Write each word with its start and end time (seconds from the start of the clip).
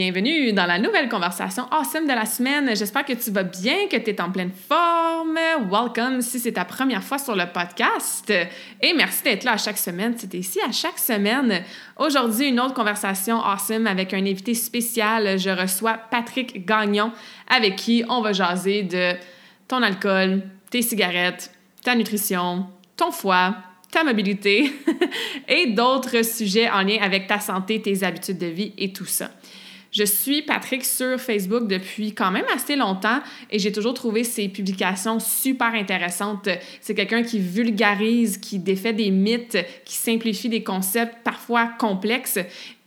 Bienvenue 0.00 0.52
dans 0.52 0.66
la 0.66 0.78
nouvelle 0.78 1.08
conversation 1.08 1.64
awesome 1.72 2.04
de 2.04 2.12
la 2.12 2.24
semaine. 2.24 2.70
J'espère 2.76 3.04
que 3.04 3.14
tu 3.14 3.32
vas 3.32 3.42
bien, 3.42 3.88
que 3.90 3.96
tu 3.96 4.10
es 4.10 4.20
en 4.20 4.30
pleine 4.30 4.52
forme. 4.52 5.36
Welcome 5.68 6.22
si 6.22 6.38
c'est 6.38 6.52
ta 6.52 6.64
première 6.64 7.02
fois 7.02 7.18
sur 7.18 7.34
le 7.34 7.46
podcast. 7.52 8.32
Et 8.80 8.94
merci 8.94 9.24
d'être 9.24 9.42
là 9.42 9.54
à 9.54 9.56
chaque 9.56 9.76
semaine. 9.76 10.14
C'était 10.16 10.38
ici 10.38 10.60
à 10.64 10.70
chaque 10.70 11.00
semaine. 11.00 11.64
Aujourd'hui, 11.96 12.46
une 12.46 12.60
autre 12.60 12.74
conversation 12.74 13.40
awesome 13.40 13.88
avec 13.88 14.14
un 14.14 14.24
invité 14.24 14.54
spécial. 14.54 15.36
Je 15.36 15.50
reçois 15.50 15.94
Patrick 15.94 16.64
Gagnon 16.64 17.10
avec 17.48 17.74
qui 17.74 18.04
on 18.08 18.20
va 18.20 18.32
jaser 18.32 18.84
de 18.84 19.14
ton 19.66 19.82
alcool, 19.82 20.44
tes 20.70 20.82
cigarettes, 20.82 21.50
ta 21.82 21.96
nutrition, 21.96 22.68
ton 22.96 23.10
foie, 23.10 23.56
ta 23.90 24.04
mobilité 24.04 24.70
et 25.48 25.66
d'autres 25.66 26.22
sujets 26.24 26.70
en 26.70 26.82
lien 26.82 26.98
avec 27.02 27.26
ta 27.26 27.40
santé, 27.40 27.82
tes 27.82 28.04
habitudes 28.04 28.38
de 28.38 28.46
vie 28.46 28.72
et 28.78 28.92
tout 28.92 29.06
ça. 29.06 29.30
Je 29.90 30.04
suis 30.04 30.42
Patrick 30.42 30.84
sur 30.84 31.18
Facebook 31.18 31.66
depuis 31.66 32.12
quand 32.12 32.30
même 32.30 32.44
assez 32.54 32.76
longtemps 32.76 33.20
et 33.50 33.58
j'ai 33.58 33.72
toujours 33.72 33.94
trouvé 33.94 34.22
ses 34.22 34.48
publications 34.48 35.18
super 35.18 35.74
intéressantes. 35.74 36.48
C'est 36.80 36.94
quelqu'un 36.94 37.22
qui 37.22 37.38
vulgarise, 37.38 38.36
qui 38.36 38.58
défait 38.58 38.92
des 38.92 39.10
mythes, 39.10 39.58
qui 39.86 39.94
simplifie 39.94 40.50
des 40.50 40.62
concepts 40.62 41.16
parfois 41.24 41.70
complexes 41.78 42.38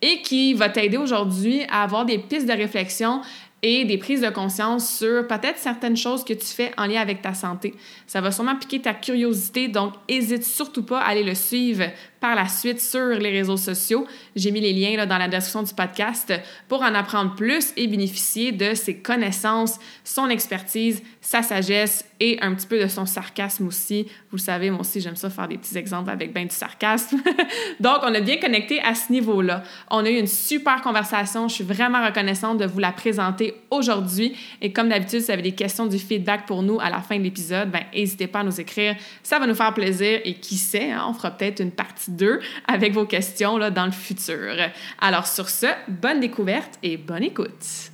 et 0.02 0.22
qui 0.22 0.54
va 0.54 0.70
t'aider 0.70 0.98
aujourd'hui 0.98 1.64
à 1.70 1.84
avoir 1.84 2.06
des 2.06 2.20
pistes 2.20 2.48
de 2.48 2.54
réflexion 2.54 3.22
et 3.64 3.86
des 3.86 3.98
prises 3.98 4.22
de 4.22 4.30
conscience 4.30 4.98
sur 4.98 5.28
peut-être 5.28 5.58
certaines 5.58 5.98
choses 5.98 6.24
que 6.24 6.34
tu 6.34 6.46
fais 6.46 6.72
en 6.78 6.86
lien 6.86 7.00
avec 7.00 7.22
ta 7.22 7.34
santé. 7.34 7.76
Ça 8.08 8.22
va 8.22 8.32
sûrement 8.32 8.56
piquer 8.56 8.82
ta 8.82 8.94
curiosité, 8.94 9.68
donc 9.68 9.94
n'hésite 10.10 10.44
surtout 10.44 10.84
pas 10.84 11.00
à 11.00 11.10
aller 11.10 11.24
le 11.24 11.36
suivre 11.36 11.84
par 12.22 12.36
la 12.36 12.48
suite 12.48 12.80
sur 12.80 13.08
les 13.08 13.32
réseaux 13.32 13.58
sociaux. 13.58 14.08
J'ai 14.36 14.52
mis 14.52 14.62
les 14.62 14.72
liens 14.72 15.06
dans 15.06 15.18
la 15.18 15.28
description 15.28 15.64
du 15.64 15.74
podcast 15.74 16.32
pour 16.70 16.84
en 16.84 16.94
apprendre 16.94 17.36
plus 17.36 17.74
et 17.76 17.88
bénéficier 17.88 18.52
de 18.52 18.76
ses 18.76 18.98
connaissances, 18.98 19.80
son 20.06 20.30
expertise, 20.30 21.02
sa 21.20 21.42
sagesse 21.42 22.06
et 22.20 22.38
un 22.42 22.54
petit 22.54 22.68
peu 22.68 22.80
de 22.80 22.88
son 22.88 23.08
sarcasme 23.08 23.66
aussi. 23.68 24.04
Vous 24.30 24.38
le 24.38 24.42
savez, 24.42 24.70
moi 24.70 24.82
aussi, 24.82 25.02
j'aime 25.02 25.16
ça 25.16 25.32
faire 25.32 25.48
des 25.48 25.58
petits 25.58 25.76
exemples 25.76 26.12
avec 26.12 26.32
bien 26.34 26.46
du 26.46 26.54
sarcasme. 26.54 27.18
Donc, 27.80 27.98
on 28.04 28.14
a 28.14 28.20
bien 28.20 28.38
connecté 28.38 28.80
à 28.82 28.94
ce 28.94 29.12
niveau-là. 29.12 29.64
On 29.90 30.06
a 30.06 30.10
eu 30.10 30.18
une 30.18 30.28
super 30.28 30.82
conversation. 30.82 31.48
Je 31.48 31.56
suis 31.56 31.64
vraiment 31.64 32.06
reconnaissante 32.06 32.60
de 32.60 32.66
vous 32.66 32.80
la 32.80 32.92
présenter 32.92 33.56
aujourd'hui. 33.72 34.36
Et 34.62 34.72
comme 34.72 34.90
d'habitude, 34.90 35.22
si 35.22 35.26
vous 35.26 35.32
avez 35.32 35.42
des 35.42 35.54
questions, 35.54 35.88
du 35.88 35.98
feedback 35.98 36.46
pour 36.46 36.62
nous 36.62 36.80
à 36.80 36.92
la 36.92 37.02
fin 37.02 37.18
de 37.18 37.24
l'épisode, 37.24 37.72
ben, 37.72 37.82
n'hésitez 37.92 38.28
pas 38.28 38.42
à 38.42 38.44
nous 38.44 38.62
écrire. 38.62 38.96
Ça 39.24 39.40
va 39.40 39.48
nous 39.48 39.56
faire 39.56 39.74
plaisir. 39.74 40.20
Et 40.24 40.36
qui 40.36 40.58
sait, 40.58 40.92
hein, 40.92 41.06
on 41.10 41.14
fera 41.14 41.32
peut-être 41.32 41.60
une 41.60 41.72
partie 41.72 42.11
deux 42.12 42.40
avec 42.68 42.94
vos 42.94 43.06
questions 43.06 43.58
là, 43.58 43.72
dans 43.72 43.86
le 43.86 43.92
futur. 43.92 44.56
Alors 45.00 45.28
sur 45.28 45.50
ce, 45.50 45.68
bonne 45.88 46.20
découverte 46.20 46.80
et 46.84 46.98
bonne 46.98 47.24
écoute. 47.24 47.92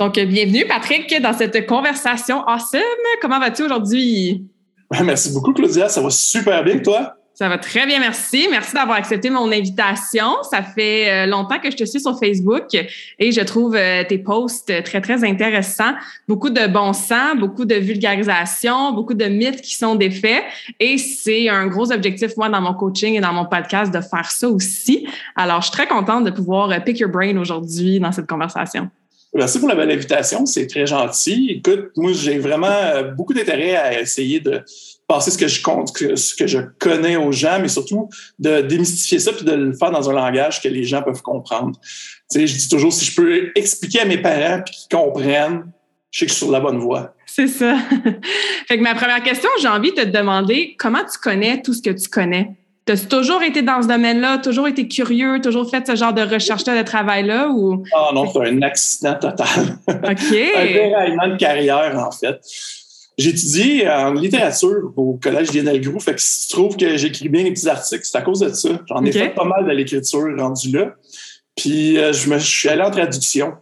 Donc, 0.00 0.18
bienvenue 0.18 0.66
Patrick 0.66 1.22
dans 1.22 1.32
cette 1.32 1.66
conversation 1.66 2.42
awesome. 2.46 2.80
Comment 3.20 3.38
vas-tu 3.38 3.62
aujourd'hui? 3.62 4.48
Merci 5.04 5.32
beaucoup 5.32 5.52
Claudia, 5.52 5.88
ça 5.88 6.00
va 6.00 6.10
super 6.10 6.64
bien 6.64 6.78
toi? 6.78 7.16
Ça 7.36 7.48
va 7.48 7.58
très 7.58 7.84
bien, 7.84 7.98
merci. 7.98 8.46
Merci 8.48 8.74
d'avoir 8.74 8.96
accepté 8.96 9.28
mon 9.28 9.50
invitation. 9.50 10.36
Ça 10.48 10.62
fait 10.62 11.10
euh, 11.10 11.26
longtemps 11.26 11.58
que 11.58 11.68
je 11.68 11.76
te 11.76 11.84
suis 11.84 12.00
sur 12.00 12.16
Facebook 12.16 12.68
et 13.18 13.32
je 13.32 13.40
trouve 13.40 13.74
euh, 13.74 14.04
tes 14.08 14.18
posts 14.18 14.84
très, 14.84 15.00
très 15.00 15.24
intéressants. 15.24 15.94
Beaucoup 16.28 16.50
de 16.50 16.68
bon 16.68 16.92
sens, 16.92 17.36
beaucoup 17.36 17.64
de 17.64 17.74
vulgarisation, 17.74 18.92
beaucoup 18.92 19.14
de 19.14 19.24
mythes 19.24 19.62
qui 19.62 19.74
sont 19.74 19.96
défaits. 19.96 20.44
Et 20.78 20.96
c'est 20.96 21.48
un 21.48 21.66
gros 21.66 21.90
objectif, 21.90 22.36
moi, 22.36 22.48
dans 22.48 22.60
mon 22.60 22.74
coaching 22.74 23.14
et 23.16 23.20
dans 23.20 23.32
mon 23.32 23.46
podcast, 23.46 23.92
de 23.92 24.00
faire 24.00 24.30
ça 24.30 24.48
aussi. 24.48 25.04
Alors, 25.34 25.60
je 25.60 25.66
suis 25.66 25.72
très 25.72 25.88
contente 25.88 26.22
de 26.22 26.30
pouvoir 26.30 26.70
euh, 26.70 26.78
pick 26.78 27.00
your 27.00 27.10
brain 27.10 27.36
aujourd'hui 27.36 27.98
dans 27.98 28.12
cette 28.12 28.28
conversation. 28.28 28.88
Merci 29.34 29.58
pour 29.58 29.68
la 29.68 29.74
belle 29.74 29.90
invitation, 29.90 30.46
c'est 30.46 30.68
très 30.68 30.86
gentil. 30.86 31.50
Écoute, 31.50 31.90
moi, 31.96 32.12
j'ai 32.12 32.38
vraiment 32.38 33.02
beaucoup 33.16 33.34
d'intérêt 33.34 33.74
à 33.74 34.00
essayer 34.00 34.38
de 34.38 34.62
passer 35.06 35.30
ce 35.30 35.38
que 35.38 35.48
je 35.48 35.62
compte, 35.62 35.96
ce 35.96 36.34
que 36.34 36.46
je 36.46 36.58
connais 36.78 37.16
aux 37.16 37.32
gens, 37.32 37.58
mais 37.60 37.68
surtout 37.68 38.08
de 38.38 38.62
démystifier 38.62 39.18
ça 39.18 39.32
puis 39.32 39.44
de 39.44 39.52
le 39.52 39.72
faire 39.74 39.90
dans 39.90 40.08
un 40.08 40.12
langage 40.14 40.62
que 40.62 40.68
les 40.68 40.84
gens 40.84 41.02
peuvent 41.02 41.22
comprendre. 41.22 41.78
Tu 42.30 42.40
sais, 42.40 42.46
je 42.46 42.56
dis 42.56 42.68
toujours, 42.68 42.92
si 42.92 43.04
je 43.04 43.14
peux 43.14 43.52
expliquer 43.54 44.00
à 44.00 44.04
mes 44.06 44.18
parents 44.18 44.62
puis 44.64 44.74
qu'ils 44.74 44.96
comprennent, 44.96 45.64
je 46.10 46.20
sais 46.20 46.26
que 46.26 46.30
je 46.30 46.36
suis 46.36 46.44
sur 46.44 46.52
la 46.52 46.60
bonne 46.60 46.78
voie. 46.78 47.14
C'est 47.26 47.48
ça. 47.48 47.76
fait 48.68 48.78
que 48.78 48.82
ma 48.82 48.94
première 48.94 49.22
question, 49.22 49.50
j'ai 49.60 49.68
envie 49.68 49.90
de 49.90 50.02
te 50.02 50.08
demander 50.08 50.76
comment 50.78 51.00
tu 51.00 51.18
connais 51.18 51.60
tout 51.60 51.74
ce 51.74 51.82
que 51.82 51.90
tu 51.90 52.08
connais? 52.08 52.52
Tu 52.86 52.92
as 52.92 53.08
toujours 53.08 53.42
été 53.42 53.62
dans 53.62 53.82
ce 53.82 53.88
domaine-là, 53.88 54.38
toujours 54.38 54.68
été 54.68 54.86
curieux, 54.86 55.40
toujours 55.40 55.68
fait 55.68 55.86
ce 55.86 55.96
genre 55.96 56.12
de 56.12 56.22
recherche-là, 56.22 56.76
de 56.78 56.86
travail-là? 56.86 57.48
Ou... 57.48 57.82
Ah 57.94 58.10
non, 58.14 58.30
c'est 58.30 58.46
un 58.46 58.62
accident 58.62 59.14
total. 59.14 59.78
OK. 59.88 60.34
un 60.56 60.66
déraillement 60.66 61.28
de 61.28 61.36
carrière, 61.36 61.98
en 61.98 62.10
fait. 62.10 62.40
J'ai 63.16 63.30
étudié 63.30 63.88
en 63.88 64.12
littérature 64.12 64.92
au 64.96 65.14
collège 65.22 65.52
Lionel 65.52 65.80
Groux, 65.80 66.00
fait 66.00 66.14
que 66.14 66.20
si 66.20 66.48
tu 66.48 66.54
trouves 66.54 66.76
que 66.76 66.96
j'écris 66.96 67.28
bien 67.28 67.44
les 67.44 67.52
petits 67.52 67.68
articles, 67.68 68.04
c'est 68.04 68.18
à 68.18 68.22
cause 68.22 68.40
de 68.40 68.48
ça. 68.48 68.70
J'en 68.88 69.04
ai 69.04 69.12
fait 69.12 69.30
pas 69.30 69.44
mal 69.44 69.64
de 69.64 69.70
l'écriture 69.70 70.26
rendu 70.36 70.72
là. 70.72 70.94
Puis 71.56 71.98
euh, 71.98 72.12
je 72.12 72.28
me 72.28 72.38
je 72.38 72.46
suis 72.46 72.68
allé 72.68 72.82
en 72.82 72.90
traduction. 72.90 73.54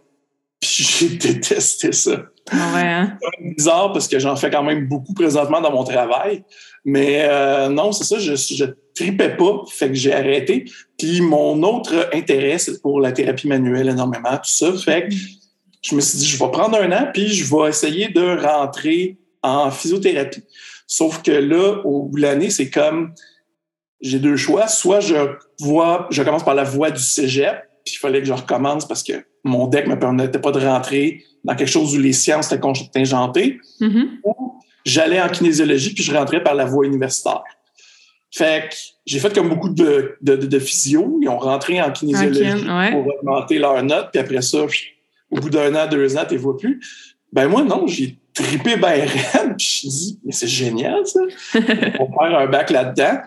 Puis 0.59 0.83
j'ai 0.99 1.09
détesté 1.09 1.91
ça. 1.91 2.23
Ah 2.51 2.73
ouais, 2.75 2.81
hein? 2.81 3.17
C'est 3.21 3.55
bizarre 3.55 3.93
parce 3.93 4.07
que 4.07 4.19
j'en 4.19 4.35
fais 4.35 4.49
quand 4.49 4.63
même 4.63 4.87
beaucoup 4.87 5.13
présentement 5.13 5.61
dans 5.61 5.71
mon 5.71 5.83
travail. 5.83 6.43
Mais 6.83 7.25
euh, 7.29 7.69
non, 7.69 7.91
c'est 7.91 8.03
ça, 8.03 8.19
je, 8.19 8.35
je 8.35 8.65
tripais 8.95 9.35
pas, 9.35 9.63
fait 9.69 9.87
que 9.87 9.93
j'ai 9.93 10.13
arrêté. 10.13 10.65
Puis 10.97 11.21
mon 11.21 11.61
autre 11.63 12.09
intérêt, 12.13 12.57
c'est 12.57 12.81
pour 12.81 12.99
la 12.99 13.11
thérapie 13.11 13.47
manuelle 13.47 13.89
énormément, 13.89 14.35
tout 14.37 14.51
ça. 14.51 14.73
Fait 14.73 15.07
que 15.07 15.15
je 15.81 15.95
me 15.95 16.01
suis 16.01 16.17
dit, 16.17 16.25
je 16.25 16.37
vais 16.37 16.51
prendre 16.51 16.77
un 16.77 16.91
an, 16.91 17.07
puis 17.13 17.27
je 17.27 17.55
vais 17.55 17.69
essayer 17.69 18.09
de 18.09 18.41
rentrer 18.41 19.17
en 19.43 19.69
physiothérapie. 19.69 20.43
Sauf 20.87 21.21
que 21.21 21.31
là, 21.31 21.81
au 21.85 22.03
bout 22.03 22.17
de 22.17 22.21
l'année, 22.21 22.49
c'est 22.49 22.69
comme 22.69 23.13
j'ai 24.01 24.19
deux 24.19 24.37
choix. 24.37 24.67
Soit 24.67 24.99
je 24.99 25.15
vois, 25.59 26.07
je 26.09 26.23
commence 26.23 26.43
par 26.43 26.55
la 26.55 26.63
voie 26.63 26.91
du 26.91 27.01
cégep, 27.01 27.63
puis 27.85 27.95
il 27.95 27.97
fallait 27.97 28.19
que 28.19 28.27
je 28.27 28.33
recommence 28.33 28.87
parce 28.87 29.03
que 29.03 29.13
mon 29.43 29.67
deck 29.67 29.87
me 29.87 29.99
permettait 29.99 30.39
pas 30.39 30.51
de 30.51 30.59
rentrer 30.59 31.23
dans 31.43 31.55
quelque 31.55 31.69
chose 31.69 31.95
où 31.95 31.99
les 31.99 32.13
sciences 32.13 32.47
étaient 32.51 32.59
contingentées. 32.59 33.59
Mm-hmm. 33.81 34.07
Ou 34.23 34.53
j'allais 34.85 35.21
en 35.21 35.29
kinésiologie, 35.29 35.93
puis 35.93 36.03
je 36.03 36.13
rentrais 36.13 36.43
par 36.43 36.55
la 36.55 36.65
voie 36.65 36.85
universitaire. 36.85 37.43
Fait 38.31 38.69
que 38.69 38.75
j'ai 39.05 39.19
fait 39.19 39.33
comme 39.33 39.49
beaucoup 39.49 39.69
de, 39.69 40.17
de, 40.21 40.35
de, 40.35 40.59
physio. 40.59 41.19
Ils 41.21 41.29
ont 41.29 41.37
rentré 41.37 41.79
en 41.81 41.91
kinésiologie 41.91 42.65
pour 42.91 43.07
augmenter 43.07 43.59
leur 43.59 43.81
note, 43.83 44.09
puis 44.11 44.19
après 44.19 44.41
ça, 44.41 44.65
au 45.29 45.39
bout 45.39 45.49
d'un 45.49 45.75
an, 45.75 45.87
deux 45.87 46.17
ans, 46.17 46.23
tu 46.27 46.35
ne 46.35 46.39
vois 46.39 46.57
plus. 46.57 46.81
Ben 47.31 47.47
moi, 47.47 47.63
non, 47.63 47.85
j'ai 47.87 48.17
tripé 48.33 48.77
ben 48.77 48.87
raide. 49.07 49.55
Puis 49.57 49.81
je 49.83 49.87
dis, 49.87 50.19
mais 50.23 50.31
c'est 50.31 50.47
génial, 50.47 51.05
ça. 51.05 51.19
On 51.99 52.11
faire 52.11 52.39
un 52.39 52.47
bac 52.47 52.69
là-dedans. 52.69 53.19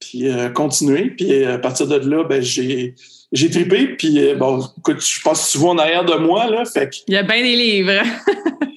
Puis 0.00 0.28
euh, 0.28 0.48
continuer. 0.50 1.10
Puis 1.10 1.44
euh, 1.44 1.54
à 1.54 1.58
partir 1.58 1.86
de 1.86 1.96
là, 1.96 2.24
ben, 2.24 2.40
j'ai, 2.40 2.94
j'ai 3.32 3.50
tripé. 3.50 3.88
Puis 3.96 4.18
euh, 4.18 4.36
bon, 4.36 4.64
écoute, 4.78 5.04
je 5.04 5.20
pense 5.22 5.48
souvent 5.48 5.70
en 5.70 5.78
arrière 5.78 6.04
de 6.04 6.14
moi, 6.14 6.48
là. 6.48 6.64
Fait 6.64 6.90
Il 7.08 7.14
y 7.14 7.16
a 7.16 7.22
bien 7.22 7.42
des 7.42 7.56
livres. 7.56 8.02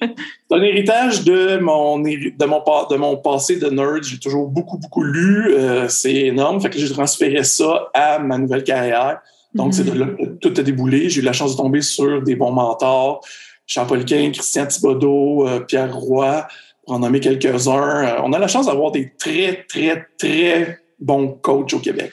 c'est 0.00 0.56
un 0.56 0.62
héritage 0.62 1.22
de 1.24 1.58
mon, 1.58 1.98
de 1.98 2.44
mon, 2.44 2.62
de 2.90 2.96
mon 2.96 3.16
passé 3.16 3.56
de 3.56 3.68
nerd. 3.68 4.02
J'ai 4.02 4.18
toujours 4.18 4.48
beaucoup, 4.48 4.78
beaucoup 4.78 5.04
lu. 5.04 5.54
c'est 5.88 6.14
énorme. 6.14 6.60
Fait 6.60 6.70
que 6.70 6.78
j'ai 6.78 6.90
transféré 6.90 7.44
ça 7.44 7.90
à 7.94 8.18
ma 8.18 8.38
nouvelle 8.38 8.64
carrière. 8.64 9.20
Donc, 9.54 9.74
c'est 9.74 9.84
de 9.84 9.92
là 9.92 10.06
que 10.06 10.24
tout 10.40 10.54
a 10.56 10.62
déboulé. 10.62 11.10
J'ai 11.10 11.20
eu 11.20 11.24
la 11.24 11.34
chance 11.34 11.52
de 11.52 11.56
tomber 11.58 11.82
sur 11.82 12.22
des 12.22 12.36
bons 12.36 12.52
mentors. 12.52 13.22
Jean-Paul 13.66 14.04
Christian 14.04 14.66
Thibodeau, 14.66 15.48
euh, 15.48 15.60
Pierre 15.60 15.94
Roy, 15.94 16.46
pour 16.84 16.94
en 16.94 16.98
nommer 16.98 17.20
quelques-uns. 17.20 18.04
Euh, 18.04 18.20
on 18.24 18.32
a 18.32 18.38
la 18.38 18.48
chance 18.48 18.66
d'avoir 18.66 18.90
des 18.90 19.12
très, 19.18 19.64
très, 19.68 20.06
très 20.18 20.80
bons 20.98 21.28
coachs 21.28 21.72
au 21.74 21.78
Québec. 21.78 22.12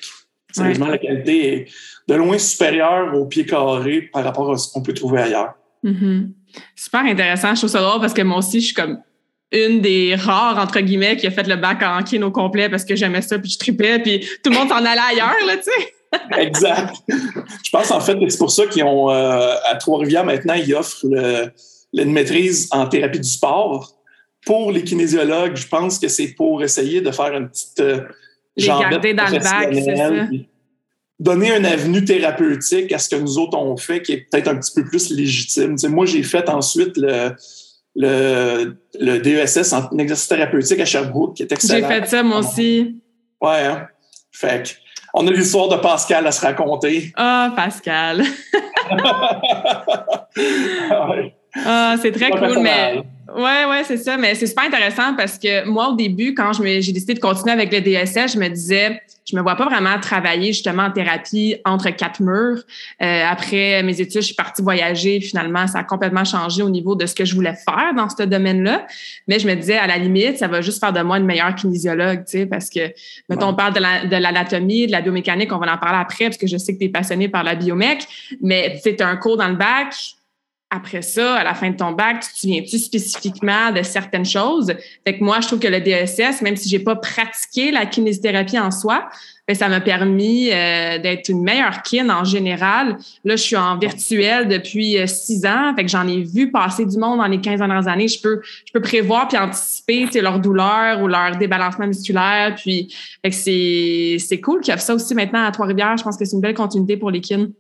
Sérieusement, 0.52 0.88
la 0.88 0.98
qualité 0.98 1.54
est 1.54 1.68
de 2.08 2.16
loin 2.16 2.38
supérieure 2.38 3.16
au 3.16 3.26
pied 3.26 3.46
carré 3.46 4.02
par 4.02 4.24
rapport 4.24 4.52
à 4.52 4.58
ce 4.58 4.72
qu'on 4.72 4.82
peut 4.82 4.94
trouver 4.94 5.22
ailleurs. 5.22 5.54
Mm-hmm. 5.84 6.32
Super 6.76 7.02
intéressant. 7.02 7.54
Je 7.54 7.60
trouve 7.60 7.70
ça 7.70 7.82
drôle 7.82 8.02
parce 8.02 8.14
que 8.14 8.24
moi 8.24 8.40
aussi, 8.40 8.60
je 8.60 8.66
suis 8.66 8.74
comme 8.74 9.00
une 9.52 9.82
des 9.82 10.16
rares, 10.16 10.58
entre 10.58 10.80
guillemets, 10.80 11.18
qui 11.18 11.28
a 11.28 11.32
fait 11.32 11.48
le 11.48 11.56
bac 11.56 11.82
en 11.84 12.04
kin 12.04 12.22
au 12.22 12.32
complet 12.32 12.70
parce 12.70 12.86
que 12.86 12.96
j'aimais 12.96 13.22
ça, 13.22 13.40
puis 13.40 13.52
je 13.52 13.58
tripais, 13.58 14.00
puis 14.00 14.20
tout 14.44 14.52
le 14.52 14.58
monde 14.58 14.70
s'en 14.70 14.78
allait 14.78 15.02
ailleurs, 15.12 15.46
là, 15.46 15.58
tu 15.58 15.64
sais. 15.64 15.94
Exact. 16.38 16.96
Je 17.08 17.70
pense 17.72 17.92
en 17.92 18.00
fait 18.00 18.20
que 18.20 18.30
c'est 18.30 18.38
pour 18.38 18.52
ça 18.52 18.66
qu'ils 18.68 18.84
ont, 18.84 19.10
euh, 19.10 19.54
à 19.70 19.76
Trois-Rivières 19.76 20.26
maintenant, 20.26 20.56
ils 20.56 20.74
offrent 20.74 21.06
le, 21.06 21.52
une 21.94 22.12
maîtrise 22.12 22.68
en 22.72 22.88
thérapie 22.88 23.20
du 23.20 23.30
sport. 23.30 23.96
Pour 24.46 24.72
les 24.72 24.84
kinésiologues, 24.84 25.56
je 25.56 25.68
pense 25.68 26.00
que 26.00 26.08
c'est 26.08 26.30
pour 26.30 26.64
essayer 26.64 27.02
de 27.02 27.12
faire 27.12 27.34
une 27.34 27.50
petite. 27.50 27.80
Euh, 27.80 28.02
les 28.56 28.68
garder 28.68 29.14
dans 29.14 29.28
le 29.28 29.40
bac, 29.40 29.70
c'est 29.72 29.96
ça. 29.96 30.28
Donner 31.20 31.52
un 31.52 31.66
avenue 31.66 32.06
thérapeutique 32.06 32.94
à 32.94 32.98
ce 32.98 33.10
que 33.10 33.18
nous 33.18 33.38
autres 33.38 33.58
on 33.58 33.76
fait 33.76 34.02
qui 34.02 34.14
est 34.14 34.28
peut-être 34.32 34.48
un 34.48 34.56
petit 34.56 34.72
peu 34.74 34.86
plus 34.86 35.10
légitime. 35.10 35.76
moi, 35.90 36.06
j'ai 36.06 36.24
fait 36.24 36.48
ensuite 36.48 36.96
le, 36.96 37.36
le, 37.96 38.78
le 38.98 39.20
DESS 39.20 39.74
en 39.74 39.98
exercice 39.98 40.30
thérapeutique 40.30 40.80
à 40.80 40.86
Sherbrooke, 40.86 41.36
qui 41.36 41.44
est 41.44 41.52
excellent. 41.52 41.90
J'ai 41.90 41.94
fait 42.02 42.08
ça, 42.08 42.24
moi 42.24 42.40
aussi. 42.40 43.02
Ouais, 43.42 43.66
hein? 43.66 43.88
Fait 44.32 44.64
que, 44.64 44.70
on 45.14 45.28
a 45.28 45.32
l'histoire 45.32 45.70
de 45.70 45.78
Pascal 45.78 46.26
à 46.28 46.32
se 46.32 46.46
raconter. 46.46 47.12
Ah, 47.16 47.52
Pascal. 47.56 48.24
ah, 51.66 51.96
c'est 52.02 52.12
très 52.12 52.32
cool, 52.32 52.60
mais 52.60 53.04
Ouais, 53.36 53.66
ouais, 53.70 53.84
c'est 53.84 53.98
ça. 53.98 54.18
Mais 54.18 54.36
c'est 54.36 54.48
super 54.48 54.66
intéressant 54.66 55.16
parce 55.16 55.38
que 55.38 55.68
moi, 55.68 55.90
au 55.90 55.96
début, 55.96 56.34
quand 56.34 56.52
j'ai 56.54 56.92
décidé 56.92 57.14
de 57.14 57.20
continuer 57.20 57.52
avec 57.52 57.72
le 57.72 57.82
DSS, 57.82 58.34
je 58.34 58.40
me 58.40 58.48
disais, 58.48 59.02
je 59.26 59.36
me 59.36 59.42
vois 59.42 59.56
pas 59.56 59.66
vraiment 59.66 60.00
travailler 60.00 60.48
justement 60.48 60.84
en 60.84 60.92
thérapie 60.92 61.56
entre 61.66 61.90
quatre 61.92 62.22
murs. 62.22 62.64
Euh, 63.02 63.24
après 63.28 63.84
mes 63.84 64.02
études, 64.02 64.22
je 64.22 64.28
suis 64.28 64.36
partie 64.36 64.62
voyager. 64.62 65.22
Finalement, 65.22 65.68
ça 65.68 65.80
a 65.80 65.84
complètement 65.84 66.26
changé 66.26 66.64
au 66.64 66.70
niveau 66.70 66.96
de 66.96 67.06
ce 67.06 67.14
que 67.14 67.26
je 67.26 67.36
voulais 67.36 67.54
faire 67.54 67.94
dans 67.96 68.10
ce 68.10 68.24
domaine-là. 68.24 68.88
Mais 69.28 69.40
je 69.40 69.48
me 69.48 69.56
disais, 69.56 69.78
à 69.78 69.88
la 69.88 69.98
limite, 69.98 70.38
ça 70.38 70.48
va 70.48 70.62
juste 70.62 70.80
faire 70.80 70.94
de 70.94 71.02
moi 71.02 71.18
une 71.18 71.26
meilleure 71.26 71.54
kinésiologue, 71.54 72.26
tu 72.26 72.40
sais, 72.40 72.46
parce 72.46 72.70
que, 72.70 72.92
mettons, 73.30 73.50
on 73.50 73.56
parle 73.56 73.74
de 73.74 74.16
l'anatomie, 74.16 74.88
de, 74.88 74.92
la 74.92 75.02
biomécanique, 75.02 75.52
on 75.54 75.58
va 75.58 75.74
en 75.74 75.78
parler 75.78 76.00
après, 76.00 76.26
parce 76.26 76.38
que 76.38 76.48
je 76.48 76.58
sais 76.58 76.74
que 76.74 76.80
tu 76.80 76.86
es 76.86 76.90
passionné 76.90 77.30
par 77.30 77.44
la 77.44 77.56
biomec. 77.56 78.08
Mais 78.42 78.80
tu 78.84 78.96
un 79.04 79.16
cours 79.16 79.38
dans 79.38 79.48
le 79.48 79.56
bac, 79.56 79.94
après 80.72 81.02
ça, 81.02 81.36
à 81.36 81.44
la 81.44 81.56
fin 81.56 81.72
de 81.72 81.76
ton 81.76 81.94
bac, 81.94 82.20
tu 82.22 82.32
te 82.32 82.40
souviens-tu 82.40 82.78
spécifiquement 82.78 83.72
de 83.72 83.82
certaines 83.82 84.26
choses? 84.26 84.72
Fait 85.06 85.18
que 85.18 85.24
moi, 85.24 85.40
je 85.42 85.48
trouve 85.48 85.60
que 85.60 85.68
le 85.68 85.80
DSS, 85.82 86.44
même 86.44 86.56
si 86.56 86.70
j'ai 86.70 86.80
pas 86.80 86.96
pratiqué 86.96 87.72
la 87.72 87.88
kinésithérapie 87.88 88.60
en 88.60 88.70
soi, 88.70 89.10
ben, 89.48 89.56
ça 89.56 89.68
m'a 89.68 89.82
permis 89.82 90.52
euh, 90.52 91.00
d'être 91.00 91.28
une 91.30 91.42
meilleure 91.42 91.82
kin 91.82 92.08
en 92.12 92.24
général. 92.24 92.98
Là, 93.24 93.36
je 93.36 93.42
suis 93.42 93.56
en 93.56 93.80
virtuel 93.80 94.48
depuis 94.48 95.00
euh, 95.00 95.08
six 95.08 95.44
ans. 95.44 95.74
Fait 95.76 95.84
que 95.84 95.90
j'en 95.90 96.08
ai 96.08 96.22
vu 96.22 96.52
passer 96.52 96.86
du 96.86 97.00
monde 97.00 97.18
dans 97.18 97.26
les 97.26 97.42
15 97.42 97.58
dernières 97.58 97.88
années. 97.88 98.08
Je 98.08 98.22
peux, 98.22 98.40
je 98.44 98.72
peux 98.72 98.82
prévoir 98.82 99.28
puis 99.28 99.40
anticiper 99.40 100.08
leur 100.22 100.40
douleur 100.40 101.02
ou 101.02 101.08
leur 101.08 101.36
débalancement 101.38 101.88
musculaire. 101.88 102.54
Puis, 102.56 102.94
c'est, 103.32 104.18
c'est 104.20 104.40
cool 104.40 104.62
qu'il 104.62 104.72
y 104.72 104.76
a 104.76 104.78
ça 104.78 104.94
aussi 104.94 105.16
maintenant 105.16 105.44
à 105.44 105.50
Trois-Rivières. 105.50 105.98
Je 105.98 106.04
pense 106.04 106.16
que 106.16 106.26
c'est 106.26 106.36
une 106.36 106.42
belle 106.42 106.54
continuité 106.54 106.96
pour 106.96 107.10
les 107.10 107.22
kins. 107.22 107.52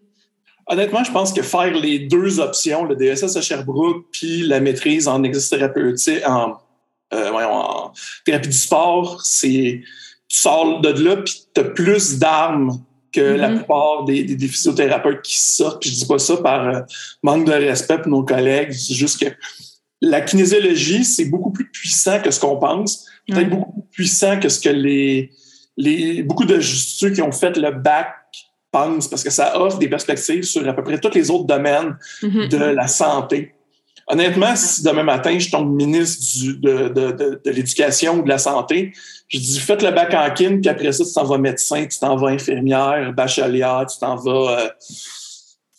Honnêtement, 0.70 1.04
je 1.04 1.12
pense 1.12 1.34
que 1.34 1.42
faire 1.42 1.74
les 1.74 2.00
deux 2.00 2.40
options, 2.40 2.86
le 2.86 2.96
DSS 2.96 3.36
à 3.36 3.42
Sherbrooke 3.42 4.06
puis 4.12 4.44
la 4.44 4.60
maîtrise 4.60 5.08
en 5.08 5.24
exercice 5.24 5.50
thérapeutique, 5.50 6.22
en, 6.28 6.58
euh, 7.14 7.32
en 7.32 7.92
thérapie 8.24 8.50
du 8.50 8.58
sport, 8.58 9.20
c'est 9.24 9.82
tu 10.28 10.38
sors 10.38 10.80
de 10.80 10.90
là 10.90 11.18
puis 11.18 11.46
tu 11.54 11.62
as 11.62 11.64
plus 11.64 12.20
d'armes 12.20 12.84
que 13.12 13.20
la 13.20 13.50
mm-hmm. 13.50 13.58
plupart 13.58 14.06
des, 14.06 14.24
des, 14.24 14.48
physiothérapeutes 14.48 15.24
qui 15.24 15.40
sortent. 15.40 15.82
Puis 15.82 15.90
je 15.90 15.96
dis 15.96 16.06
pas 16.06 16.20
ça 16.20 16.38
par 16.38 16.68
euh, 16.68 16.82
manque 17.24 17.46
de 17.46 17.52
respect 17.52 17.98
pour 17.98 18.12
nos 18.12 18.24
collègues, 18.24 18.72
c'est 18.72 18.94
juste 18.94 19.20
que 19.20 19.34
la 20.02 20.22
kinésiologie, 20.22 21.04
c'est 21.04 21.26
beaucoup 21.26 21.52
plus 21.52 21.70
puissant 21.70 22.22
que 22.22 22.32
ce 22.32 22.40
qu'on 22.40 22.58
pense, 22.58 23.08
peut-être 23.28 23.50
beaucoup 23.50 23.72
plus 23.72 23.90
puissant 23.92 24.40
que 24.40 24.50
ce 24.50 24.60
que 24.60 24.70
les, 24.70 25.32
les 25.78 26.24
beaucoup 26.24 26.46
de 26.46 26.60
ceux 26.62 27.10
qui 27.10 27.22
ont 27.22 27.32
fait 27.32 27.58
le 27.58 27.72
bac 27.72 28.14
pense, 28.72 29.08
parce 29.08 29.24
que 29.24 29.30
ça 29.30 29.60
offre 29.60 29.78
des 29.78 29.90
perspectives 29.90 30.44
sur 30.44 30.68
à 30.68 30.74
peu 30.74 30.84
près 30.84 31.00
tous 31.00 31.14
les 31.14 31.30
autres 31.32 31.46
domaines 31.46 31.98
mm-hmm. 32.22 32.48
de 32.50 32.58
la 32.58 32.88
santé. 32.88 33.54
Honnêtement, 34.08 34.56
si 34.56 34.84
demain 34.84 35.04
matin, 35.04 35.38
je 35.38 35.52
tombe 35.52 35.76
ministre 35.76 36.24
du, 36.40 36.58
de, 36.58 36.88
de, 36.90 37.12
de, 37.12 37.42
de 37.46 37.52
l'éducation 37.52 38.20
ou 38.20 38.24
de 38.24 38.30
la 38.30 38.40
santé, 38.40 38.92
je 39.28 39.38
dis 39.38 39.60
faites 39.60 39.84
le 39.84 39.92
bac 39.92 40.14
en 40.16 40.34
kin, 40.34 40.60
puis 40.60 40.70
après 40.70 40.92
ça, 40.92 41.06
tu 41.06 41.14
t'en 41.14 41.26
vas 41.26 41.38
médecin, 41.38 41.86
tu 41.86 42.00
t'en 42.00 42.16
vas 42.16 42.30
infirmière, 42.30 43.14
bachelière, 43.14 43.86
tu 43.88 44.00
t'en 44.00 44.16
vas 44.16 44.62
euh, 44.62 44.70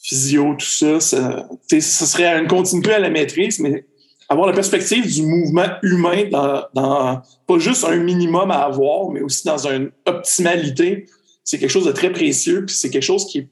physio, 0.01 0.55
tout 0.57 0.65
ça. 0.65 1.01
ça 1.01 1.47
ce 1.69 1.81
serait 1.81 2.39
une 2.39 2.47
continuité 2.47 2.93
à 2.93 3.01
la 3.01 3.11
maîtrise, 3.11 3.59
mais 3.59 3.85
avoir 4.29 4.47
la 4.47 4.55
perspective 4.55 5.13
du 5.13 5.23
mouvement 5.27 5.67
humain 5.83 6.29
dans, 6.31 6.63
dans 6.73 7.23
pas 7.49 7.59
juste 7.59 7.85
un 7.85 7.97
minimum 7.97 8.53
à 8.53 8.61
avoir, 8.67 9.11
mais 9.11 9.23
aussi 9.23 9.45
dans 9.45 9.67
une 9.67 9.91
optimalité 10.07 11.07
c'est 11.45 11.59
quelque 11.59 11.71
chose 11.71 11.87
de 11.87 11.93
très 11.93 12.11
précieux, 12.11 12.65
puis 12.67 12.75
c'est 12.75 12.91
quelque 12.91 13.03
chose 13.03 13.27
qui 13.27 13.39
est 13.39 13.49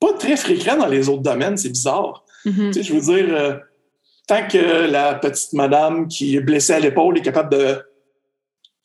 pas 0.00 0.12
très 0.12 0.36
fréquent 0.36 0.76
dans 0.76 0.86
les 0.86 1.08
autres 1.08 1.22
domaines, 1.22 1.56
c'est 1.56 1.70
bizarre. 1.70 2.24
Mm-hmm. 2.44 2.72
Tu 2.72 2.72
sais, 2.72 2.82
je 2.82 2.94
veux 2.94 3.00
dire, 3.00 3.34
euh, 3.34 3.54
tant 4.26 4.46
que 4.46 4.88
la 4.90 5.14
petite 5.14 5.52
madame 5.52 6.08
qui 6.08 6.36
est 6.36 6.40
blessée 6.40 6.74
à 6.74 6.80
l'épaule 6.80 7.18
est 7.18 7.22
capable 7.22 7.56
de 7.56 7.78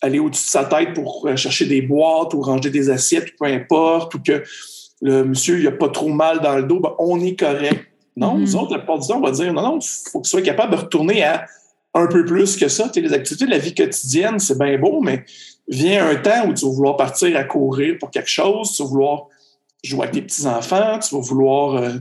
aller 0.01 0.19
au-dessus 0.19 0.45
de 0.45 0.49
sa 0.49 0.63
tête 0.63 0.93
pour 0.93 1.27
euh, 1.27 1.35
chercher 1.35 1.65
des 1.65 1.81
boîtes 1.81 2.33
ou 2.33 2.41
ranger 2.41 2.69
des 2.69 2.89
assiettes, 2.89 3.35
peu 3.37 3.45
importe, 3.45 4.15
ou 4.15 4.19
que 4.21 4.43
le 5.01 5.25
monsieur 5.25 5.59
il 5.59 5.67
a 5.67 5.71
pas 5.71 5.89
trop 5.89 6.09
mal 6.09 6.39
dans 6.39 6.55
le 6.55 6.63
dos, 6.63 6.79
ben, 6.79 6.93
on 6.99 7.19
est 7.19 7.37
correct. 7.37 7.85
Non, 8.15 8.35
mm-hmm. 8.35 8.39
nous 8.39 8.55
autres, 8.55 8.71
la 8.71 8.79
plupart 8.79 8.99
du 8.99 9.07
temps, 9.07 9.17
on 9.17 9.21
va 9.21 9.31
dire 9.31 9.53
non, 9.53 9.61
non, 9.61 9.79
il 9.79 10.09
faut 10.11 10.19
que 10.19 10.25
tu 10.25 10.29
sois 10.29 10.41
capable 10.41 10.71
de 10.73 10.77
retourner 10.77 11.23
à 11.23 11.45
un 11.93 12.07
peu 12.07 12.25
plus 12.25 12.55
que 12.55 12.67
ça. 12.67 12.89
Tu 12.89 13.01
les 13.01 13.13
activités 13.13 13.45
de 13.45 13.51
la 13.51 13.57
vie 13.57 13.73
quotidienne, 13.73 14.39
c'est 14.39 14.57
bien 14.57 14.77
beau, 14.77 15.01
mais 15.01 15.25
vient 15.69 16.09
un 16.09 16.15
temps 16.15 16.47
où 16.47 16.53
tu 16.53 16.65
vas 16.65 16.71
vouloir 16.71 16.97
partir 16.97 17.37
à 17.37 17.43
courir 17.43 17.95
pour 17.99 18.11
quelque 18.11 18.29
chose, 18.29 18.73
tu 18.73 18.83
vas 18.83 18.89
vouloir 18.89 19.27
jouer 19.83 20.01
avec 20.01 20.11
tes 20.13 20.21
petits-enfants, 20.21 20.99
tu 20.99 21.15
vas 21.15 21.21
vouloir 21.21 21.75
euh, 21.75 21.91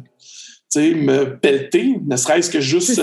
me 0.77 1.25
pelleter, 1.37 2.01
ne 2.05 2.17
serait-ce 2.17 2.51
que 2.51 2.61
juste 2.61 3.01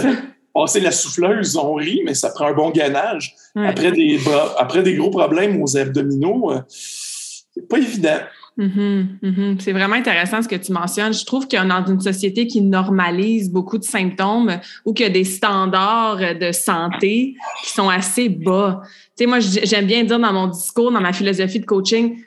passer 0.54 0.80
la 0.80 0.92
souffleuse, 0.92 1.56
on 1.58 1.76
rit, 1.76 2.02
mais 2.06 2.14
ça 2.14 2.30
prend 2.30 2.48
un 2.48 2.54
bon 2.54 2.72
gainage. 2.72 3.36
Après, 3.56 3.92
des, 3.92 4.20
après 4.58 4.84
des 4.84 4.96
gros 4.96 5.12
problèmes 5.12 5.62
aux 5.62 5.78
abdominaux, 5.78 6.52
euh, 6.52 6.62
c'est 6.68 7.68
pas 7.70 7.78
évident. 7.78 8.20
Mm-hmm, 8.58 9.20
mm-hmm. 9.22 9.60
C'est 9.60 9.74
vraiment 9.74 9.96
intéressant 9.96 10.42
ce 10.42 10.48
que 10.48 10.56
tu 10.56 10.72
mentionnes. 10.72 11.14
Je 11.14 11.26
trouve 11.26 11.48
qu'on 11.48 11.64
est 11.64 11.68
dans 11.68 11.86
une 11.86 12.00
société 12.00 12.48
qui 12.48 12.62
normalise 12.62 13.52
beaucoup 13.52 13.78
de 13.78 13.84
symptômes 13.84 14.60
ou 14.86 14.94
qu'il 14.94 15.06
y 15.06 15.10
a 15.10 15.12
des 15.12 15.26
standards 15.26 16.38
de 16.40 16.52
santé 16.54 17.36
qui 17.64 17.70
sont 17.70 17.90
assez 17.90 18.30
bas. 18.30 18.82
Tu 19.18 19.24
sais, 19.24 19.26
moi, 19.28 19.40
j'aime 19.40 19.86
bien 19.86 20.04
dire 20.04 20.20
dans 20.20 20.34
mon 20.34 20.48
discours, 20.48 20.92
dans 20.92 21.02
ma 21.02 21.14
philosophie 21.14 21.60
de 21.60 21.66
coaching, 21.66 22.18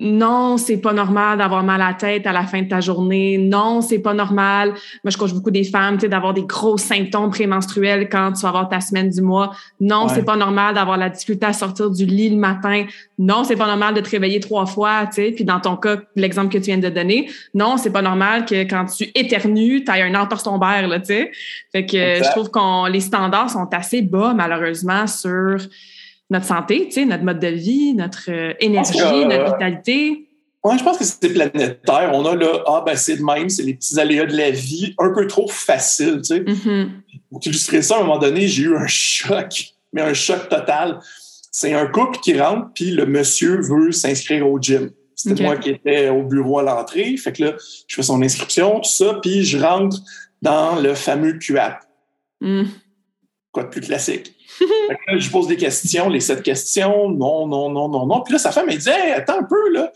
non, 0.00 0.56
c'est 0.56 0.78
pas 0.78 0.92
normal 0.92 1.38
d'avoir 1.38 1.62
mal 1.62 1.80
à 1.82 1.88
la 1.88 1.94
tête 1.94 2.26
à 2.26 2.32
la 2.32 2.44
fin 2.44 2.62
de 2.62 2.68
ta 2.68 2.80
journée. 2.80 3.36
Non, 3.38 3.80
c'est 3.80 3.98
pas 3.98 4.14
normal. 4.14 4.70
Moi, 5.04 5.10
je 5.10 5.16
coach 5.16 5.32
beaucoup 5.32 5.50
des 5.50 5.64
femmes, 5.64 5.96
tu 5.96 6.02
sais, 6.02 6.08
d'avoir 6.08 6.34
des 6.34 6.44
gros 6.44 6.78
symptômes 6.78 7.30
prémenstruels 7.30 8.08
quand 8.08 8.32
tu 8.32 8.42
vas 8.42 8.48
avoir 8.48 8.68
ta 8.68 8.80
semaine 8.80 9.10
du 9.10 9.20
mois. 9.20 9.54
Non, 9.80 10.08
c'est 10.08 10.24
pas 10.24 10.36
normal 10.36 10.74
d'avoir 10.74 10.96
la 10.96 11.10
difficulté 11.10 11.46
à 11.46 11.52
sortir 11.52 11.90
du 11.90 12.06
lit 12.06 12.30
le 12.30 12.36
matin. 12.36 12.86
Non, 13.18 13.44
c'est 13.44 13.56
pas 13.56 13.66
normal 13.66 13.94
de 13.94 14.00
te 14.00 14.10
réveiller 14.10 14.40
trois 14.40 14.66
fois, 14.66 15.06
tu 15.06 15.16
sais. 15.16 15.32
Puis 15.32 15.44
dans 15.44 15.60
ton 15.60 15.76
cas, 15.76 15.98
l'exemple 16.16 16.48
que 16.48 16.58
tu 16.58 16.64
viens 16.64 16.78
de 16.78 16.88
donner, 16.88 17.28
non, 17.54 17.76
c'est 17.76 17.92
pas 17.92 18.02
normal 18.02 18.46
que 18.46 18.62
quand 18.62 18.86
tu 18.86 19.10
éternues, 19.14 19.84
tu 19.84 19.92
aies 19.92 20.02
un 20.02 20.14
entorse 20.14 20.44
tombaire, 20.44 20.88
là, 20.88 21.00
tu 21.00 21.06
sais. 21.06 21.30
Fait 21.70 21.84
que 21.84 21.96
je 21.96 22.30
trouve 22.30 22.50
que 22.50 22.90
les 22.90 23.00
standards 23.00 23.50
sont 23.50 23.68
assez 23.72 24.02
bas, 24.02 24.32
malheureusement, 24.34 25.06
sur 25.06 25.58
notre 26.32 26.46
santé, 26.46 26.88
notre 27.04 27.24
mode 27.24 27.38
de 27.38 27.48
vie, 27.48 27.94
notre 27.94 28.30
euh, 28.30 28.54
énergie, 28.58 28.98
notre 29.26 29.52
vitalité. 29.52 30.28
Oui, 30.64 30.78
je 30.78 30.84
pense 30.84 30.96
que 30.96 31.04
c'est 31.04 31.32
planétaire. 31.32 32.10
On 32.14 32.24
a 32.24 32.34
là, 32.34 32.62
ah 32.66 32.82
ben 32.86 32.96
c'est 32.96 33.16
de 33.16 33.22
même, 33.22 33.48
c'est 33.48 33.64
les 33.64 33.74
petits 33.74 33.98
aléas 34.00 34.26
de 34.26 34.36
la 34.36 34.50
vie, 34.50 34.94
un 34.98 35.12
peu 35.12 35.26
trop 35.26 35.48
facile, 35.48 36.18
tu 36.18 36.24
sais. 36.24 36.40
Mm-hmm. 36.40 36.88
Pour 37.30 37.40
illustrer 37.44 37.82
ça, 37.82 37.96
à 37.96 37.98
un 37.98 38.02
moment 38.02 38.18
donné, 38.18 38.48
j'ai 38.48 38.62
eu 38.64 38.76
un 38.76 38.86
choc, 38.86 39.74
mais 39.92 40.02
un 40.02 40.14
choc 40.14 40.48
total. 40.48 41.00
C'est 41.50 41.74
un 41.74 41.86
couple 41.86 42.18
qui 42.20 42.40
rentre, 42.40 42.68
puis 42.74 42.92
le 42.92 43.06
monsieur 43.06 43.60
veut 43.60 43.92
s'inscrire 43.92 44.48
au 44.48 44.58
gym. 44.60 44.90
C'était 45.14 45.42
moi 45.42 45.56
qui 45.56 45.70
étais 45.70 46.08
au 46.08 46.22
bureau 46.22 46.60
à 46.60 46.62
l'entrée. 46.62 47.16
Fait 47.16 47.32
que 47.32 47.44
là, 47.44 47.52
je 47.86 47.94
fais 47.94 48.02
son 48.02 48.22
inscription, 48.22 48.80
tout 48.80 48.90
ça, 48.90 49.18
puis 49.20 49.44
je 49.44 49.58
rentre 49.58 49.98
dans 50.40 50.76
le 50.76 50.94
fameux 50.94 51.38
QAP. 51.38 51.82
Mm. 52.40 52.62
Quoi 53.52 53.64
de 53.64 53.68
plus 53.68 53.82
classique? 53.82 54.34
je 55.18 55.30
pose 55.30 55.48
des 55.48 55.56
questions, 55.56 56.08
les 56.08 56.20
sept 56.20 56.42
questions, 56.42 57.08
non, 57.08 57.46
non, 57.46 57.70
non, 57.70 57.88
non, 57.88 58.06
non. 58.06 58.20
Puis 58.22 58.32
là, 58.32 58.38
sa 58.38 58.52
femme, 58.52 58.68
elle 58.68 58.78
dit 58.78 58.90
attends 58.90 59.40
un 59.40 59.44
peu, 59.44 59.72
là. 59.72 59.92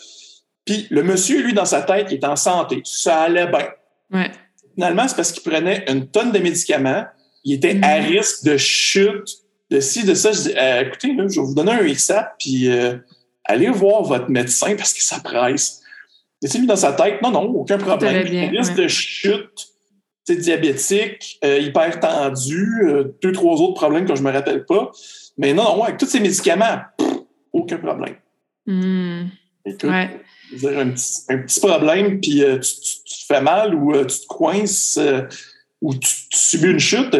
Puis 0.65 0.87
le 0.91 1.03
monsieur, 1.03 1.43
lui, 1.43 1.55
dans 1.55 1.65
sa 1.65 1.83
tête, 1.83 2.09
il 2.11 2.15
est 2.15 2.25
en 2.25 2.37
santé. 2.37 2.83
Ça 2.85 3.23
allait 3.23 3.47
bien. 3.47 4.31
Finalement, 4.75 5.09
c'est 5.09 5.17
parce 5.17 5.33
qu'il 5.33 5.43
prenait 5.43 5.85
une 5.89 6.09
tonne 6.09 6.33
de 6.33 6.39
médicaments. 6.39 7.05
Il 7.45 7.55
était 7.55 7.79
à 7.83 8.01
mm. 8.01 8.07
risque 8.07 8.45
de 8.45 8.57
chute, 8.57 9.29
de 9.71 9.81
ci, 9.81 10.05
de 10.05 10.15
ça. 10.15 10.33
Je 10.33 10.41
dis 10.43 10.55
euh, 10.59 10.83
écoutez, 10.83 11.17
je 11.17 11.41
vais 11.41 11.47
vous 11.47 11.55
donner 11.55 11.73
un 11.73 11.87
XAP, 11.87 12.35
puis 12.39 12.69
euh, 12.69 12.97
allez 13.45 13.71
voir 13.71 14.03
votre 14.03 14.29
médecin 14.29 14.75
parce 14.77 14.93
que 14.93 15.03
ça 15.03 15.21
presse. 15.21 15.83
Et 16.43 16.59
lui, 16.59 16.67
dans 16.67 16.77
sa 16.77 16.93
tête, 16.93 17.23
non, 17.23 17.31
non, 17.31 17.45
aucun 17.45 17.79
problème. 17.79 18.25
Bien, 18.25 18.51
risque 18.51 18.75
de 18.75 18.89
chute 18.89 19.69
diabétique, 20.35 21.39
euh, 21.45 21.59
hyper 21.59 22.01
tendu, 22.01 22.83
euh, 22.83 23.17
deux, 23.23 23.33
trois 23.33 23.61
autres 23.61 23.75
problèmes 23.75 24.07
que 24.07 24.15
je 24.15 24.23
ne 24.23 24.27
me 24.27 24.33
rappelle 24.33 24.65
pas. 24.65 24.91
Mais 25.39 25.53
non, 25.53 25.65
non, 25.65 25.85
avec 25.85 25.99
tous 25.99 26.07
ces 26.07 26.21
médicaments, 26.21 26.81
aucun 27.53 27.79
problème. 27.79 28.17
Mm. 28.67 29.27
Écoute, 29.65 29.85
un, 29.85 30.09
petit, 30.91 31.23
un, 31.29 31.39
petit, 31.39 31.61
problème, 31.61 32.21
puis 32.21 32.43
euh, 32.43 32.59
tu, 32.59 32.71
te 32.71 33.27
fais 33.27 33.41
mal 33.41 33.75
ou 33.75 33.93
tu 34.05 34.21
te 34.21 34.27
coinces 34.27 34.99
ou 35.83 35.95
tu, 35.95 36.11
subis 36.33 36.71
une 36.71 36.79
chute. 36.79 37.17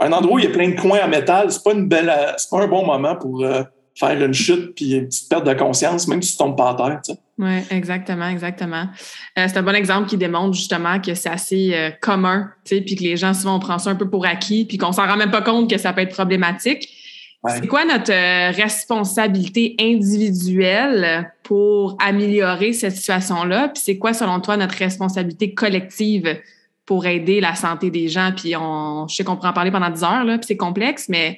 Un 0.00 0.12
endroit 0.12 0.36
où 0.36 0.38
il 0.38 0.44
y 0.44 0.48
a 0.48 0.50
plein 0.50 0.70
de 0.70 0.80
coins 0.80 1.04
en 1.04 1.08
métal, 1.08 1.50
c'est 1.50 1.62
pas 1.62 1.72
une 1.72 1.88
belle, 1.88 2.12
c'est 2.36 2.50
pas 2.50 2.60
un 2.60 2.68
bon 2.68 2.84
moment 2.84 3.16
pour 3.16 3.44
faire 3.94 4.22
une 4.22 4.34
chute 4.34 4.74
puis 4.74 4.94
une 4.94 5.06
petite 5.06 5.28
perte 5.28 5.46
de 5.46 5.54
conscience, 5.54 6.06
même 6.08 6.22
si 6.22 6.32
tu 6.32 6.38
tombes 6.38 6.56
pas 6.56 6.70
à 6.70 6.74
terre. 6.74 7.16
Oui, 7.38 7.60
exactement, 7.70 8.28
exactement. 8.28 8.88
Euh, 9.38 9.46
c'est 9.46 9.56
un 9.56 9.62
bon 9.62 9.74
exemple 9.74 10.08
qui 10.08 10.16
démontre 10.16 10.54
justement 10.54 11.00
que 11.00 11.14
c'est 11.14 11.28
assez 11.28 11.70
euh, 11.72 11.90
commun, 12.00 12.50
tu 12.64 12.76
sais, 12.76 12.80
puis 12.82 12.96
que 12.96 13.04
les 13.04 13.16
gens 13.16 13.32
souvent 13.32 13.56
on 13.56 13.60
prend 13.60 13.78
ça 13.78 13.90
un 13.90 13.94
peu 13.94 14.10
pour 14.10 14.26
acquis, 14.26 14.64
puis 14.64 14.76
qu'on 14.76 14.90
s'en 14.90 15.06
rend 15.06 15.16
même 15.16 15.30
pas 15.30 15.42
compte 15.42 15.70
que 15.70 15.78
ça 15.78 15.92
peut 15.92 16.00
être 16.00 16.14
problématique. 16.14 16.88
C'est 17.46 17.68
quoi 17.68 17.84
notre 17.84 18.12
euh, 18.12 18.50
responsabilité 18.50 19.76
individuelle 19.80 21.32
pour 21.44 21.96
améliorer 22.04 22.72
cette 22.72 22.96
situation-là? 22.96 23.68
Puis 23.68 23.82
c'est 23.86 23.96
quoi, 23.96 24.12
selon 24.12 24.40
toi, 24.40 24.56
notre 24.56 24.74
responsabilité 24.74 25.54
collective 25.54 26.40
pour 26.84 27.06
aider 27.06 27.40
la 27.40 27.54
santé 27.54 27.90
des 27.90 28.08
gens? 28.08 28.32
Puis 28.36 28.56
on, 28.56 29.06
je 29.06 29.14
sais 29.14 29.24
qu'on 29.24 29.36
pourrait 29.36 29.50
en 29.50 29.52
parler 29.52 29.70
pendant 29.70 29.88
10 29.88 30.02
heures, 30.02 30.24
là, 30.24 30.38
puis 30.38 30.48
c'est 30.48 30.56
complexe, 30.56 31.08
mais. 31.08 31.36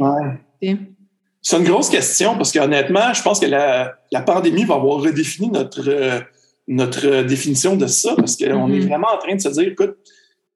C'est 1.43 1.57
une 1.57 1.65
grosse 1.65 1.89
question 1.89 2.37
parce 2.37 2.53
qu'honnêtement, 2.53 3.15
je 3.15 3.23
pense 3.23 3.41
que 3.41 3.47
la, 3.47 3.97
pandémie 4.27 4.65
va 4.65 4.75
avoir 4.75 5.01
redéfini 5.01 5.49
notre, 5.49 5.89
euh, 5.89 6.21
notre 6.69 7.23
définition 7.23 7.77
de 7.77 7.87
ça 7.87 8.15
parce 8.17 8.37
qu'on 8.37 8.45
est 8.45 8.79
mm-hmm. 8.79 8.87
vraiment 8.87 9.09
en 9.15 9.19
train 9.19 9.35
de 9.35 9.41
se 9.41 9.49
dire, 9.49 9.69
écoute, 9.69 9.97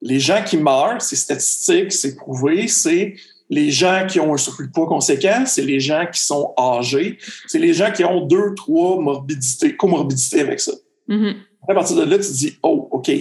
les 0.01 0.19
gens 0.19 0.43
qui 0.43 0.57
meurent, 0.57 1.01
c'est 1.01 1.15
statistique, 1.15 1.91
c'est 1.91 2.15
prouvé, 2.15 2.67
c'est 2.67 3.15
les 3.49 3.71
gens 3.71 4.05
qui 4.07 4.19
ont 4.19 4.33
un 4.33 4.37
surplus 4.37 4.67
de 4.67 4.71
poids 4.71 4.87
conséquent, 4.87 5.43
c'est 5.45 5.63
les 5.63 5.79
gens 5.79 6.05
qui 6.11 6.21
sont 6.21 6.53
âgés, 6.57 7.17
c'est 7.47 7.59
les 7.59 7.73
gens 7.73 7.91
qui 7.91 8.03
ont 8.03 8.25
deux, 8.25 8.53
trois 8.55 8.99
morbidités, 8.99 9.75
comorbidités 9.75 10.41
avec 10.41 10.59
ça. 10.59 10.73
Mm-hmm. 11.09 11.35
À 11.67 11.73
partir 11.73 11.95
de 11.95 12.03
là, 12.03 12.17
tu 12.19 12.27
te 12.27 12.33
dis, 12.33 12.57
oh, 12.61 12.87
OK. 12.91 13.11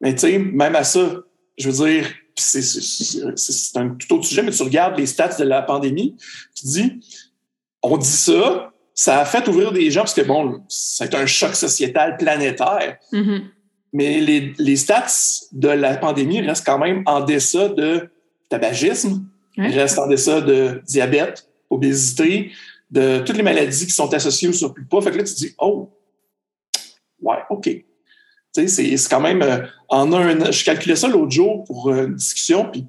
Mais 0.00 0.14
tu 0.14 0.20
sais, 0.20 0.38
même 0.38 0.74
à 0.74 0.84
ça, 0.84 1.22
je 1.58 1.70
veux 1.70 1.86
dire, 1.86 2.06
c'est 2.36 3.76
un 3.76 3.90
tout 3.90 4.14
autre 4.14 4.24
sujet, 4.24 4.42
mais 4.42 4.50
tu 4.50 4.62
regardes 4.62 4.98
les 4.98 5.06
stats 5.06 5.36
de 5.38 5.44
la 5.44 5.62
pandémie, 5.62 6.16
tu 6.54 6.66
dis, 6.66 7.00
on 7.82 7.96
dit 7.96 8.06
ça, 8.06 8.72
ça 8.94 9.20
a 9.20 9.24
fait 9.24 9.46
ouvrir 9.48 9.72
des 9.72 9.90
gens 9.90 10.02
parce 10.02 10.14
que, 10.14 10.22
bon, 10.22 10.62
c'est 10.68 11.14
un 11.14 11.26
choc 11.26 11.54
sociétal 11.54 12.16
planétaire. 12.16 12.98
Mm-hmm. 13.12 13.42
Mais 13.92 14.20
les, 14.20 14.54
les, 14.58 14.76
stats 14.76 15.06
de 15.52 15.68
la 15.68 15.96
pandémie 15.96 16.40
restent 16.40 16.66
quand 16.66 16.78
même 16.78 17.02
en 17.06 17.20
deçà 17.20 17.68
de 17.68 18.10
tabagisme, 18.48 19.24
restent 19.56 19.98
en 19.98 20.06
deçà 20.06 20.40
de 20.40 20.82
diabète, 20.86 21.48
obésité, 21.70 22.52
de 22.90 23.20
toutes 23.20 23.36
les 23.36 23.42
maladies 23.42 23.86
qui 23.86 23.92
sont 23.92 24.12
associées 24.12 24.48
au 24.48 24.52
surplus 24.52 24.84
de 24.84 24.88
poids. 24.88 25.02
Fait 25.02 25.10
que 25.10 25.18
là, 25.18 25.24
tu 25.24 25.34
dis, 25.34 25.54
oh, 25.58 25.90
ouais, 27.20 27.38
OK. 27.50 27.68
C'est 28.66 28.96
quand 29.10 29.20
même 29.20 29.42
euh, 29.42 29.66
en 29.88 30.12
un 30.12 30.50
Je 30.50 30.64
calculais 30.64 30.96
ça 30.96 31.08
l'autre 31.08 31.30
jour 31.30 31.64
pour 31.64 31.90
euh, 31.90 32.06
une 32.06 32.14
discussion, 32.14 32.70
puis 32.70 32.86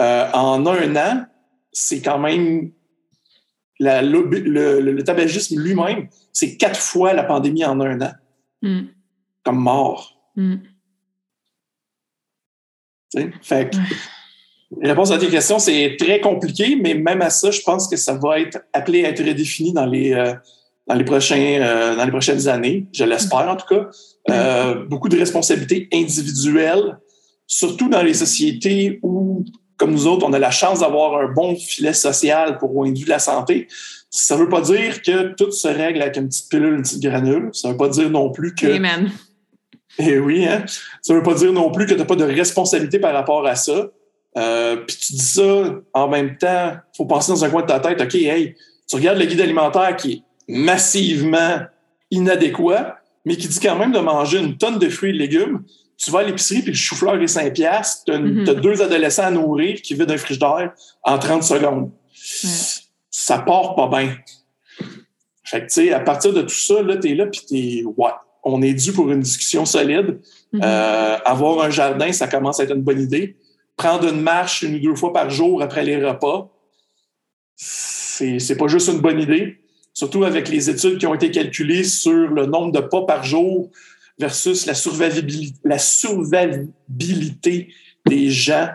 euh, 0.00 0.30
en 0.32 0.66
un 0.66 0.96
an, 0.96 1.26
c'est 1.72 2.00
quand 2.00 2.18
même 2.18 2.70
le, 3.78 5.02
tabagisme 5.02 5.58
lui-même, 5.58 6.08
c'est 6.32 6.56
quatre 6.56 6.78
fois 6.78 7.12
la 7.12 7.24
pandémie 7.24 7.64
en 7.64 7.80
un 7.80 8.00
an. 8.00 8.12
Hmm. 8.62 8.82
Comme 9.42 9.58
mort. 9.58 10.20
Mm. 10.36 10.56
Fait 13.42 13.70
la 14.80 14.90
réponse 14.90 15.10
à 15.10 15.18
tes 15.18 15.28
questions, 15.28 15.58
c'est 15.58 15.96
très 15.98 16.20
compliqué, 16.20 16.76
mais 16.76 16.94
même 16.94 17.22
à 17.22 17.30
ça, 17.30 17.50
je 17.50 17.60
pense 17.62 17.88
que 17.88 17.96
ça 17.96 18.14
va 18.14 18.38
être 18.38 18.60
appelé 18.72 19.04
à 19.04 19.08
être 19.08 19.24
redéfini 19.24 19.72
dans 19.72 19.86
les, 19.86 20.14
dans 20.90 20.96
les, 20.96 21.04
prochains, 21.04 21.94
dans 21.96 22.04
les 22.04 22.10
prochaines 22.10 22.48
années. 22.48 22.86
Je 22.92 23.04
l'espère 23.04 23.48
en 23.48 23.54
tout 23.54 23.66
cas. 23.72 23.88
Euh, 24.28 24.84
beaucoup 24.86 25.08
de 25.08 25.16
responsabilités 25.16 25.88
individuelles, 25.92 26.98
surtout 27.46 27.88
dans 27.88 28.02
les 28.02 28.14
sociétés 28.14 28.98
où, 29.02 29.44
comme 29.76 29.92
nous 29.92 30.08
autres, 30.08 30.26
on 30.26 30.32
a 30.32 30.38
la 30.40 30.50
chance 30.50 30.80
d'avoir 30.80 31.16
un 31.20 31.32
bon 31.32 31.54
filet 31.54 31.92
social 31.92 32.58
pour 32.58 32.84
vue 32.84 32.92
de 32.92 33.08
la 33.08 33.20
santé. 33.20 33.68
Ça 34.10 34.36
ne 34.36 34.42
veut 34.42 34.48
pas 34.48 34.62
dire 34.62 35.00
que 35.02 35.32
tout 35.34 35.52
se 35.52 35.68
règle 35.68 36.02
avec 36.02 36.16
une 36.16 36.26
petite 36.26 36.50
pilule, 36.50 36.74
une 36.74 36.82
petite 36.82 37.02
granule. 37.02 37.50
Ça 37.52 37.68
ne 37.68 37.72
veut 37.74 37.78
pas 37.78 37.88
dire 37.88 38.10
non 38.10 38.30
plus 38.32 38.52
que. 38.52 38.66
Amen. 38.66 39.12
Eh 39.96 40.18
oui, 40.18 40.44
hein? 40.44 40.64
Ça 41.02 41.14
ne 41.14 41.18
veut 41.18 41.24
pas 41.24 41.34
dire 41.34 41.52
non 41.52 41.70
plus 41.70 41.86
que 41.86 41.92
tu 41.92 42.00
n'as 42.00 42.04
pas 42.04 42.16
de 42.16 42.24
responsabilité 42.24 42.98
par 42.98 43.12
rapport 43.12 43.46
à 43.46 43.54
ça. 43.54 43.90
Euh, 44.36 44.76
puis 44.86 44.96
tu 44.96 45.12
dis 45.12 45.24
ça 45.24 45.64
en 45.94 46.08
même 46.08 46.36
temps, 46.36 46.72
il 46.72 46.96
faut 46.96 47.04
penser 47.04 47.30
dans 47.30 47.44
un 47.44 47.50
coin 47.50 47.62
de 47.62 47.66
ta 47.66 47.78
tête, 47.78 48.00
OK, 48.00 48.14
hey, 48.16 48.56
tu 48.88 48.96
regardes 48.96 49.18
le 49.18 49.26
guide 49.26 49.40
alimentaire 49.40 49.94
qui 49.96 50.12
est 50.12 50.22
massivement 50.50 51.60
inadéquat, 52.10 52.98
mais 53.24 53.36
qui 53.36 53.48
dit 53.48 53.60
quand 53.60 53.76
même 53.76 53.92
de 53.92 53.98
manger 53.98 54.38
une 54.38 54.56
tonne 54.56 54.78
de 54.78 54.88
fruits 54.88 55.10
et 55.10 55.12
de 55.12 55.18
légumes. 55.18 55.62
Tu 55.96 56.10
vas 56.10 56.20
à 56.20 56.22
l'épicerie, 56.22 56.62
puis 56.62 56.72
le 56.72 56.76
chou-fleur 56.76 57.20
est 57.20 57.26
5 57.26 57.52
piastres. 57.52 58.04
Tu 58.06 58.12
as, 58.12 58.18
mm-hmm. 58.18 58.60
deux 58.60 58.82
adolescents 58.82 59.24
à 59.24 59.30
nourrir 59.30 59.80
qui 59.82 59.94
vident 59.94 60.14
un 60.14 60.16
frigidaire 60.16 60.72
en 61.02 61.18
30 61.18 61.42
secondes. 61.42 61.90
Ça 63.10 63.38
part 63.38 63.74
pas 63.74 63.88
bien. 63.88 64.16
Fait 65.44 65.60
que, 65.60 65.66
tu 65.66 65.72
sais, 65.72 65.92
à 65.92 66.00
partir 66.00 66.32
de 66.32 66.42
tout 66.42 66.48
ça, 66.48 66.82
là, 66.82 66.96
t'es 66.96 67.14
là, 67.14 67.26
puis 67.26 67.40
t'es, 67.46 67.84
ouais, 67.84 68.12
on 68.42 68.62
est 68.62 68.72
dû 68.72 68.92
pour 68.92 69.10
une 69.10 69.20
discussion 69.20 69.66
solide. 69.66 70.20
Mm-hmm. 70.54 70.64
Euh, 70.64 71.18
avoir 71.24 71.62
un 71.62 71.70
jardin, 71.70 72.12
ça 72.12 72.28
commence 72.28 72.60
à 72.60 72.64
être 72.64 72.74
une 72.74 72.82
bonne 72.82 73.00
idée. 73.00 73.36
Prendre 73.76 74.08
une 74.08 74.20
marche 74.20 74.62
une 74.62 74.76
ou 74.76 74.78
deux 74.78 74.94
fois 74.96 75.12
par 75.12 75.28
jour 75.28 75.62
après 75.62 75.84
les 75.84 76.02
repas, 76.02 76.50
c'est 77.56 78.56
pas 78.56 78.68
juste 78.68 78.88
une 78.88 79.00
bonne 79.00 79.20
idée 79.20 79.59
surtout 79.92 80.24
avec 80.24 80.48
les 80.48 80.70
études 80.70 80.98
qui 80.98 81.06
ont 81.06 81.14
été 81.14 81.30
calculées 81.30 81.84
sur 81.84 82.28
le 82.28 82.46
nombre 82.46 82.72
de 82.72 82.80
pas 82.80 83.02
par 83.02 83.24
jour 83.24 83.70
versus 84.18 84.66
la 84.66 84.74
survivabilité, 85.78 87.68
des 88.06 88.30
gens 88.30 88.68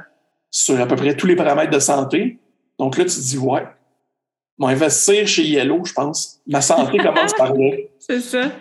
sur 0.51 0.79
à 0.79 0.85
peu 0.87 0.95
près 0.95 1.15
tous 1.15 1.27
les 1.27 1.35
paramètres 1.35 1.71
de 1.71 1.79
santé. 1.79 2.39
Donc 2.79 2.97
là, 2.97 3.05
tu 3.05 3.15
te 3.15 3.21
dis, 3.21 3.37
ouais, 3.37 3.65
va 4.57 4.67
investir 4.69 5.27
chez 5.27 5.43
Yellow, 5.43 5.83
je 5.83 5.93
pense. 5.93 6.39
Ma 6.47 6.61
santé 6.61 6.97
commence 6.97 7.33
par 7.33 7.53
là. 7.53 7.71
C'est 8.07 8.21
ça. 8.21 8.51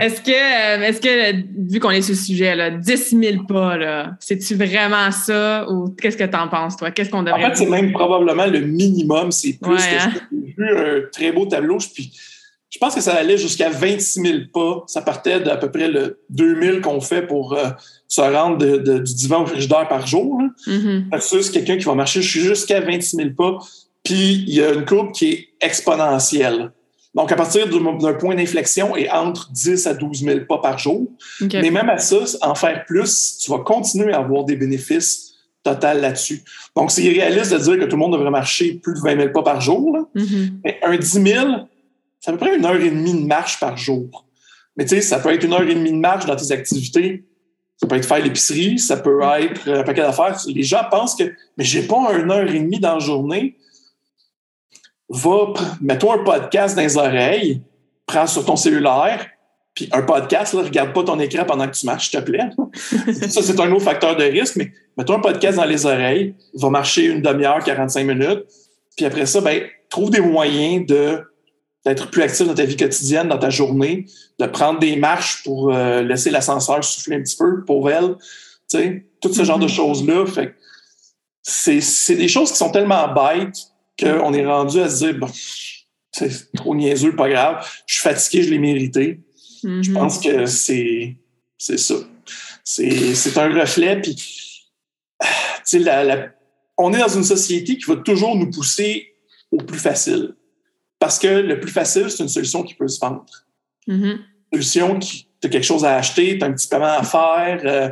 Est-ce 0.00 0.20
que, 0.20 0.30
euh, 0.30 0.82
est-ce 0.86 1.00
que, 1.00 1.42
vu 1.68 1.80
qu'on 1.80 1.90
est 1.90 2.02
sur 2.02 2.14
le 2.14 2.20
sujet, 2.20 2.54
là, 2.54 2.70
10 2.70 3.18
000 3.20 3.44
pas, 3.44 3.76
là, 3.76 4.12
c'est-tu 4.20 4.54
vraiment 4.54 5.10
ça 5.10 5.68
ou 5.68 5.88
qu'est-ce 6.00 6.16
que 6.16 6.22
tu 6.22 6.36
en 6.36 6.46
penses, 6.46 6.76
toi? 6.76 6.92
Qu'est-ce 6.92 7.10
qu'on 7.10 7.24
devrait 7.24 7.46
En 7.46 7.48
fait, 7.48 7.56
c'est 7.56 7.66
même 7.66 7.90
probablement 7.90 8.46
le 8.46 8.60
minimum. 8.60 9.32
C'est 9.32 9.58
plus 9.60 9.74
que 9.74 10.06
hein? 10.06 10.12
j'ai 10.30 10.54
vu 10.56 10.78
un 10.78 11.00
très 11.10 11.32
beau 11.32 11.46
tableau. 11.46 11.78
Puis, 11.78 12.12
je 12.70 12.78
pense 12.78 12.94
que 12.94 13.00
ça 13.00 13.14
allait 13.14 13.38
jusqu'à 13.38 13.70
26 13.70 14.20
000 14.20 14.38
pas. 14.54 14.84
Ça 14.86 15.02
partait 15.02 15.40
d'à 15.40 15.56
peu 15.56 15.68
près 15.68 15.88
le 15.88 16.20
2000 16.30 16.80
qu'on 16.80 17.00
fait 17.00 17.22
pour 17.22 17.54
euh, 17.54 17.70
se 18.06 18.20
rendre 18.20 18.58
du 18.58 19.14
divan 19.14 19.42
au 19.42 19.46
frigidaire 19.46 19.88
par 19.88 20.06
jour. 20.06 20.40
Là. 20.40 20.48
Mm-hmm. 20.72 21.10
Versus 21.10 21.50
quelqu'un 21.50 21.76
qui 21.76 21.84
va 21.84 21.94
marcher 21.94 22.22
jusqu'à 22.22 22.80
26 22.80 23.16
000 23.16 23.30
pas. 23.36 23.58
Puis, 24.06 24.44
il 24.46 24.54
y 24.54 24.62
a 24.62 24.72
une 24.72 24.84
courbe 24.84 25.12
qui 25.12 25.32
est 25.32 25.48
exponentielle. 25.60 26.70
Donc, 27.12 27.32
à 27.32 27.36
partir 27.36 27.66
d'un 27.68 28.14
point 28.14 28.34
d'inflexion 28.34 28.94
et 28.94 29.10
entre 29.10 29.50
10 29.50 29.86
à 29.86 29.94
12 29.94 30.22
000 30.22 30.40
pas 30.48 30.58
par 30.58 30.78
jour. 30.78 31.08
Mais 31.40 31.70
même 31.70 31.88
à 31.88 31.98
ça, 31.98 32.18
en 32.42 32.54
faire 32.54 32.84
plus, 32.84 33.38
tu 33.42 33.50
vas 33.50 33.58
continuer 33.60 34.12
à 34.12 34.18
avoir 34.18 34.44
des 34.44 34.54
bénéfices 34.54 35.32
total 35.64 36.00
là-dessus. 36.00 36.42
Donc, 36.76 36.92
c'est 36.92 37.02
irréaliste 37.02 37.52
de 37.52 37.58
dire 37.58 37.78
que 37.78 37.84
tout 37.84 37.96
le 37.96 38.00
monde 38.00 38.12
devrait 38.12 38.30
marcher 38.30 38.74
plus 38.74 38.94
de 38.94 39.00
20 39.00 39.16
000 39.16 39.32
pas 39.32 39.42
par 39.42 39.60
jour. 39.60 40.08
Mm-hmm. 40.14 40.50
Mais 40.62 40.78
un 40.84 40.96
10 40.96 41.06
000, 41.06 41.48
c'est 42.20 42.30
à 42.30 42.32
peu 42.34 42.38
près 42.38 42.56
une 42.56 42.64
heure 42.64 42.80
et 42.80 42.90
demie 42.90 43.14
de 43.14 43.26
marche 43.26 43.58
par 43.58 43.76
jour. 43.76 44.26
Mais 44.76 44.84
tu 44.84 44.90
sais, 44.90 45.00
ça 45.00 45.18
peut 45.18 45.32
être 45.32 45.42
une 45.42 45.54
heure 45.54 45.62
et 45.62 45.74
demie 45.74 45.90
de 45.90 45.96
marche 45.96 46.26
dans 46.26 46.36
tes 46.36 46.52
activités. 46.52 47.24
Ça 47.78 47.86
peut 47.86 47.96
être 47.96 48.06
faire 48.06 48.22
l'épicerie, 48.22 48.78
ça 48.78 48.98
peut 48.98 49.20
être 49.40 49.68
un 49.68 49.82
paquet 49.82 50.02
d'affaires. 50.02 50.38
Les 50.46 50.62
gens 50.62 50.84
pensent 50.90 51.14
que, 51.14 51.24
mais 51.56 51.64
j'ai 51.64 51.82
pas 51.82 52.12
une 52.12 52.30
heure 52.30 52.48
et 52.48 52.60
demie 52.60 52.78
dans 52.78 52.94
la 52.94 53.00
journée 53.00 53.56
va, 55.08 55.52
mets-toi 55.80 56.14
un 56.14 56.24
podcast 56.24 56.76
dans 56.76 56.82
les 56.82 56.96
oreilles, 56.96 57.62
prends 58.06 58.26
sur 58.26 58.44
ton 58.44 58.56
cellulaire, 58.56 59.26
puis 59.74 59.88
un 59.92 60.02
podcast, 60.02 60.54
là, 60.54 60.62
regarde 60.62 60.92
pas 60.94 61.04
ton 61.04 61.20
écran 61.20 61.44
pendant 61.44 61.66
que 61.66 61.76
tu 61.76 61.84
marches, 61.84 62.10
s'il 62.10 62.18
te 62.18 62.24
plaît. 62.24 62.48
ça, 63.28 63.42
c'est 63.42 63.60
un 63.60 63.70
autre 63.72 63.84
facteur 63.84 64.16
de 64.16 64.24
risque, 64.24 64.56
mais 64.56 64.72
mets-toi 64.96 65.16
un 65.16 65.20
podcast 65.20 65.58
dans 65.58 65.64
les 65.64 65.84
oreilles, 65.84 66.34
va 66.54 66.70
marcher 66.70 67.04
une 67.04 67.20
demi-heure, 67.20 67.62
45 67.62 68.06
minutes, 68.06 68.44
puis 68.96 69.04
après 69.04 69.26
ça, 69.26 69.40
ben, 69.40 69.62
trouve 69.90 70.10
des 70.10 70.20
moyens 70.20 70.86
de 70.86 71.22
d'être 71.84 72.10
plus 72.10 72.22
actif 72.22 72.48
dans 72.48 72.54
ta 72.54 72.64
vie 72.64 72.76
quotidienne, 72.76 73.28
dans 73.28 73.38
ta 73.38 73.48
journée, 73.48 74.06
de 74.40 74.46
prendre 74.46 74.80
des 74.80 74.96
marches 74.96 75.44
pour 75.44 75.72
euh, 75.72 76.02
laisser 76.02 76.30
l'ascenseur 76.30 76.82
souffler 76.82 77.14
un 77.14 77.22
petit 77.22 77.36
peu 77.36 77.64
pour 77.64 77.88
elle, 77.88 78.16
tu 78.68 78.78
sais, 78.78 79.06
tout 79.20 79.32
ce 79.32 79.44
genre 79.44 79.60
de 79.60 79.66
mm-hmm. 79.66 79.76
choses-là. 79.76 80.26
Fait 80.26 80.54
c'est 81.42 82.16
des 82.16 82.26
choses 82.26 82.50
qui 82.50 82.56
sont 82.56 82.70
tellement 82.70 83.06
bêtes, 83.14 83.68
qu'on 83.98 84.32
est 84.32 84.46
rendu 84.46 84.80
à 84.80 84.88
se 84.88 85.04
dire, 85.04 85.18
bon, 85.18 85.28
c'est 86.12 86.52
trop 86.52 86.74
niaiseux, 86.74 87.14
pas 87.14 87.28
grave, 87.28 87.66
je 87.86 87.94
suis 87.94 88.02
fatigué, 88.02 88.42
je 88.42 88.50
l'ai 88.50 88.58
mérité. 88.58 89.20
Je 89.62 89.90
pense 89.90 90.20
que 90.20 90.46
c'est 90.46 91.16
ça. 91.58 91.94
C'est 92.64 93.38
un 93.38 93.60
reflet. 93.60 94.00
Puis, 94.00 94.70
la, 95.74 96.04
la, 96.04 96.28
on 96.76 96.92
est 96.92 96.98
dans 96.98 97.08
une 97.08 97.24
société 97.24 97.76
qui 97.76 97.84
va 97.84 97.96
toujours 97.96 98.36
nous 98.36 98.50
pousser 98.50 99.14
au 99.50 99.58
plus 99.58 99.78
facile. 99.78 100.34
Parce 100.98 101.18
que 101.18 101.26
le 101.26 101.60
plus 101.60 101.70
facile, 101.70 102.10
c'est 102.10 102.22
une 102.22 102.28
solution 102.28 102.62
qui 102.62 102.74
peut 102.74 102.88
se 102.88 103.00
vendre. 103.00 103.24
Mm-hmm. 103.88 104.18
Une 104.52 104.62
solution 104.62 104.98
qui, 104.98 105.28
tu 105.40 105.46
as 105.46 105.50
quelque 105.50 105.64
chose 105.64 105.84
à 105.84 105.96
acheter, 105.96 106.38
tu 106.38 106.44
as 106.44 106.48
un 106.48 106.52
petit 106.52 106.68
paiement 106.68 106.98
à 106.98 107.02
faire. 107.02 107.60
Euh, 107.64 107.90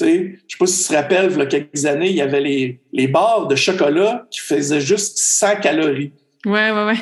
je 0.00 0.04
ne 0.04 0.32
sais 0.48 0.58
pas 0.58 0.66
si 0.66 0.82
tu 0.82 0.88
te 0.88 0.94
rappelles, 0.94 1.30
il 1.32 1.38
y 1.38 1.42
a 1.42 1.46
quelques 1.46 1.86
années, 1.86 2.10
il 2.10 2.16
y 2.16 2.20
avait 2.20 2.40
les, 2.40 2.80
les 2.92 3.08
barres 3.08 3.46
de 3.46 3.56
chocolat 3.56 4.26
qui 4.30 4.40
faisaient 4.40 4.80
juste 4.80 5.18
100 5.18 5.56
calories. 5.60 6.12
Ouais, 6.46 6.70
ouais, 6.70 6.84
ouais. 6.84 6.96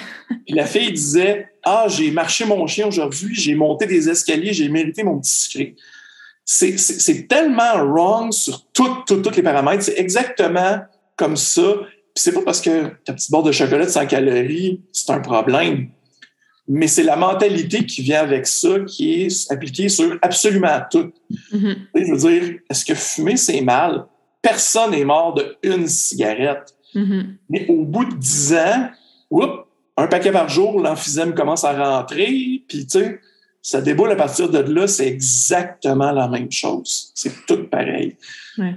Puis 0.47 0.55
la 0.55 0.67
fille 0.67 0.93
disait 0.93 1.49
Ah, 1.65 1.87
j'ai 1.89 2.11
marché 2.11 2.45
mon 2.45 2.67
chien 2.67 2.87
aujourd'hui, 2.87 3.35
j'ai 3.35 3.55
monté 3.55 3.87
des 3.87 4.09
escaliers, 4.09 4.53
j'ai 4.53 4.69
mérité 4.69 5.03
mon 5.03 5.21
petit 5.21 5.35
sucré. 5.35 5.77
C'est 6.45 7.27
tellement 7.29 7.85
wrong 7.85 8.33
sur 8.33 8.65
tous 8.73 9.31
les 9.37 9.43
paramètres. 9.43 9.83
C'est 9.83 9.99
exactement 9.99 10.79
comme 11.17 11.37
ça. 11.37 11.75
Puis 11.83 12.23
c'est 12.23 12.33
pas 12.33 12.43
parce 12.43 12.61
que 12.61 12.87
ta 13.05 13.13
petite 13.13 13.31
barre 13.31 13.43
de 13.43 13.53
chocolat 13.53 13.85
de 13.85 13.91
100 13.91 14.07
calories, 14.07 14.81
c'est 14.93 15.11
un 15.11 15.21
problème. 15.21 15.89
Mais 16.69 16.89
c'est 16.89 17.05
la 17.05 17.17
mentalité 17.17 17.87
qui 17.87 18.03
vient 18.03 18.21
avec 18.21 18.47
ça 18.47 18.81
qui 18.87 19.23
est 19.23 19.53
appliquée 19.53 19.89
sur 19.89 20.19
absolument 20.21 20.81
tout. 20.91 21.13
Mm-hmm. 21.53 21.77
Je 21.95 22.13
veux 22.13 22.31
dire, 22.31 22.59
est-ce 22.69 22.85
que 22.85 22.95
fumer, 22.95 23.37
c'est 23.37 23.61
mal? 23.61 24.07
Personne 24.43 24.91
n'est 24.91 25.05
mort 25.05 25.35
de 25.35 25.57
une 25.63 25.87
cigarette. 25.87 26.75
Mm-hmm. 26.95 27.27
Mais 27.51 27.67
au 27.69 27.85
bout 27.85 28.05
de 28.05 28.17
10 28.17 28.55
ans, 28.55 28.91
un 29.97 30.07
paquet 30.09 30.33
par 30.33 30.49
jour, 30.49 30.81
l'emphysème 30.81 31.35
commence 31.35 31.65
à 31.65 31.73
rentrer, 31.73 32.63
puis 32.69 32.87
tu 32.87 32.99
sais, 32.99 33.21
ça 33.63 33.81
déboule 33.81 34.13
à 34.13 34.17
partir 34.17 34.49
de 34.49 34.59
là, 34.59 34.87
c'est 34.87 35.09
exactement 35.09 36.13
la 36.13 36.29
même 36.29 36.53
chose. 36.53 37.11
C'est 37.15 37.47
tout 37.47 37.65
pareil. 37.65 38.17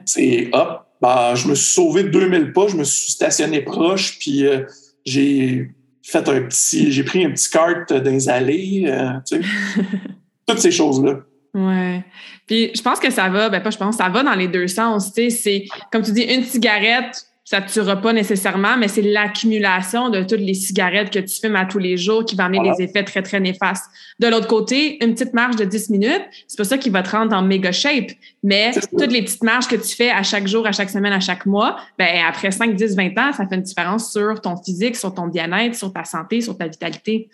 C'est 0.05 0.50
hop, 0.51 0.86
bah, 1.01 1.36
je 1.36 1.48
me 1.48 1.55
suis 1.55 1.74
sauvé 1.74 2.03
de 2.03 2.10
2000 2.10 2.53
pas, 2.53 2.67
je 2.67 2.75
me 2.75 2.84
suis 2.84 3.12
stationné 3.12 3.62
proche, 3.62 4.17
puis 4.19 4.46
euh, 4.46 4.63
j'ai 5.05 5.72
fait 6.10 6.28
un 6.28 6.42
petit, 6.42 6.92
j'ai 6.92 7.04
pris 7.04 7.25
un 7.25 7.32
petit 7.32 7.50
cart 7.50 7.86
dans 7.88 8.04
les 8.04 8.30
allées, 8.30 8.86
euh, 8.88 9.12
tu 9.28 9.42
sais, 9.42 9.50
toutes 10.48 10.60
ces 10.60 10.72
choses-là. 10.72 11.20
Ouais. 11.54 12.04
Puis 12.46 12.72
je 12.75 12.82
pense 12.82 13.00
que 13.00 13.10
ça 13.10 13.30
va, 13.30 13.50
ben 13.50 13.62
pas 13.62 13.70
je 13.70 13.78
pense, 13.78 13.98
ça 13.98 14.10
va 14.10 14.24
dans 14.24 14.36
les 14.36 14.48
deux 14.48 14.68
sens. 14.68 15.13
Tu 15.13 15.30
sais, 15.30 15.30
c'est 15.30 15.66
comme 15.92 16.01
tu 16.01 16.12
dis, 16.12 16.24
une 16.24 16.44
cigarette, 16.44 17.25
ça 17.50 17.62
ne 17.62 17.65
tuera 17.65 17.96
pas 17.96 18.13
nécessairement, 18.13 18.77
mais 18.77 18.88
c'est 18.88 19.01
l'accumulation 19.01 20.12
de 20.12 20.22
toutes 20.22 20.39
les 20.39 20.53
cigarettes 20.53 21.10
que 21.10 21.18
tu 21.18 21.39
fumes 21.41 21.56
à 21.56 21.65
tous 21.65 21.79
les 21.79 21.98
jours 21.98 22.24
qui 22.24 22.36
va 22.36 22.44
amener 22.44 22.60
des 22.62 22.84
effets 22.84 23.03
très, 23.03 23.24
très 23.24 23.39
néfastes. 23.39 23.86
De 24.20 24.27
l'autre 24.27 24.46
côté, 24.46 25.03
une 25.03 25.15
petite 25.15 25.34
marche 25.34 25.56
de 25.56 25.65
10 25.65 25.89
minutes, 25.89 26.22
c'est 26.48 26.60
pas 26.60 26.63
ça 26.63 26.77
qui 26.77 26.91
va 26.91 27.01
te 27.01 27.10
rendre 27.10 27.36
en 27.36 27.41
méga 27.41 27.72
shape, 27.72 28.12
mais 28.44 28.70
toutes 28.96 29.12
les 29.12 29.24
petites 29.24 29.41
marches 29.41 29.68
que 29.68 29.77
tu 29.77 29.96
fais 29.96 30.12
à 30.12 30.22
chaque 30.22 30.46
jour, 30.46 30.68
à 30.68 30.72
chaque 30.72 30.91
semaine, 30.91 31.12
à 31.12 31.20
chaque 31.20 31.48
mois, 31.48 31.77
ben 31.98 32.24
après 32.29 32.51
5, 32.51 32.75
10, 32.75 32.96
20 32.96 33.18
ans, 33.18 33.34
ça 33.34 33.48
fait 33.48 33.56
une 33.56 33.63
différence 33.63 34.12
sur 34.12 34.39
ton 34.41 34.56
physique, 34.56 34.96
sur 34.96 35.12
ton 35.12 35.25
bien-être, 35.25 35.74
sur 35.74 35.91
ta 35.91 36.03
santé, 36.03 36.41
sur 36.41 36.56
ta 36.56 36.68
vitalité. 36.68 37.29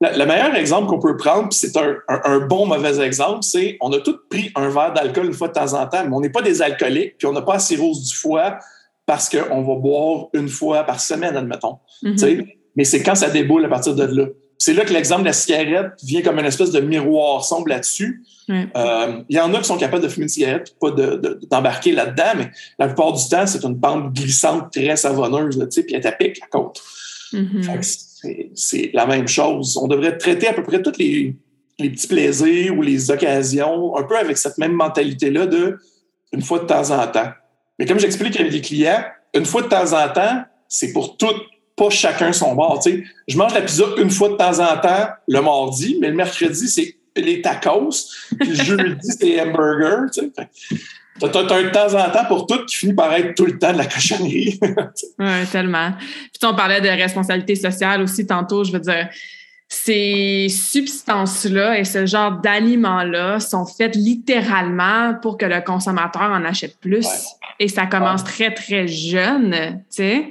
Le 0.00 0.24
meilleur 0.24 0.56
exemple 0.56 0.88
qu'on 0.88 0.98
peut 0.98 1.16
prendre, 1.16 1.50
puis 1.50 1.58
c'est 1.60 1.76
un, 1.76 1.98
un, 2.08 2.40
bon 2.40 2.66
mauvais 2.66 3.00
exemple, 3.00 3.44
c'est 3.44 3.76
on 3.80 3.92
a 3.92 4.00
tous 4.00 4.18
pris 4.28 4.50
un 4.56 4.70
verre 4.70 4.92
d'alcool 4.92 5.26
une 5.26 5.32
fois 5.32 5.46
de 5.46 5.52
temps 5.52 5.74
en 5.74 5.86
temps, 5.86 6.02
mais 6.04 6.16
on 6.16 6.20
n'est 6.20 6.30
pas 6.30 6.42
des 6.42 6.62
alcooliques, 6.62 7.18
puis 7.18 7.28
on 7.28 7.32
n'a 7.32 7.42
pas 7.42 7.52
la 7.52 7.58
cirrhose 7.60 8.08
du 8.08 8.16
foie, 8.16 8.58
parce 9.06 9.28
qu'on 9.28 9.62
va 9.62 9.74
boire 9.74 10.28
une 10.32 10.48
fois 10.48 10.84
par 10.84 11.00
semaine, 11.00 11.36
admettons. 11.36 11.78
Mm-hmm. 12.02 12.46
Mais 12.76 12.84
c'est 12.84 13.02
quand 13.02 13.14
ça 13.14 13.30
déboule 13.30 13.64
à 13.64 13.68
partir 13.68 13.94
de 13.94 14.04
là. 14.04 14.26
C'est 14.58 14.74
là 14.74 14.84
que 14.84 14.92
l'exemple 14.92 15.22
de 15.22 15.26
la 15.26 15.32
cigarette 15.32 15.92
vient 16.04 16.22
comme 16.22 16.38
une 16.38 16.46
espèce 16.46 16.70
de 16.70 16.78
miroir 16.80 17.44
sombre 17.44 17.68
là-dessus. 17.68 18.22
Euh, 18.48 19.22
il 19.28 19.36
y 19.36 19.40
en 19.40 19.52
a 19.54 19.58
qui 19.58 19.64
sont 19.64 19.76
capables 19.76 20.04
de 20.04 20.08
fumer 20.08 20.24
une 20.24 20.28
cigarette 20.28 20.76
pas 20.80 20.90
d'embarquer 21.50 21.90
de, 21.90 21.96
là-dedans, 21.96 22.32
mais 22.36 22.50
la 22.78 22.86
plupart 22.86 23.12
du 23.12 23.28
temps, 23.28 23.46
c'est 23.46 23.64
une 23.64 23.80
pente 23.80 24.12
glissante 24.12 24.72
très 24.72 24.94
savonneuse, 24.96 25.58
puis 25.72 25.94
elle 25.94 26.00
tapique 26.00 26.38
la 26.38 26.46
côte. 26.46 26.80
Mm-hmm. 27.32 28.50
C'est 28.54 28.90
la 28.94 29.06
même 29.06 29.26
chose. 29.26 29.76
On 29.76 29.88
devrait 29.88 30.16
traiter 30.16 30.46
à 30.46 30.52
peu 30.52 30.62
près 30.62 30.80
tous 30.80 30.96
les, 30.96 31.34
les 31.80 31.90
petits 31.90 32.06
plaisirs 32.06 32.76
ou 32.76 32.82
les 32.82 33.10
occasions 33.10 33.96
un 33.96 34.04
peu 34.04 34.16
avec 34.16 34.38
cette 34.38 34.58
même 34.58 34.72
mentalité-là 34.72 35.46
de 35.46 35.78
une 36.32 36.42
fois 36.42 36.60
de 36.60 36.66
temps 36.66 36.90
en 36.90 37.06
temps. 37.08 37.30
Mais 37.78 37.86
comme 37.86 37.98
j'explique 37.98 38.38
avec 38.38 38.52
les 38.52 38.60
clients, 38.60 39.04
une 39.34 39.44
fois 39.44 39.62
de 39.62 39.68
temps 39.68 39.92
en 39.92 40.08
temps, 40.08 40.44
c'est 40.68 40.92
pour 40.92 41.16
tout, 41.16 41.34
pas 41.76 41.90
chacun 41.90 42.32
son 42.32 42.54
bord. 42.54 42.82
je 43.28 43.36
mange 43.36 43.54
la 43.54 43.62
pizza 43.62 43.84
une 43.98 44.10
fois 44.10 44.30
de 44.30 44.36
temps 44.36 44.58
en 44.60 44.76
temps 44.78 45.08
le 45.28 45.40
mardi, 45.40 45.98
mais 46.00 46.08
le 46.08 46.14
mercredi, 46.14 46.68
c'est 46.68 46.96
les 47.16 47.42
tacos. 47.42 47.90
Puis 48.40 48.50
le 48.50 48.54
jeudi, 48.54 48.98
c'est 49.18 49.26
les 49.26 49.40
hamburgers. 49.40 50.10
Tu 50.12 51.26
as, 51.26 51.26
un 51.26 51.70
temps 51.70 51.94
en 51.94 52.10
temps 52.10 52.24
pour 52.26 52.46
tout 52.46 52.64
qui 52.66 52.76
finit 52.76 52.94
par 52.94 53.12
être 53.12 53.34
tout 53.34 53.46
le 53.46 53.58
temps 53.58 53.72
de 53.72 53.78
la 53.78 53.86
cochonnerie. 53.86 54.58
oui, 55.18 55.46
tellement. 55.50 55.92
Puis 55.92 56.48
on 56.48 56.54
parlait 56.54 56.80
de 56.80 56.88
responsabilité 56.88 57.54
sociale 57.54 58.02
aussi 58.02 58.26
tantôt, 58.26 58.64
je 58.64 58.72
veux 58.72 58.80
dire 58.80 59.08
ces 59.72 60.48
substances-là 60.50 61.78
et 61.78 61.84
ce 61.84 62.04
genre 62.04 62.32
d'aliments-là 62.42 63.40
sont 63.40 63.64
faites 63.64 63.96
littéralement 63.96 65.14
pour 65.22 65.38
que 65.38 65.46
le 65.46 65.62
consommateur 65.62 66.30
en 66.30 66.44
achète 66.44 66.78
plus. 66.78 67.08
Et 67.58 67.68
ça 67.68 67.86
commence 67.86 68.22
très, 68.22 68.52
très 68.52 68.86
jeune, 68.86 69.54
tu 69.88 69.96
sais. 69.96 70.30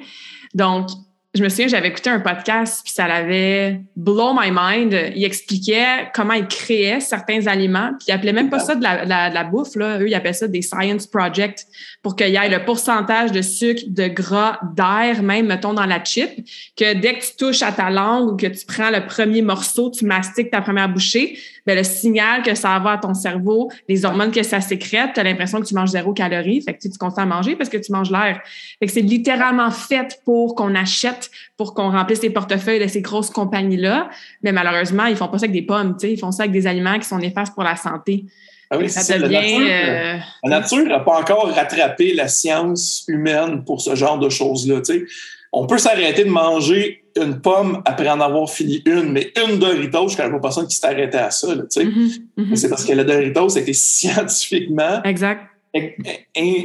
Donc, 0.53 0.89
je 1.33 1.41
me 1.41 1.47
souviens, 1.47 1.69
j'avais 1.69 1.87
écouté 1.87 2.09
un 2.09 2.19
podcast, 2.19 2.81
puis 2.83 2.91
ça 2.91 3.07
l'avait 3.07 3.79
blow 3.95 4.33
my 4.33 4.51
mind. 4.53 5.11
Il 5.15 5.23
expliquait 5.23 6.09
comment 6.13 6.33
il 6.33 6.45
créait 6.45 6.99
certains 6.99 7.47
aliments, 7.47 7.91
puis 7.97 8.07
il 8.09 8.11
appelait 8.11 8.33
même 8.33 8.49
pas 8.49 8.59
ça 8.59 8.75
de 8.75 8.83
la, 8.83 9.43
bouffe, 9.45 9.75
là. 9.75 9.99
Eux, 9.99 10.09
ils 10.09 10.13
appellent 10.13 10.35
ça 10.35 10.49
des 10.49 10.61
science 10.61 11.07
projects 11.07 11.65
pour 12.03 12.17
qu'il 12.17 12.29
y 12.29 12.35
ait 12.35 12.49
le 12.49 12.65
pourcentage 12.65 13.31
de 13.31 13.41
sucre, 13.41 13.83
de 13.87 14.07
gras, 14.07 14.59
d'air, 14.75 15.23
même, 15.23 15.47
mettons, 15.47 15.73
dans 15.73 15.85
la 15.85 16.03
chip, 16.03 16.31
que 16.75 16.95
dès 16.95 17.17
que 17.17 17.23
tu 17.23 17.37
touches 17.37 17.61
à 17.61 17.71
ta 17.71 17.89
langue 17.89 18.33
ou 18.33 18.35
que 18.35 18.47
tu 18.47 18.65
prends 18.65 18.89
le 18.89 19.05
premier 19.05 19.41
morceau, 19.41 19.89
tu 19.89 20.03
mastiques 20.03 20.51
ta 20.51 20.59
première 20.59 20.89
bouchée, 20.89 21.37
ben, 21.65 21.77
le 21.77 21.83
signal 21.83 22.41
que 22.43 22.55
ça 22.55 22.79
va 22.79 22.91
à 22.93 22.97
ton 22.97 23.13
cerveau, 23.13 23.71
les 23.87 24.05
hormones 24.05 24.31
que 24.31 24.43
ça 24.43 24.61
sécrète, 24.61 25.11
tu 25.13 25.19
as 25.19 25.23
l'impression 25.23 25.59
que 25.59 25.65
tu 25.65 25.75
manges 25.75 25.89
zéro 25.89 26.13
calorie. 26.13 26.61
Fait 26.61 26.73
que 26.73 26.79
tu, 26.79 26.89
continues 26.97 27.23
à 27.23 27.25
manger 27.25 27.55
parce 27.55 27.69
que 27.69 27.77
tu 27.77 27.91
manges 27.91 28.11
l'air. 28.11 28.41
Fait 28.79 28.85
que 28.85 28.91
c'est 28.91 29.01
littéralement 29.01 29.71
fait 29.71 30.19
pour 30.25 30.55
qu'on 30.55 30.75
achète, 30.75 31.29
pour 31.57 31.73
qu'on 31.73 31.91
remplisse 31.91 32.21
les 32.21 32.29
portefeuilles 32.29 32.79
de 32.79 32.87
ces 32.87 33.01
grosses 33.01 33.29
compagnies-là. 33.29 34.09
Mais 34.43 34.51
malheureusement, 34.51 35.05
ils 35.05 35.15
font 35.15 35.27
pas 35.27 35.37
ça 35.37 35.45
avec 35.45 35.53
des 35.53 35.61
pommes, 35.61 35.95
tu 35.97 36.07
sais. 36.07 36.13
Ils 36.13 36.19
font 36.19 36.31
ça 36.31 36.43
avec 36.43 36.51
des 36.51 36.67
aliments 36.67 36.97
qui 36.97 37.07
sont 37.07 37.17
néfastes 37.17 37.53
pour 37.53 37.63
la 37.63 37.75
santé. 37.75 38.25
Ah 38.73 38.77
oui, 38.77 38.89
ça 38.89 39.19
devient, 39.19 39.69
euh, 39.69 40.17
la 40.45 40.49
nature 40.49 40.85
n'a 40.85 41.01
pas 41.01 41.19
encore 41.19 41.51
rattrapé 41.53 42.13
la 42.13 42.29
science 42.29 43.03
humaine 43.09 43.65
pour 43.65 43.81
ce 43.81 43.95
genre 43.95 44.17
de 44.17 44.29
choses-là. 44.29 44.79
Tu 44.79 44.93
sais 44.93 45.05
on 45.51 45.67
peut 45.67 45.77
s'arrêter 45.77 46.23
de 46.23 46.29
manger 46.29 47.03
une 47.19 47.41
pomme 47.41 47.81
après 47.85 48.09
en 48.09 48.21
avoir 48.21 48.49
fini 48.49 48.81
une, 48.85 49.11
mais 49.11 49.33
une 49.45 49.59
Doritos, 49.59 50.09
je 50.09 50.17
connais 50.17 50.29
pas 50.29 50.39
personne 50.39 50.67
qui 50.67 50.75
s'est 50.75 50.87
arrêté 50.87 51.17
à 51.17 51.29
ça. 51.29 51.53
Là, 51.53 51.63
mm-hmm. 51.63 52.55
C'est 52.55 52.69
parce 52.69 52.85
que 52.85 52.93
la 52.93 53.03
Doritos 53.03 53.57
a 53.57 53.61
été 53.61 53.73
scientifiquement 53.73 55.03
exact. 55.03 55.45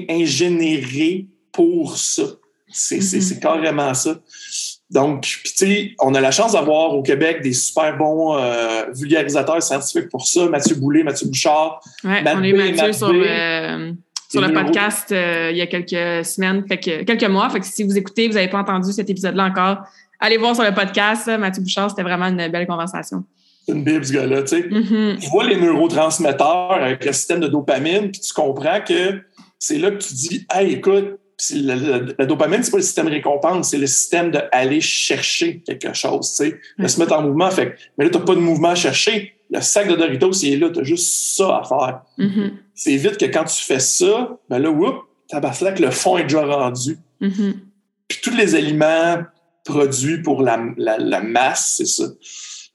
ingénéré 0.09 1.27
pour 1.51 1.99
ça. 1.99 2.23
C'est 2.69 2.99
mm-hmm. 2.99 3.41
carrément 3.41 3.95
ça. 3.95 4.21
Donc, 4.89 5.23
tu 5.23 5.51
sais, 5.53 5.95
on 6.01 6.15
a 6.15 6.21
la 6.21 6.31
chance 6.31 6.53
d'avoir 6.53 6.95
au 6.95 7.03
Québec 7.03 7.43
des 7.43 7.55
super 7.55 7.97
bons 7.97 8.37
euh, 8.37 8.85
vulgarisateurs 8.95 9.61
scientifiques 9.61 10.09
pour 10.09 10.29
ça. 10.29 10.47
Mathieu 10.49 10.77
Boulay, 10.77 11.03
Mathieu 11.03 11.27
Bouchard. 11.27 11.81
Ouais, 12.05 12.23
on 12.25 12.43
a 12.43 12.47
eu 12.47 12.55
Mathieu 12.55 12.93
sur 12.93 13.13
le 13.13 13.97
sur 14.37 14.47
le 14.47 14.53
podcast 14.53 15.13
euh, 15.13 15.51
il 15.51 15.57
y 15.57 15.63
a 15.63 15.67
quelques 15.67 16.25
semaines, 16.25 16.65
fait 16.69 16.79
que, 16.79 17.05
quelques 17.05 17.29
mois. 17.29 17.49
Fait 17.51 17.61
que 17.61 17.67
si 17.67 17.83
vous 17.85 17.97
écoutez, 17.97 18.29
vous 18.29 18.35
n'avez 18.35 18.49
pas 18.49 18.59
entendu 18.59 18.93
cet 18.93 19.09
épisode-là 19.09 19.45
encore, 19.45 19.79
allez 20.21 20.37
voir 20.37 20.55
sur 20.55 20.65
le 20.65 20.75
podcast. 20.75 21.27
Mathieu 21.39 21.63
Bouchard, 21.63 21.91
c'était 21.91 22.03
vraiment 22.03 22.27
une 22.27 22.49
belle 22.49 22.67
conversation. 22.67 23.25
C'est 23.65 23.73
une 23.73 23.83
bible, 23.83 24.05
ce 24.05 24.13
gars-là. 24.13 24.43
Tu 24.43 24.49
sais. 24.49 24.61
Mm-hmm. 24.61 25.19
Tu 25.19 25.31
vois 25.31 25.45
les 25.45 25.57
neurotransmetteurs 25.57 26.73
avec 26.73 27.05
le 27.05 27.13
système 27.13 27.41
de 27.41 27.49
dopamine, 27.49 28.11
puis 28.11 28.21
tu 28.21 28.33
comprends 28.33 28.81
que 28.81 29.21
c'est 29.59 29.79
là 29.79 29.91
que 29.91 29.99
tu 29.99 30.15
dis 30.15 30.47
Hey, 30.53 30.75
écoute, 30.75 31.19
la, 31.53 32.27
dopamine, 32.27 32.63
c'est 32.63 32.71
pas 32.71 32.77
le 32.79 32.83
système 32.83 33.09
récompense, 33.09 33.71
c'est 33.71 33.79
le 33.79 33.87
système 33.87 34.31
d'aller 34.31 34.81
chercher 34.81 35.63
quelque 35.67 35.93
chose, 35.95 36.31
tu 36.31 36.51
sais, 36.51 36.61
de 36.79 36.87
se 36.87 37.01
mettre 37.01 37.15
en 37.15 37.23
mouvement. 37.23 37.51
Fait 37.51 37.75
mais 37.99 38.05
là, 38.05 38.11
tu 38.11 38.19
n'as 38.19 38.25
pas 38.25 38.35
de 38.35 38.41
mouvement 38.41 38.71
à 38.71 38.75
chercher. 38.75 39.33
Le 39.51 39.61
sac 39.61 39.89
de 39.89 39.95
Doritos, 39.95 40.33
il 40.43 40.55
est 40.55 40.57
là, 40.57 40.71
tu 40.71 40.81
as 40.81 40.85
juste 40.85 41.37
ça 41.37 41.59
à 41.59 41.65
faire. 41.65 42.01
Mm-hmm. 42.19 42.51
C'est 42.77 42.97
vite 42.97 43.17
que 43.17 43.25
quand 43.25 43.45
tu 43.45 43.65
fais 43.65 43.81
ça, 43.81 44.39
ben 44.51 44.59
là, 44.59 44.71
whoop, 44.71 44.97
que 45.31 45.83
le 45.83 45.91
fond 45.91 46.19
est 46.19 46.25
déjà 46.25 46.45
rendu. 46.45 46.99
Mm-hmm. 47.21 47.55
Puis 48.07 48.19
tous 48.23 48.37
les 48.37 48.55
aliments 48.55 49.25
produits 49.65 50.23
pour 50.23 50.43
la, 50.43 50.59
masse, 51.23 51.75
c'est 51.79 51.87
ça. 51.87 52.05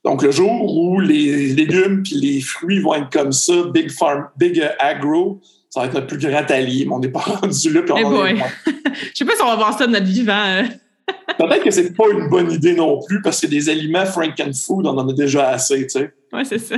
Donc, 0.04 0.24
le 0.24 0.32
jour 0.32 0.76
où 0.76 1.00
les 1.00 1.50
légumes 1.50 2.02
puis 2.04 2.16
les 2.16 2.42
fruits 2.42 2.80
vont 2.80 2.96
être 2.96 3.12
comme 3.12 3.32
ça, 3.32 3.54
Big 3.72 3.92
Farm, 3.92 4.28
Big 4.36 4.62
Agro, 4.80 5.40
ça 5.70 5.82
va 5.82 5.86
être 5.86 5.94
notre 5.94 6.08
plus 6.08 6.18
grand 6.18 6.50
allié, 6.50 6.86
mais 6.86 6.94
on 6.94 7.00
n'est 7.00 7.10
pas 7.10 7.20
rendu 7.42 7.72
là. 7.72 7.84
Puis 7.84 7.92
on 7.92 8.26
hey 8.26 8.38
Je 8.66 9.10
sais 9.14 9.26
pas 9.26 9.36
si 9.36 9.42
on 9.42 9.48
va 9.48 9.56
voir 9.56 9.78
ça 9.78 9.86
de 9.86 9.92
notre 9.92 10.08
vivant. 10.08 10.34
Hein. 10.34 10.70
Peut-être 11.38 11.64
que 11.64 11.72
c'est 11.72 11.96
pas 11.96 12.10
une 12.12 12.28
bonne 12.28 12.52
idée 12.52 12.74
non 12.74 13.00
plus, 13.02 13.22
parce 13.22 13.40
que 13.40 13.48
des 13.48 13.70
aliments 13.70 14.06
frankenfood, 14.06 14.88
on 14.88 14.98
en 14.98 15.08
a 15.08 15.14
déjà 15.14 15.50
assez, 15.50 15.84
tu 15.84 16.00
sais. 16.00 16.14
Oui, 16.34 16.46
c'est 16.46 16.60
ça. 16.60 16.78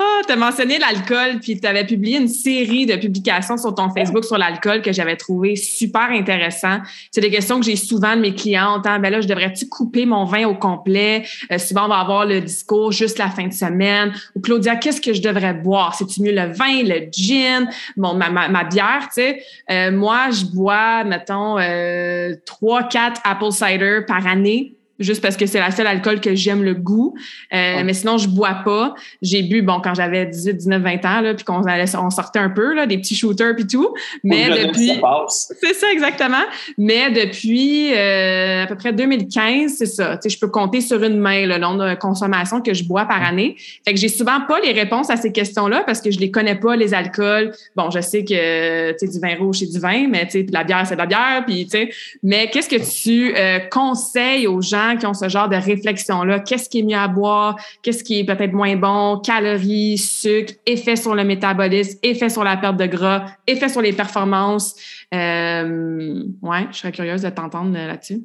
Oh, 0.00 0.20
tu 0.26 0.32
as 0.32 0.36
mentionné 0.36 0.78
l'alcool, 0.78 1.40
puis 1.40 1.60
tu 1.60 1.66
avais 1.66 1.84
publié 1.84 2.18
une 2.18 2.28
série 2.28 2.86
de 2.86 2.96
publications 2.96 3.56
sur 3.56 3.74
ton 3.74 3.90
Facebook 3.90 4.24
sur 4.24 4.38
l'alcool 4.38 4.82
que 4.82 4.92
j'avais 4.92 5.16
trouvé 5.16 5.56
super 5.56 6.10
intéressant. 6.10 6.78
C'est 7.10 7.20
des 7.20 7.30
questions 7.30 7.58
que 7.60 7.66
j'ai 7.66 7.76
souvent 7.76 8.16
de 8.16 8.20
mes 8.20 8.34
clients. 8.34 8.80
Hein, 8.84 8.98
ben 8.98 9.10
là, 9.10 9.20
je 9.20 9.28
devrais-tu 9.28 9.68
couper 9.68 10.06
mon 10.06 10.24
vin 10.24 10.46
au 10.46 10.54
complet? 10.54 11.24
Euh, 11.50 11.58
souvent, 11.58 11.84
on 11.86 11.88
va 11.88 11.98
avoir 11.98 12.26
le 12.26 12.40
discours 12.40 12.92
juste 12.92 13.18
la 13.18 13.28
fin 13.28 13.46
de 13.46 13.52
semaine. 13.52 14.12
Ou 14.34 14.40
Claudia, 14.40 14.76
qu'est-ce 14.76 15.00
que 15.00 15.12
je 15.12 15.22
devrais 15.22 15.54
boire? 15.54 15.94
C'est-tu 15.94 16.22
mieux 16.22 16.32
le 16.32 16.52
vin, 16.52 16.82
le 16.82 17.08
gin, 17.12 17.68
bon, 17.96 18.14
ma, 18.14 18.30
ma, 18.30 18.64
bière, 18.64 19.08
tu 19.08 19.22
sais? 19.22 19.42
Euh, 19.70 19.90
moi, 19.92 20.30
je 20.30 20.44
bois, 20.44 21.04
mettons, 21.04 21.58
euh, 21.58 22.34
3, 22.44 22.84
4 22.84 23.20
apple 23.24 23.52
cider 23.52 24.00
par 24.06 24.26
année 24.26 24.74
juste 25.02 25.20
parce 25.20 25.36
que 25.36 25.46
c'est 25.46 25.58
la 25.58 25.70
seule 25.70 25.86
alcool 25.86 26.20
que 26.20 26.34
j'aime 26.34 26.62
le 26.62 26.74
goût. 26.74 27.14
Euh, 27.52 27.82
mais 27.84 27.94
sinon, 27.94 28.18
je 28.18 28.28
bois 28.28 28.60
pas. 28.64 28.94
J'ai 29.20 29.42
bu, 29.42 29.62
bon, 29.62 29.80
quand 29.82 29.94
j'avais 29.94 30.26
18, 30.26 30.54
19, 30.54 30.82
20 30.82 31.04
ans, 31.04 31.20
là, 31.20 31.34
puis 31.34 31.44
qu'on 31.44 31.62
on 31.62 32.10
sortait 32.10 32.38
un 32.38 32.50
peu, 32.50 32.74
là, 32.74 32.86
des 32.86 32.98
petits 32.98 33.14
shooters 33.14 33.54
puis 33.54 33.66
tout. 33.66 33.94
Mais 34.24 34.48
depuis... 34.66 34.92
C'est 35.28 35.74
ça, 35.74 35.90
exactement. 35.92 36.42
Mais 36.78 37.10
depuis 37.10 37.92
euh, 37.94 38.64
à 38.64 38.66
peu 38.66 38.76
près 38.76 38.92
2015, 38.92 39.74
c'est 39.76 39.86
ça. 39.86 40.16
Tu 40.16 40.22
sais, 40.22 40.34
je 40.34 40.38
peux 40.38 40.48
compter 40.48 40.80
sur 40.80 41.02
une 41.02 41.18
main 41.18 41.46
le 41.46 41.58
nombre 41.58 41.88
de 41.90 41.94
consommations 41.94 42.60
que 42.60 42.74
je 42.74 42.84
bois 42.84 43.04
par 43.04 43.22
année. 43.22 43.56
Fait 43.84 43.94
que 43.94 44.00
j'ai 44.00 44.08
souvent 44.08 44.40
pas 44.46 44.60
les 44.60 44.72
réponses 44.72 45.10
à 45.10 45.16
ces 45.16 45.32
questions-là 45.32 45.82
parce 45.84 46.00
que 46.00 46.10
je 46.10 46.18
les 46.18 46.30
connais 46.30 46.54
pas, 46.54 46.76
les 46.76 46.94
alcools. 46.94 47.52
Bon, 47.76 47.90
je 47.90 48.00
sais 48.00 48.24
que, 48.24 48.92
tu 48.92 48.98
sais, 48.98 49.12
du 49.12 49.20
vin 49.20 49.36
rouge, 49.36 49.58
c'est 49.58 49.70
du 49.70 49.78
vin, 49.78 50.08
mais 50.08 50.24
tu 50.26 50.32
sais, 50.32 50.42
de 50.42 50.52
la 50.52 50.64
bière, 50.64 50.86
c'est 50.86 50.94
de 50.94 51.00
la 51.00 51.06
bière, 51.06 51.44
puis 51.46 51.64
tu 51.64 51.70
sais. 51.70 51.90
Mais 52.22 52.48
qu'est-ce 52.50 52.68
que 52.68 53.02
tu 53.02 53.34
euh, 53.36 53.58
conseilles 53.70 54.46
aux 54.46 54.60
gens 54.60 54.91
qui 54.96 55.06
ont 55.06 55.14
ce 55.14 55.28
genre 55.28 55.48
de 55.48 55.56
réflexion-là. 55.56 56.40
Qu'est-ce 56.40 56.68
qui 56.68 56.80
est 56.80 56.82
mieux 56.82 56.96
à 56.96 57.08
boire? 57.08 57.56
Qu'est-ce 57.82 58.04
qui 58.04 58.20
est 58.20 58.24
peut-être 58.24 58.52
moins 58.52 58.76
bon? 58.76 59.18
Calories, 59.18 59.98
sucre, 59.98 60.54
effet 60.66 60.96
sur 60.96 61.14
le 61.14 61.24
métabolisme, 61.24 61.98
effet 62.02 62.28
sur 62.28 62.44
la 62.44 62.56
perte 62.56 62.76
de 62.76 62.86
gras, 62.86 63.26
effet 63.46 63.68
sur 63.68 63.80
les 63.80 63.92
performances. 63.92 64.74
Euh, 65.14 66.24
ouais, 66.42 66.66
je 66.70 66.78
serais 66.78 66.92
curieuse 66.92 67.22
de 67.22 67.30
t'entendre 67.30 67.72
là-dessus. 67.72 68.22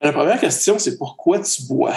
La 0.00 0.12
première 0.12 0.40
question, 0.40 0.78
c'est 0.78 0.96
pourquoi 0.96 1.40
tu 1.40 1.62
bois? 1.68 1.94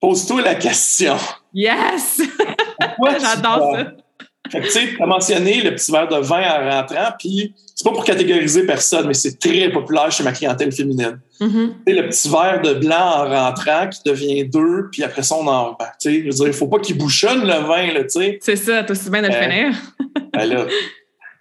Pose-toi 0.00 0.42
la 0.42 0.54
question. 0.54 1.16
Yes! 1.52 2.20
J'adore 3.20 3.74
ça. 3.74 4.03
Fait 4.50 4.60
que, 4.60 4.66
tu 4.66 4.72
sais, 4.72 4.88
as 5.00 5.06
mentionné 5.06 5.62
le 5.62 5.74
petit 5.74 5.90
verre 5.90 6.08
de 6.08 6.16
vin 6.16 6.42
en 6.42 6.70
rentrant, 6.70 7.12
puis 7.18 7.54
c'est 7.74 7.84
pas 7.84 7.92
pour 7.92 8.04
catégoriser 8.04 8.66
personne, 8.66 9.06
mais 9.06 9.14
c'est 9.14 9.38
très 9.38 9.70
populaire 9.70 10.12
chez 10.12 10.22
ma 10.22 10.32
clientèle 10.32 10.70
féminine. 10.70 11.18
Mm-hmm. 11.40 11.68
Tu 11.86 11.94
sais, 11.94 12.00
le 12.00 12.08
petit 12.08 12.28
verre 12.28 12.60
de 12.62 12.74
blanc 12.74 13.24
en 13.24 13.28
rentrant 13.28 13.88
qui 13.88 14.00
devient 14.04 14.44
deux, 14.44 14.88
puis 14.92 15.02
après 15.02 15.22
ça, 15.22 15.36
on 15.36 15.46
en... 15.46 15.72
Ben, 15.72 15.86
tu 15.98 16.10
sais, 16.10 16.20
je 16.20 16.24
veux 16.24 16.30
dire, 16.30 16.46
il 16.48 16.52
faut 16.52 16.68
pas 16.68 16.78
qu'il 16.78 16.98
bouchonne 16.98 17.40
le 17.46 17.66
vin, 17.66 17.92
là, 17.92 18.02
tu 18.02 18.10
sais. 18.10 18.38
C'est 18.42 18.56
ça, 18.56 18.84
t'as 18.84 18.92
aussi 18.92 19.08
bien 19.10 19.22
de 19.22 19.28
le 19.28 19.34
euh, 19.34 19.42
finir. 19.42 19.74
ben 20.32 20.44
là, 20.44 20.66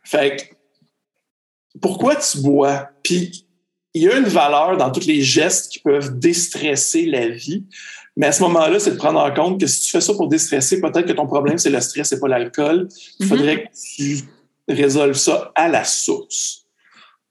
fait 0.04 0.38
que, 0.38 1.80
pourquoi 1.82 2.16
tu 2.16 2.39
bois? 2.39 2.89
Puis, 3.04 3.46
il 3.94 4.04
y 4.04 4.10
a 4.10 4.18
une 4.18 4.26
valeur 4.26 4.78
dans 4.78 4.92
tous 4.92 5.06
les 5.06 5.22
gestes 5.22 5.72
qui 5.72 5.80
peuvent 5.80 6.18
déstresser 6.18 7.06
la 7.06 7.28
vie. 7.28 7.66
Mais 8.15 8.28
à 8.28 8.32
ce 8.32 8.43
moment-là, 8.43 8.80
c'est 8.80 8.91
de 8.91 8.97
prendre 8.97 9.19
en 9.19 9.34
compte 9.34 9.60
que 9.60 9.65
si 9.65 9.82
tu 9.82 9.91
fais 9.91 10.02
ça 10.02 10.13
pour 10.13 10.28
déstresser, 10.28 10.80
peut-être 10.80 11.08
que 11.08 11.13
ton 11.13 11.26
problème, 11.26 11.58
c'est 11.58 11.69
le 11.69 11.82
stress 11.82 12.12
et 12.12 12.19
pas 12.19 12.28
l'alcool. 12.28 12.88
Il 13.19 13.26
faudrait 13.26 13.63
que 13.63 13.69
tu 13.95 14.19
résolves 14.67 15.15
ça 15.15 15.52
à 15.56 15.67
la 15.67 15.84
source. 15.84 16.65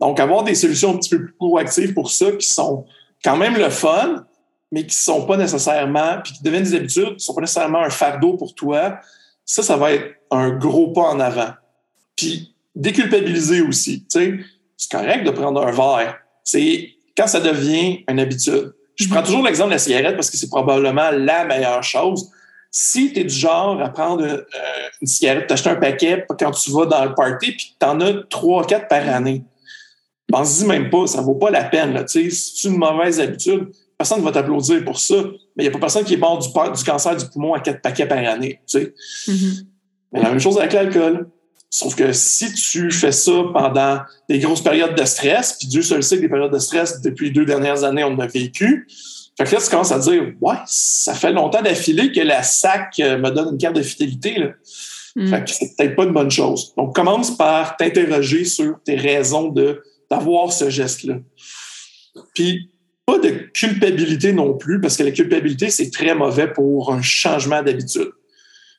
Donc, 0.01 0.19
avoir 0.19 0.43
des 0.43 0.57
solutions 0.57 0.95
un 0.95 0.97
petit 0.97 1.11
peu 1.11 1.25
plus 1.25 1.35
proactives 1.35 1.95
pour 1.95 2.11
ça, 2.11 2.33
qui 2.33 2.49
sont 2.49 2.85
quand 3.23 3.37
même 3.37 3.57
le 3.57 3.71
fun, 3.71 4.27
mais 4.73 4.81
qui 4.81 4.97
ne 4.97 5.03
sont 5.03 5.27
pas 5.27 5.37
nécessairement, 5.37 6.21
puis 6.25 6.33
qui 6.33 6.43
deviennent 6.43 6.65
des 6.65 6.75
habitudes, 6.75 7.09
qui 7.09 7.15
ne 7.15 7.19
sont 7.19 7.35
pas 7.35 7.43
nécessairement 7.43 7.83
un 7.83 7.91
fardeau 7.91 8.37
pour 8.37 8.55
toi, 8.55 8.99
ça, 9.45 9.63
ça 9.63 9.77
va 9.77 9.93
être 9.93 10.17
un 10.33 10.51
gros 10.51 10.93
pas 10.93 11.03
en 11.03 11.21
avant. 11.21 11.51
Puis, 12.17 12.55
déculpabiliser 12.75 13.61
aussi. 13.61 14.01
Tu 14.01 14.07
sais, 14.09 14.39
c'est 14.77 14.91
correct 14.91 15.25
de 15.25 15.31
prendre 15.31 15.65
un 15.65 15.71
verre. 15.71 16.17
C'est 16.43 16.91
quand 17.17 17.27
ça 17.27 17.41
devient 17.41 18.05
une 18.09 18.19
habitude. 18.19 18.73
Je 19.03 19.09
prends 19.09 19.23
toujours 19.23 19.45
l'exemple 19.45 19.71
de 19.71 19.75
la 19.75 19.79
cigarette 19.79 20.15
parce 20.15 20.31
que 20.31 20.37
c'est 20.37 20.49
probablement 20.49 21.11
la 21.11 21.45
meilleure 21.45 21.83
chose. 21.83 22.31
Si 22.71 23.13
tu 23.13 23.21
es 23.21 23.25
du 23.25 23.35
genre 23.35 23.81
à 23.83 23.91
prendre 23.91 24.25
euh, 24.25 24.43
une 25.01 25.07
cigarette, 25.07 25.47
t'acheter 25.47 25.71
un 25.71 25.77
paquet 25.77 26.25
quand 26.27 26.51
tu 26.53 26.71
vas 26.71 26.87
dans 26.87 27.05
le 27.05 27.15
party, 27.15 27.53
puis 27.53 27.77
tu 27.79 27.87
en 27.87 28.01
as 28.01 28.15
trois, 28.31 28.65
quatre 28.65 28.89
par 28.89 29.07
année, 29.09 29.45
pense-y 30.29 30.65
même 30.67 30.89
pas, 30.89 31.07
ça 31.07 31.21
vaut 31.21 31.35
pas 31.35 31.51
la 31.51 31.65
peine. 31.65 31.93
Là, 31.93 32.05
si 32.07 32.31
c'est 32.31 32.69
une 32.69 32.79
mauvaise 32.79 33.21
habitude, 33.21 33.69
personne 33.99 34.21
ne 34.21 34.25
va 34.25 34.33
t'applaudir 34.33 34.83
pour 34.85 34.99
ça, 34.99 35.17
mais 35.55 35.65
il 35.65 35.69
n'y 35.69 35.69
a 35.69 35.71
pas 35.73 35.81
personne 35.81 36.05
qui 36.05 36.15
est 36.15 36.19
mort 36.19 36.39
du, 36.39 36.49
du, 36.49 36.85
cancer 36.85 37.17
du 37.17 37.27
poumon 37.27 37.53
à 37.53 37.61
quatre 37.61 37.83
paquets 37.83 38.07
par 38.07 38.19
année. 38.19 38.59
Mm-hmm. 38.67 39.65
Mais 40.13 40.23
la 40.23 40.31
même 40.31 40.41
chose 40.41 40.59
avec 40.59 40.73
l'alcool. 40.73 41.29
Sauf 41.75 41.95
que 41.95 42.13
si 42.13 42.53
tu 42.53 42.91
fais 42.91 43.13
ça 43.13 43.33
pendant 43.51 44.01
des 44.29 44.39
grosses 44.39 44.63
périodes 44.63 44.95
de 44.95 45.05
stress, 45.07 45.55
puis 45.59 45.67
Dieu 45.69 45.81
seul 45.81 46.03
sait 46.03 46.17
que 46.17 46.21
des 46.21 46.29
périodes 46.29 46.53
de 46.53 46.59
stress, 46.59 47.01
depuis 47.01 47.29
les 47.29 47.33
deux 47.33 47.47
dernières 47.47 47.83
années, 47.83 48.05
on 48.05 48.19
a 48.19 48.27
vécu. 48.27 48.87
Fait 49.39 49.45
que 49.45 49.55
là, 49.55 49.61
tu 49.63 49.71
commences 49.71 49.91
à 49.91 49.99
dire, 49.99 50.35
ouais, 50.43 50.57
ça 50.67 51.15
fait 51.15 51.33
longtemps 51.33 51.63
d'affilée 51.63 52.13
que 52.13 52.21
la 52.21 52.43
SAC 52.43 52.99
me 52.99 53.31
donne 53.31 53.55
une 53.55 53.59
carte 53.59 53.75
de 53.75 53.83
fidélité. 53.83 54.39
Là. 54.39 54.49
Mm. 55.17 55.29
Fait 55.29 55.45
que 55.45 55.51
c'est 55.51 55.75
peut-être 55.75 55.97
pas 55.97 56.05
une 56.05 56.13
bonne 56.13 56.31
chose. 56.31 56.75
Donc, 56.77 56.95
commence 56.95 57.35
par 57.39 57.79
t'interroger 57.79 58.45
sur 58.45 58.79
tes 58.85 58.97
raisons 58.97 59.49
de, 59.49 59.83
d'avoir 60.11 60.53
ce 60.53 60.69
geste-là. 60.69 61.21
Puis, 62.35 62.71
pas 63.07 63.19
de 63.19 63.31
culpabilité 63.31 64.35
non 64.35 64.59
plus, 64.59 64.79
parce 64.79 64.99
que 64.99 65.05
la 65.05 65.11
culpabilité, 65.11 65.71
c'est 65.71 65.91
très 65.91 66.15
mauvais 66.15 66.53
pour 66.53 66.93
un 66.93 67.01
changement 67.01 67.63
d'habitude. 67.63 68.11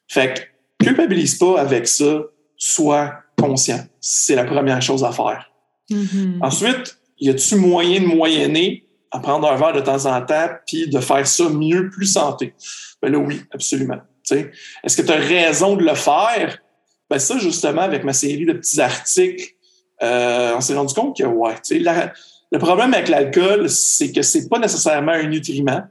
Fait 0.08 0.48
que 0.80 0.86
culpabilise 0.86 1.40
pas 1.40 1.60
avec 1.60 1.88
ça 1.88 2.22
sois 2.64 3.16
conscient. 3.38 3.80
C'est 4.00 4.36
la 4.36 4.46
première 4.46 4.82
chose 4.82 5.04
à 5.04 5.12
faire. 5.12 5.52
Mm-hmm. 5.90 6.40
Ensuite, 6.42 6.98
y 7.20 7.30
a-tu 7.30 7.56
moyen 7.56 8.02
de 8.02 8.06
moyenner 8.06 8.88
à 9.12 9.20
prendre 9.20 9.52
un 9.52 9.58
verre 9.58 9.74
de 9.74 9.82
temps 9.82 10.06
en 10.06 10.22
temps 10.22 10.50
puis 10.66 10.88
de 10.88 11.00
faire 11.00 11.28
ça 11.28 11.50
mieux, 11.50 11.90
plus 11.90 12.06
santé? 12.06 12.54
Ben 13.02 13.12
là, 13.12 13.18
oui, 13.18 13.42
absolument. 13.52 14.00
Est-ce 14.32 14.98
que 14.98 15.02
tu 15.02 15.12
as 15.12 15.18
raison 15.18 15.76
de 15.76 15.84
le 15.84 15.94
faire? 15.94 16.58
Ben 17.10 17.20
ça, 17.20 17.38
justement, 17.38 17.82
avec 17.82 18.04
ma 18.06 18.14
série 18.14 18.46
de 18.46 18.54
petits 18.54 18.80
articles, 18.80 19.56
euh, 20.02 20.54
on 20.56 20.62
s'est 20.62 20.74
rendu 20.74 20.94
compte 20.94 21.18
que, 21.18 21.24
ouais, 21.24 21.56
le 22.52 22.60
problème 22.60 22.94
avec 22.94 23.10
l'alcool, 23.10 23.70
c'est 23.70 24.12
que 24.12 24.22
c'est 24.22 24.48
pas 24.48 24.60
nécessairement 24.60 25.12
un 25.12 25.28
nutriment. 25.28 25.82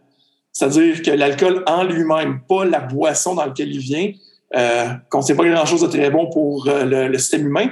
C'est-à-dire 0.52 1.02
que 1.02 1.10
l'alcool 1.10 1.64
en 1.66 1.84
lui-même, 1.84 2.40
pas 2.48 2.64
la 2.64 2.80
boisson 2.80 3.34
dans 3.34 3.44
laquelle 3.44 3.72
il 3.72 3.80
vient, 3.80 4.12
euh, 4.54 4.88
qu'on 5.10 5.18
ne 5.18 5.24
sait 5.24 5.34
pas 5.34 5.48
grand-chose 5.48 5.80
de 5.82 5.86
très 5.86 6.10
bon 6.10 6.28
pour 6.30 6.68
euh, 6.68 7.08
le, 7.08 7.18
système 7.18 7.46
humain, 7.46 7.70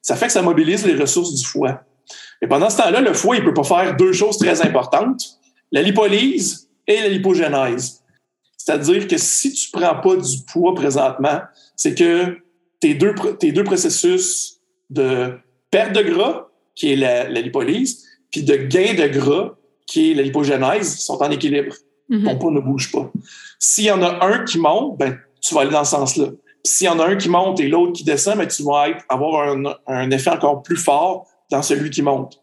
ça 0.00 0.16
fait 0.16 0.26
que 0.26 0.32
ça 0.32 0.42
mobilise 0.42 0.86
les 0.86 0.94
ressources 0.94 1.34
du 1.34 1.44
foie. 1.44 1.82
Et 2.40 2.46
pendant 2.46 2.70
ce 2.70 2.78
temps-là, 2.78 3.00
le 3.00 3.12
foie, 3.12 3.36
il 3.36 3.44
peut 3.44 3.54
pas 3.54 3.64
faire 3.64 3.96
deux 3.96 4.12
choses 4.12 4.38
très 4.38 4.62
importantes, 4.62 5.22
la 5.72 5.82
lipolyse 5.82 6.68
et 6.86 7.00
la 7.00 7.08
lipogénèse. 7.08 8.00
C'est-à-dire 8.56 9.08
que 9.08 9.16
si 9.18 9.52
tu 9.52 9.70
prends 9.70 10.00
pas 10.00 10.16
du 10.16 10.38
poids 10.52 10.74
présentement, 10.74 11.40
c'est 11.76 11.94
que 11.94 12.38
tes 12.78 12.94
deux, 12.94 13.14
tes 13.38 13.52
deux 13.52 13.64
processus 13.64 14.60
de 14.88 15.38
perte 15.70 15.94
de 15.94 16.02
gras, 16.02 16.48
qui 16.74 16.92
est 16.92 16.96
la, 16.96 17.28
lipolyse, 17.28 18.06
puis 18.30 18.42
de 18.42 18.56
gain 18.56 18.94
de 18.94 19.06
gras, 19.08 19.54
qui 19.86 20.12
est 20.12 20.14
la 20.14 20.22
lipogénèse, 20.22 20.98
sont 20.98 21.22
en 21.22 21.30
équilibre. 21.30 21.74
Mm-hmm. 22.08 22.24
Ton 22.24 22.38
poids 22.38 22.50
ne 22.52 22.60
bouge 22.60 22.92
pas. 22.92 23.10
S'il 23.58 23.84
y 23.84 23.90
en 23.90 24.02
a 24.02 24.24
un 24.24 24.44
qui 24.44 24.58
monte, 24.58 24.98
ben, 24.98 25.18
tu 25.40 25.54
vas 25.54 25.62
aller 25.62 25.70
dans 25.70 25.84
ce 25.84 25.92
sens-là. 25.92 26.26
S'il 26.64 26.86
y 26.86 26.90
en 26.90 26.98
a 26.98 27.06
un 27.06 27.16
qui 27.16 27.28
monte 27.28 27.60
et 27.60 27.68
l'autre 27.68 27.92
qui 27.92 28.04
descend, 28.04 28.36
mais 28.36 28.46
tu 28.46 28.62
vas 28.62 28.86
avoir 29.08 29.56
un, 29.86 30.10
effet 30.10 30.30
encore 30.30 30.62
plus 30.62 30.76
fort 30.76 31.26
dans 31.50 31.62
celui 31.62 31.90
qui 31.90 32.02
monte. 32.02 32.40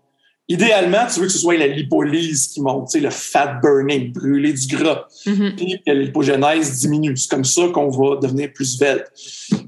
Idéalement, 0.50 1.06
tu 1.14 1.20
veux 1.20 1.28
que 1.28 1.32
ce 1.32 1.40
soit 1.40 1.58
la 1.58 1.68
lipolyse 1.68 2.48
qui 2.48 2.62
monte, 2.62 2.96
le 2.96 3.10
fat 3.10 3.60
burning, 3.62 4.14
brûler 4.14 4.54
du 4.54 4.76
gras, 4.76 5.06
mm-hmm. 5.26 5.56
puis 5.56 5.82
que 5.86 5.92
l'hypogénèse 5.92 6.80
diminue. 6.80 7.18
C'est 7.18 7.30
comme 7.30 7.44
ça 7.44 7.68
qu'on 7.68 7.90
va 7.90 8.16
devenir 8.16 8.54
plus 8.54 8.78
svelte. 8.78 9.12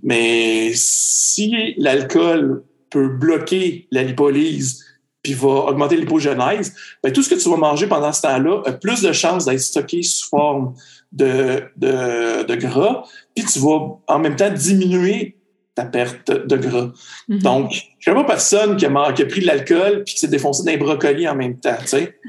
Mais 0.02 0.72
si 0.74 1.76
l'alcool 1.78 2.64
peut 2.90 3.10
bloquer 3.10 3.88
la 3.92 4.04
lipolyse 4.04 4.86
puis 5.22 5.34
va 5.34 5.50
augmenter 5.50 5.98
l'hypogénèse, 5.98 6.74
ben, 7.04 7.12
tout 7.12 7.24
ce 7.24 7.30
que 7.30 7.36
tu 7.36 7.50
vas 7.50 7.58
manger 7.58 7.88
pendant 7.88 8.14
ce 8.14 8.22
temps-là 8.22 8.62
a 8.66 8.72
plus 8.72 9.02
de 9.02 9.12
chances 9.12 9.46
d'être 9.46 9.60
stocké 9.60 10.02
sous 10.02 10.30
forme 10.30 10.74
de, 11.12 11.64
de, 11.76 12.44
de, 12.44 12.56
gras, 12.56 13.04
puis 13.36 13.46
tu 13.46 13.60
vas 13.60 14.00
en 14.08 14.20
même 14.20 14.36
temps 14.36 14.52
diminuer 14.52 15.36
ta 15.76 15.86
perte 15.86 16.32
de 16.32 16.56
gras. 16.58 16.92
Mm-hmm. 17.30 17.42
Donc, 17.42 17.72
je 18.00 18.12
ne 18.12 18.16
pas 18.16 18.24
personne 18.24 18.78
qui 18.78 18.86
a, 18.86 19.14
qui 19.14 19.22
a 19.24 19.26
pris 19.26 19.42
de 19.42 19.48
l'alcool 19.48 20.04
puis 20.04 20.14
qui 20.14 20.20
s'est 20.20 20.28
défoncé 20.28 20.64
d'un 20.64 20.78
brocoli 20.78 21.28
en 21.28 21.36
même 21.36 21.60
temps, 21.60 21.78
tu 21.82 21.88
sais. 21.88 22.20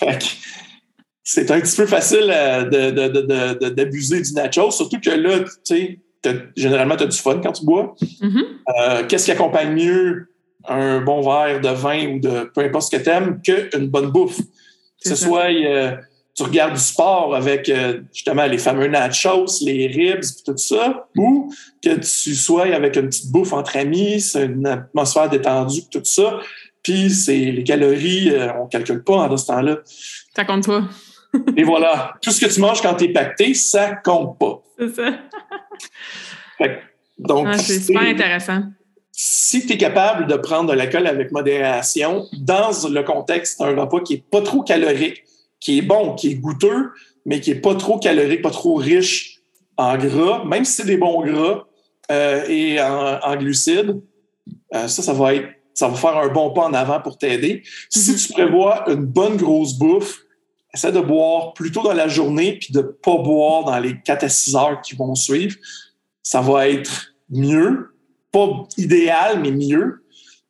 c'est 1.24 1.50
un 1.50 1.60
petit 1.60 1.76
peu 1.76 1.86
facile 1.86 2.30
euh, 2.30 3.70
d'abuser 3.70 4.20
du 4.20 4.32
nacho, 4.32 4.70
surtout 4.70 5.00
que 5.00 5.10
là, 5.10 5.40
tu 5.40 5.50
sais, 5.64 5.98
généralement, 6.56 6.96
tu 6.96 7.04
as 7.04 7.06
du 7.06 7.18
fun 7.18 7.40
quand 7.42 7.52
tu 7.52 7.64
bois. 7.64 7.94
Mm-hmm. 8.00 8.44
Euh, 8.78 9.06
qu'est-ce 9.06 9.26
qui 9.26 9.32
accompagne 9.32 9.74
mieux 9.74 10.33
un 10.68 11.00
bon 11.00 11.20
verre 11.20 11.60
de 11.60 11.68
vin 11.68 12.14
ou 12.14 12.18
de 12.20 12.50
peu 12.54 12.62
importe 12.62 12.90
ce 12.90 12.96
que 12.96 13.02
tu 13.02 13.10
aimes 13.10 13.40
qu'une 13.42 13.88
bonne 13.88 14.10
bouffe? 14.10 14.38
Que 15.02 15.10
ce 15.10 15.16
soit 15.16 15.50
tu 16.34 16.42
regardes 16.42 16.74
du 16.74 16.80
sport 16.80 17.34
avec 17.34 17.68
euh, 17.68 18.00
justement 18.12 18.46
les 18.46 18.58
fameux 18.58 18.88
nachos, 18.88 19.60
les 19.62 19.86
ribs, 19.86 20.24
tout 20.44 20.56
ça, 20.56 21.06
ou 21.16 21.52
que 21.82 21.94
tu 21.94 22.34
sois 22.34 22.74
avec 22.74 22.96
une 22.96 23.06
petite 23.06 23.30
bouffe 23.30 23.52
entre 23.52 23.76
amis, 23.76 24.20
c'est 24.20 24.46
une 24.46 24.66
atmosphère 24.66 25.30
détendue, 25.30 25.82
tout 25.90 26.02
ça, 26.02 26.40
puis 26.82 27.10
c'est 27.10 27.36
les 27.36 27.62
calories, 27.62 28.32
on 28.32 28.34
euh, 28.34 28.52
on 28.62 28.66
calcule 28.66 29.04
pas 29.04 29.28
en 29.28 29.36
ce 29.36 29.46
temps-là. 29.46 29.78
Ça 30.34 30.44
compte 30.44 30.66
pas. 30.66 30.88
Et 31.56 31.62
voilà, 31.62 32.14
tout 32.20 32.30
ce 32.30 32.44
que 32.44 32.52
tu 32.52 32.60
manges 32.60 32.82
quand 32.82 32.94
tu 32.94 33.04
es 33.04 33.12
pacté, 33.12 33.54
ça 33.54 33.94
compte 33.94 34.38
pas. 34.38 34.60
C'est 34.78 34.94
ça. 34.94 35.10
donc, 37.18 37.46
ah, 37.48 37.58
c'est 37.58 37.78
super 37.78 38.02
intéressant. 38.02 38.62
Si 39.16 39.64
tu 39.64 39.74
es 39.74 39.78
capable 39.78 40.26
de 40.26 40.34
prendre 40.34 40.72
de 40.72 40.76
l'alcool 40.76 41.06
avec 41.06 41.30
modération, 41.30 42.26
dans 42.32 42.72
le 42.90 43.02
contexte 43.04 43.60
d'un 43.60 43.80
repas 43.80 44.00
qui 44.00 44.14
est 44.14 44.24
pas 44.28 44.42
trop 44.42 44.62
calorique, 44.62 45.22
qui 45.60 45.78
est 45.78 45.82
bon, 45.82 46.16
qui 46.16 46.32
est 46.32 46.34
goûteux, 46.34 46.90
mais 47.24 47.40
qui 47.40 47.52
est 47.52 47.60
pas 47.60 47.76
trop 47.76 48.00
calorique, 48.00 48.42
pas 48.42 48.50
trop 48.50 48.74
riche 48.74 49.38
en 49.76 49.96
gras, 49.96 50.44
même 50.44 50.64
si 50.64 50.72
c'est 50.72 50.86
des 50.86 50.96
bons 50.96 51.24
gras 51.24 51.64
euh, 52.10 52.44
et 52.48 52.80
en, 52.80 53.36
glucides, 53.36 54.00
euh, 54.74 54.88
ça, 54.88 55.00
ça 55.00 55.12
va 55.12 55.34
être, 55.34 55.48
ça 55.74 55.86
va 55.86 55.94
faire 55.94 56.16
un 56.16 56.28
bon 56.28 56.50
pas 56.50 56.64
en 56.64 56.74
avant 56.74 57.00
pour 57.00 57.16
t'aider. 57.16 57.62
Si 57.90 58.10
mhm. 58.10 58.16
tu 58.16 58.32
prévois 58.32 58.90
une 58.90 59.04
bonne 59.04 59.36
grosse 59.36 59.74
bouffe, 59.74 60.22
essaie 60.74 60.90
de 60.90 61.00
boire 61.00 61.54
plutôt 61.54 61.84
dans 61.84 61.94
la 61.94 62.08
journée 62.08 62.58
puis 62.58 62.72
de 62.72 62.80
pas 62.80 63.18
boire 63.18 63.62
dans 63.64 63.78
les 63.78 63.96
4 64.00 64.24
à 64.24 64.28
6 64.28 64.56
heures 64.56 64.80
qui 64.82 64.96
vont 64.96 65.14
suivre. 65.14 65.54
Ça 66.24 66.40
va 66.40 66.68
être 66.68 67.14
mieux. 67.30 67.93
Pas 68.34 68.66
idéal, 68.76 69.40
mais 69.40 69.52
mieux. 69.52 70.00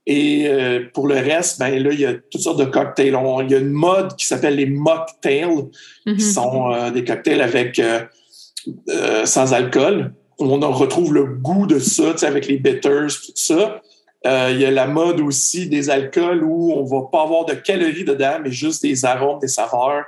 Et 0.06 0.46
euh, 0.48 0.84
pour 0.94 1.06
le 1.06 1.16
reste, 1.16 1.58
ben 1.58 1.82
là, 1.82 1.90
il 1.92 2.00
y 2.00 2.06
a 2.06 2.14
toutes 2.14 2.40
sortes 2.40 2.58
de 2.58 2.64
cocktails. 2.64 3.14
il 3.42 3.50
y 3.50 3.54
a 3.54 3.58
une 3.58 3.70
mode 3.70 4.16
qui 4.16 4.24
s'appelle 4.24 4.56
les 4.56 4.66
mocktails, 4.66 5.68
qui 6.06 6.12
mm-hmm. 6.12 6.32
sont 6.32 6.72
euh, 6.72 6.90
des 6.90 7.04
cocktails 7.04 7.42
avec 7.42 7.78
euh, 7.78 9.26
sans 9.26 9.52
alcool. 9.52 10.14
On 10.38 10.58
retrouve 10.72 11.12
le 11.12 11.24
goût 11.24 11.66
de 11.66 11.78
ça, 11.78 12.14
avec 12.22 12.46
les 12.48 12.56
bitters, 12.56 13.06
tout 13.06 13.32
ça. 13.34 13.82
il 14.24 14.58
y 14.58 14.64
a 14.64 14.70
la 14.70 14.86
mode 14.86 15.20
aussi 15.20 15.68
des 15.68 15.90
alcools 15.90 16.42
où 16.42 16.72
on 16.72 16.84
va 16.84 17.08
pas 17.12 17.22
avoir 17.22 17.44
de 17.44 17.52
calories 17.52 18.04
dedans, 18.04 18.38
mais 18.42 18.50
juste 18.50 18.82
des 18.82 19.04
arômes, 19.04 19.38
des 19.40 19.48
saveurs, 19.48 20.04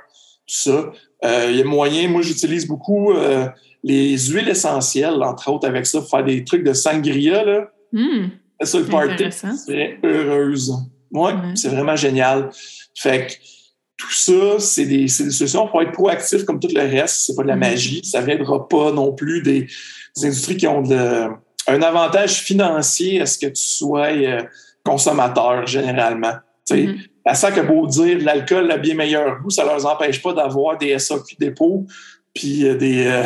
tout 0.47 0.55
ça. 0.55 0.91
il 1.47 1.55
y 1.55 1.61
a 1.61 1.63
moyen, 1.63 2.09
moi 2.09 2.23
j'utilise 2.23 2.67
beaucoup 2.67 3.13
les 3.83 4.17
huiles 4.17 4.49
essentielles, 4.49 5.21
entre 5.23 5.51
autres, 5.51 5.67
avec 5.67 5.85
ça, 5.85 5.99
pour 5.99 6.09
faire 6.09 6.23
des 6.23 6.43
trucs 6.43 6.63
de 6.63 6.73
sangria. 6.73 7.43
Là. 7.43 7.69
Mm 7.91 8.27
ça, 8.65 8.79
le 8.79 8.85
party 8.85 9.31
serait 9.31 9.99
heureuse. 10.03 10.73
Ouais, 11.11 11.33
c'est 11.55 11.69
vraiment 11.69 11.95
génial. 11.95 12.49
Fait 12.95 13.27
que 13.27 13.33
tout 13.97 14.11
ça, 14.11 14.59
c'est 14.59 14.85
des, 14.85 15.03
des, 15.03 15.07
solutions 15.07 15.67
pour 15.67 15.81
être 15.81 15.91
proactif 15.91 16.43
comme 16.43 16.59
tout 16.59 16.69
le 16.73 16.81
reste. 16.81 17.25
C'est 17.27 17.35
pas 17.35 17.43
de 17.43 17.47
la 17.47 17.55
mm-hmm. 17.55 17.59
magie. 17.59 18.01
Ça 18.03 18.21
viendra 18.21 18.67
pas 18.67 18.91
non 18.91 19.13
plus 19.13 19.41
des, 19.41 19.67
industries 20.23 20.57
qui 20.57 20.67
ont 20.67 20.81
de, 20.81 21.27
un 21.67 21.81
avantage 21.81 22.41
financier 22.41 23.21
à 23.21 23.25
ce 23.25 23.37
que 23.37 23.47
tu 23.47 23.61
sois 23.61 24.07
euh, 24.07 24.41
consommateur 24.83 25.65
généralement. 25.67 26.33
Tu 26.67 26.75
sais, 26.75 26.83
mm-hmm. 26.83 27.07
À 27.25 27.35
ça 27.35 27.51
que 27.51 27.59
beau 27.59 27.85
dire 27.87 28.19
l'alcool 28.21 28.71
a 28.71 28.77
bien 28.77 28.95
meilleur 28.95 29.41
goût, 29.41 29.49
ça 29.49 29.65
leur 29.65 29.85
empêche 29.85 30.21
pas 30.21 30.31
d'avoir 30.31 30.77
des 30.77 30.97
SAQ 30.97 31.35
dépôts 31.37 31.85
puis 32.37 32.67
euh, 32.67 32.75
des, 32.75 33.07
euh, 33.07 33.23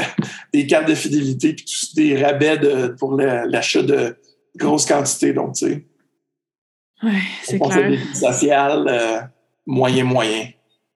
des 0.53 0.65
cartes 0.65 0.87
de 0.87 0.95
fidélité, 0.95 1.53
puis 1.53 1.65
des 1.95 2.23
rabais 2.23 2.59
pour 2.97 3.15
l'achat 3.15 3.83
de, 3.83 4.15
grosse 4.55 4.85
quantité, 4.85 5.33
donc, 5.33 5.55
tu 5.55 5.65
sais. 5.65 5.85
Oui, 7.03 7.17
c'est 7.43 7.59
clair. 7.59 7.97
social, 8.13 8.85
euh, 8.87 9.21
moyen, 9.65 10.03
moyen. 10.03 10.49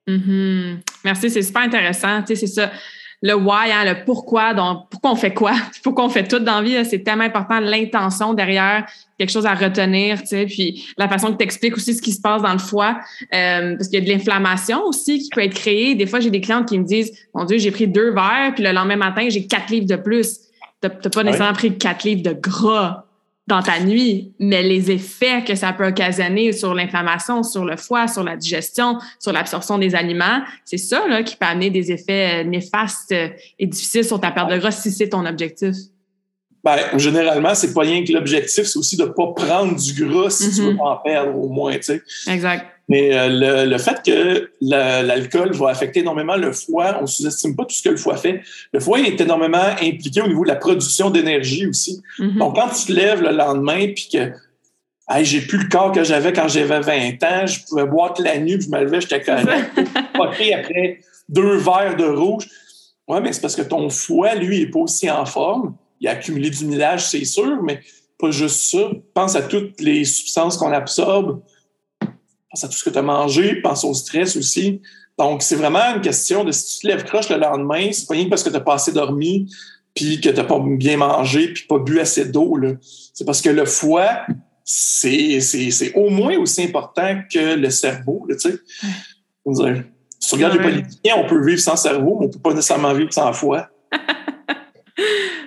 Mm-hmm. 0.08 0.78
Merci, 1.04 1.30
c'est 1.30 1.42
super 1.42 1.64
intéressant. 1.64 2.22
Tu 2.22 2.28
sais, 2.28 2.46
c'est 2.46 2.54
ça. 2.54 2.72
Le 3.28 3.34
why, 3.34 3.72
hein, 3.72 3.84
le 3.86 4.06
pourquoi, 4.06 4.54
donc 4.54 4.84
pourquoi 4.92 5.12
on 5.12 5.16
fait 5.16 5.34
quoi, 5.34 5.54
pourquoi 5.84 6.06
on 6.06 6.10
fait 6.10 6.28
tout 6.28 6.38
dans 6.38 6.58
la 6.58 6.62
vie, 6.62 6.86
c'est 6.86 7.00
tellement 7.00 7.24
important, 7.24 7.60
l'intention 7.60 8.36
derrière, 8.36 8.86
quelque 9.18 9.32
chose 9.32 9.48
à 9.48 9.56
retenir, 9.56 10.22
tu 10.22 10.28
sais, 10.28 10.46
puis 10.46 10.86
la 10.96 11.10
façon 11.10 11.32
que 11.34 11.38
tu 11.38 11.44
expliques 11.44 11.76
aussi 11.76 11.96
ce 11.96 12.04
qui 12.04 12.12
se 12.12 12.22
passe 12.22 12.44
dans 12.44 12.54
le 12.54 12.60
foie, 12.60 13.00
euh, 13.34 13.76
parce 13.78 13.90
qu'il 13.90 14.00
y 14.00 14.04
a 14.04 14.06
de 14.06 14.12
l'inflammation 14.12 14.84
aussi 14.84 15.18
qui 15.18 15.30
peut 15.30 15.42
être 15.42 15.56
créée. 15.56 15.96
Des 15.96 16.06
fois, 16.06 16.20
j'ai 16.20 16.30
des 16.30 16.40
clientes 16.40 16.68
qui 16.68 16.78
me 16.78 16.86
disent, 16.86 17.12
mon 17.34 17.46
Dieu, 17.46 17.58
j'ai 17.58 17.72
pris 17.72 17.88
deux 17.88 18.12
verres, 18.12 18.52
puis 18.54 18.64
le 18.64 18.72
lendemain 18.72 18.98
matin, 18.98 19.28
j'ai 19.28 19.48
quatre 19.48 19.72
livres 19.72 19.88
de 19.88 19.96
plus. 19.96 20.42
Tu 20.84 20.88
n'as 20.88 21.10
pas 21.10 21.24
nécessairement 21.24 21.54
pris 21.54 21.76
quatre 21.80 22.04
livres 22.04 22.22
de 22.22 22.34
gras 22.34 23.05
dans 23.48 23.62
ta 23.62 23.80
nuit, 23.80 24.34
mais 24.40 24.64
les 24.64 24.90
effets 24.90 25.44
que 25.44 25.54
ça 25.54 25.72
peut 25.72 25.88
occasionner 25.88 26.52
sur 26.52 26.74
l'inflammation, 26.74 27.44
sur 27.44 27.64
le 27.64 27.78
foie, 27.78 28.08
sur 28.08 28.24
la 28.24 28.36
digestion, 28.36 28.98
sur 29.20 29.32
l'absorption 29.32 29.78
des 29.78 29.94
aliments, 29.94 30.42
c'est 30.64 30.78
ça 30.78 31.08
là, 31.08 31.22
qui 31.22 31.36
peut 31.36 31.46
amener 31.46 31.70
des 31.70 31.92
effets 31.92 32.42
euh, 32.42 32.44
néfastes 32.44 33.12
euh, 33.12 33.30
et 33.60 33.68
difficiles 33.68 34.04
sur 34.04 34.20
ta 34.20 34.32
perte 34.32 34.50
de 34.50 34.58
gras 34.58 34.72
si 34.72 34.92
c'est 34.92 35.10
ton 35.10 35.26
objectif. 35.26 35.76
Ben, 36.64 36.80
généralement, 36.98 37.54
c'est 37.54 37.74
pas 37.76 37.82
rien 37.82 38.04
que 38.04 38.12
l'objectif, 38.12 38.64
c'est 38.64 38.80
aussi 38.80 38.98
de 38.98 39.04
ne 39.04 39.10
pas 39.10 39.32
prendre 39.36 39.76
du 39.76 39.94
gras 40.06 40.32
si 40.32 40.50
tu 40.50 40.62
veux 40.62 40.74
mm-hmm. 40.74 40.82
en 40.82 40.98
perdre 40.98 41.38
au 41.38 41.48
moins. 41.48 41.76
Tu 41.76 41.84
sais. 41.84 42.02
Exact. 42.28 42.66
Mais 42.88 43.16
euh, 43.16 43.66
le, 43.66 43.78
fait 43.78 44.02
que 44.06 44.52
l'alcool 44.62 45.54
va 45.54 45.70
affecter 45.70 46.02
énormément 46.02 46.36
le 46.36 46.52
foie, 46.52 46.98
on 47.00 47.04
ne 47.04 47.08
sous-estime 47.08 47.56
pas 47.56 47.66
tout 47.66 47.74
ce 47.74 47.82
que 47.82 47.90
le 47.90 47.98
foie 47.98 48.18
fait. 48.18 48.42
Le 48.74 48.80
foie 48.80 49.00
est 49.00 49.20
énormément 49.20 49.66
impliqué 49.82 50.22
au 50.22 50.28
niveau 50.28 50.44
de 50.44 50.50
la 50.50 50.56
production 50.56 51.10
d'énergie 51.10 51.66
aussi. 51.68 52.02
Mm-hmm. 52.20 52.38
Donc, 52.38 52.56
quand 52.56 52.70
tu 52.70 52.86
te 52.88 52.92
lèves 52.92 53.22
le 53.22 53.32
lendemain 53.32 53.88
puis 53.94 54.10
que 54.12 54.32
hey, 55.10 55.26
j'ai 55.26 55.42
plus 55.42 55.58
le 55.58 55.70
corps 55.70 55.92
que 55.92 56.04
j'avais 56.04 56.32
quand 56.32 56.48
j'avais 56.48 56.80
20 56.80 57.24
ans, 57.24 57.48
je 57.48 57.60
pouvais 57.68 57.86
boire 57.86 58.14
toute 58.14 58.26
la 58.26 58.38
nuit, 58.38 58.58
puis 58.58 58.68
je 58.68 58.72
me 58.72 58.84
levais, 58.84 59.02
j'étais 59.02 59.22
correct. 59.24 59.72
après 60.54 61.00
deux 61.28 61.58
verres 61.58 61.96
de 61.98 62.06
rouge. 62.06 62.48
Oui, 63.08 63.20
mais 63.22 63.34
c'est 63.34 63.42
parce 63.42 63.56
que 63.56 63.62
ton 63.64 63.90
foie, 63.90 64.36
lui, 64.36 64.60
n'est 64.60 64.70
pas 64.70 64.80
aussi 64.80 65.10
en 65.10 65.26
forme 65.26 65.76
il 66.00 66.08
a 66.08 66.12
accumulé 66.12 66.50
du 66.50 66.66
millage, 66.66 67.08
c'est 67.08 67.26
sûr, 67.26 67.62
mais 67.64 67.80
pas 68.20 68.32
juste 68.32 68.72
ça. 68.72 68.90
Pense 69.14 69.36
à 69.36 69.42
toutes 69.42 69.80
les 69.82 70.06
substances 70.06 70.58
qu'on 70.58 70.72
absorbe. 70.72 71.42
Pense 72.56 72.64
à 72.64 72.70
tout 72.70 72.78
ce 72.78 72.86
que 72.86 72.90
tu 72.90 72.98
as 72.98 73.02
mangé. 73.02 73.56
Pense 73.56 73.84
au 73.84 73.94
stress 73.94 74.38
aussi. 74.38 74.82
Donc, 75.20 75.42
c'est 75.42 75.58
vraiment 75.58 75.94
une 75.94 76.00
question 76.00 76.46
de 76.46 76.54
si 76.54 76.76
tu 76.76 76.82
te 76.84 76.88
lèves 76.88 77.04
croche 77.04 77.28
le 77.28 77.36
lendemain, 77.36 77.90
c'est 77.92 78.08
pas 78.08 78.14
rien 78.14 78.30
parce 78.30 78.44
que 78.44 78.50
tu 78.50 78.56
n'as 78.56 78.62
pas 78.62 78.76
assez 78.76 78.94
dormi, 78.94 79.54
puis 79.94 80.22
que 80.22 80.30
tu 80.30 80.36
n'as 80.36 80.46
pas 80.46 80.58
bien 80.66 80.96
mangé, 80.96 81.50
puis 81.50 81.66
pas 81.68 81.80
bu 81.80 82.00
assez 82.00 82.24
d'eau. 82.24 82.58
C'est 83.14 83.26
parce 83.26 83.42
que 83.42 83.50
le 83.50 83.66
foie, 83.66 84.26
c'est 84.64 85.42
au 85.96 86.10
moins 86.10 86.38
aussi 86.38 86.64
important 86.64 87.24
que 87.30 87.56
le 87.56 87.70
cerveau. 87.70 88.26
Là, 88.30 88.36
tu 88.38 88.52
sais. 88.52 88.58
Si 90.18 90.30
tu 90.30 90.36
regardes 90.36 90.54
les 90.54 90.64
politiciens, 90.64 91.16
on 91.18 91.28
peut 91.28 91.46
vivre 91.46 91.60
sans 91.60 91.76
cerveau, 91.76 92.20
mais 92.22 92.28
on 92.28 92.30
ne 92.30 92.34
peut 92.34 92.40
pas 92.40 92.54
nécessairement 92.54 92.94
vivre 92.94 93.12
sans 93.12 93.34
foie. 93.34 93.68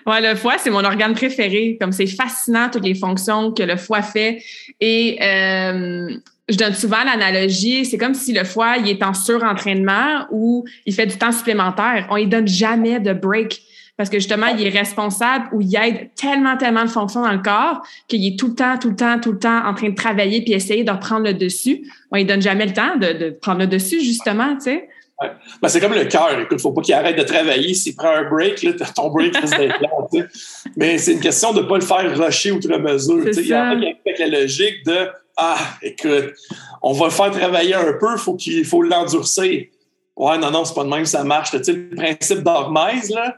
Ouais, 0.08 0.22
le 0.22 0.36
foie, 0.36 0.56
c'est 0.56 0.70
mon 0.70 0.84
organe 0.84 1.12
préféré. 1.12 1.76
Comme 1.78 1.92
c'est 1.92 2.06
fascinant 2.06 2.70
toutes 2.70 2.84
les 2.84 2.94
fonctions 2.94 3.52
que 3.52 3.62
le 3.62 3.76
foie 3.76 4.00
fait. 4.00 4.42
Et 4.80 5.18
euh, 5.22 6.16
je 6.48 6.56
donne 6.56 6.74
souvent 6.74 7.04
l'analogie, 7.04 7.84
c'est 7.84 7.98
comme 7.98 8.14
si 8.14 8.32
le 8.32 8.44
foie, 8.44 8.76
il 8.78 8.88
est 8.88 9.02
en 9.02 9.14
surentraînement 9.14 10.26
ou 10.30 10.64
il 10.86 10.94
fait 10.94 11.06
du 11.06 11.16
temps 11.16 11.32
supplémentaire. 11.32 12.06
On 12.10 12.18
ne 12.18 12.24
donne 12.24 12.48
jamais 12.48 13.00
de 13.00 13.12
break 13.12 13.62
parce 13.96 14.10
que 14.10 14.18
justement, 14.18 14.46
il 14.46 14.64
est 14.64 14.70
responsable 14.70 15.48
ou 15.52 15.60
il 15.60 15.74
aide 15.76 16.10
tellement, 16.14 16.56
tellement 16.56 16.84
de 16.84 16.90
fonctions 16.90 17.22
dans 17.22 17.32
le 17.32 17.42
corps 17.42 17.82
qu'il 18.06 18.24
est 18.24 18.38
tout 18.38 18.48
le 18.48 18.54
temps, 18.54 18.78
tout 18.78 18.90
le 18.90 18.96
temps, 18.96 19.18
tout 19.20 19.32
le 19.32 19.38
temps 19.38 19.66
en 19.66 19.74
train 19.74 19.90
de 19.90 19.94
travailler 19.94 20.40
puis 20.42 20.52
essayer 20.52 20.84
de 20.84 20.90
reprendre 20.90 21.24
le 21.24 21.34
dessus. 21.34 21.82
On 22.12 22.16
ne 22.16 22.22
donne 22.22 22.40
jamais 22.40 22.66
le 22.66 22.72
temps 22.72 22.96
de, 22.96 23.12
de 23.12 23.30
prendre 23.30 23.58
le 23.58 23.66
dessus, 23.66 24.00
justement, 24.00 24.54
tu 24.54 24.70
sais. 24.70 24.88
Ben, 25.60 25.68
c'est 25.68 25.80
comme 25.80 25.94
le 25.94 26.04
cœur. 26.04 26.38
Écoute, 26.40 26.60
faut 26.60 26.70
pas 26.70 26.80
qu'il 26.80 26.94
arrête 26.94 27.18
de 27.18 27.24
travailler. 27.24 27.74
S'il 27.74 27.96
prend 27.96 28.14
un 28.14 28.30
break, 28.30 28.62
là, 28.62 28.72
ton 28.94 29.10
break 29.10 29.36
risque 29.36 29.58
d'être 29.58 29.80
long. 29.80 30.22
Mais 30.76 30.96
c'est 30.98 31.14
une 31.14 31.20
question 31.20 31.52
de 31.52 31.60
ne 31.60 31.66
pas 31.66 31.74
le 31.74 31.84
faire 31.84 32.16
rusher 32.16 32.52
outre 32.52 32.68
mesure. 32.78 33.26
Il 33.26 33.46
y 33.46 33.54
en 33.54 33.72
a 33.72 33.76
qui 33.76 33.96
avec 34.06 34.18
la 34.20 34.40
logique 34.40 34.86
de 34.86 35.08
Ah, 35.40 35.56
écoute, 35.82 36.34
on 36.82 36.92
va 36.92 37.06
le 37.06 37.10
faire 37.12 37.30
travailler 37.30 37.74
un 37.74 37.92
peu, 37.92 38.16
faut 38.16 38.36
il 38.44 38.64
faut 38.64 38.82
l'endurcir. 38.82 39.66
Ouais, 40.16 40.36
non, 40.36 40.50
non, 40.50 40.64
c'est 40.64 40.74
pas 40.74 40.82
de 40.82 40.88
même 40.88 41.02
que 41.02 41.08
ça 41.08 41.22
marche. 41.22 41.52
Tu 41.52 41.62
sais, 41.62 41.72
le 41.72 41.94
principe 41.94 42.40
d'Hormèse, 42.40 43.10
là, 43.10 43.36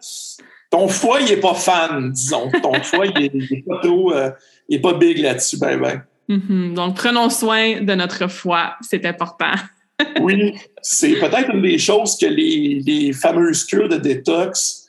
ton 0.71 0.89
foie, 0.89 1.21
il 1.21 1.27
n'est 1.27 1.37
pas 1.37 1.55
fan, 1.55 2.11
disons. 2.11 2.51
Ton 2.63 2.73
foie, 2.83 3.05
il 3.07 3.31
n'est 3.51 3.63
pas 3.63 3.79
trop. 3.83 4.15
Euh, 4.15 4.31
il 4.69 4.77
est 4.77 4.81
pas 4.81 4.95
big 4.95 5.19
là-dessus, 5.19 5.59
ben, 5.59 5.79
ben. 5.79 6.03
Mm-hmm. 6.31 6.75
Donc, 6.75 6.97
prenons 6.97 7.29
soin 7.29 7.83
de 7.83 7.95
notre 7.95 8.29
foie, 8.29 8.77
c'est 8.81 9.05
important 9.05 9.53
oui, 10.23 10.55
c'est 10.81 11.15
peut-être 11.21 11.51
une 11.53 11.61
des 11.61 11.77
choses 11.77 12.17
que 12.17 12.25
les, 12.25 13.13
fameuses 13.13 13.65
cures 13.65 13.89
de 13.89 13.97
détox, 13.97 14.89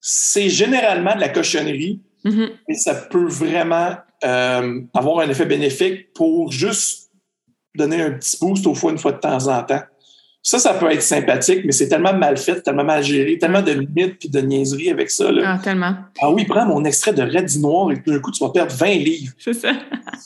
c'est 0.00 0.50
généralement 0.50 1.14
de 1.14 1.20
la 1.20 1.30
cochonnerie, 1.30 2.00
mm-hmm. 2.24 2.50
mais 2.68 2.74
ça 2.74 2.94
peut 2.94 3.26
vraiment 3.26 3.96
euh, 4.24 4.80
avoir 4.94 5.20
un 5.20 5.30
effet 5.30 5.46
bénéfique 5.46 6.12
pour 6.12 6.52
juste 6.52 7.10
donner 7.74 8.02
un 8.02 8.12
petit 8.12 8.36
boost 8.40 8.66
au 8.66 8.74
foie 8.74 8.92
une 8.92 8.98
fois 8.98 9.12
de 9.12 9.18
temps 9.18 9.46
en 9.46 9.62
temps. 9.62 9.82
Ça, 10.42 10.58
ça 10.58 10.72
peut 10.74 10.90
être 10.90 11.02
sympathique, 11.02 11.62
mais 11.64 11.72
c'est 11.72 11.88
tellement 11.88 12.14
mal 12.14 12.38
fait, 12.38 12.62
tellement 12.62 12.84
mal 12.84 13.02
géré, 13.04 13.36
tellement 13.36 13.60
de 13.60 13.72
limites 13.72 14.24
et 14.24 14.28
de 14.28 14.40
niaiseries 14.40 14.90
avec 14.90 15.10
ça. 15.10 15.26
Ah, 15.44 15.58
tellement. 15.62 15.94
Ah 16.20 16.30
oui, 16.30 16.46
prends 16.46 16.64
mon 16.64 16.82
extrait 16.84 17.12
de 17.12 17.22
Red 17.22 17.50
Noir 17.58 17.92
et 17.92 17.96
d'un 17.96 18.18
coup, 18.20 18.30
tu 18.30 18.42
vas 18.42 18.50
perdre 18.50 18.72
20 18.72 18.86
livres. 18.86 19.34
C'est 19.38 19.52
ça. 19.52 19.72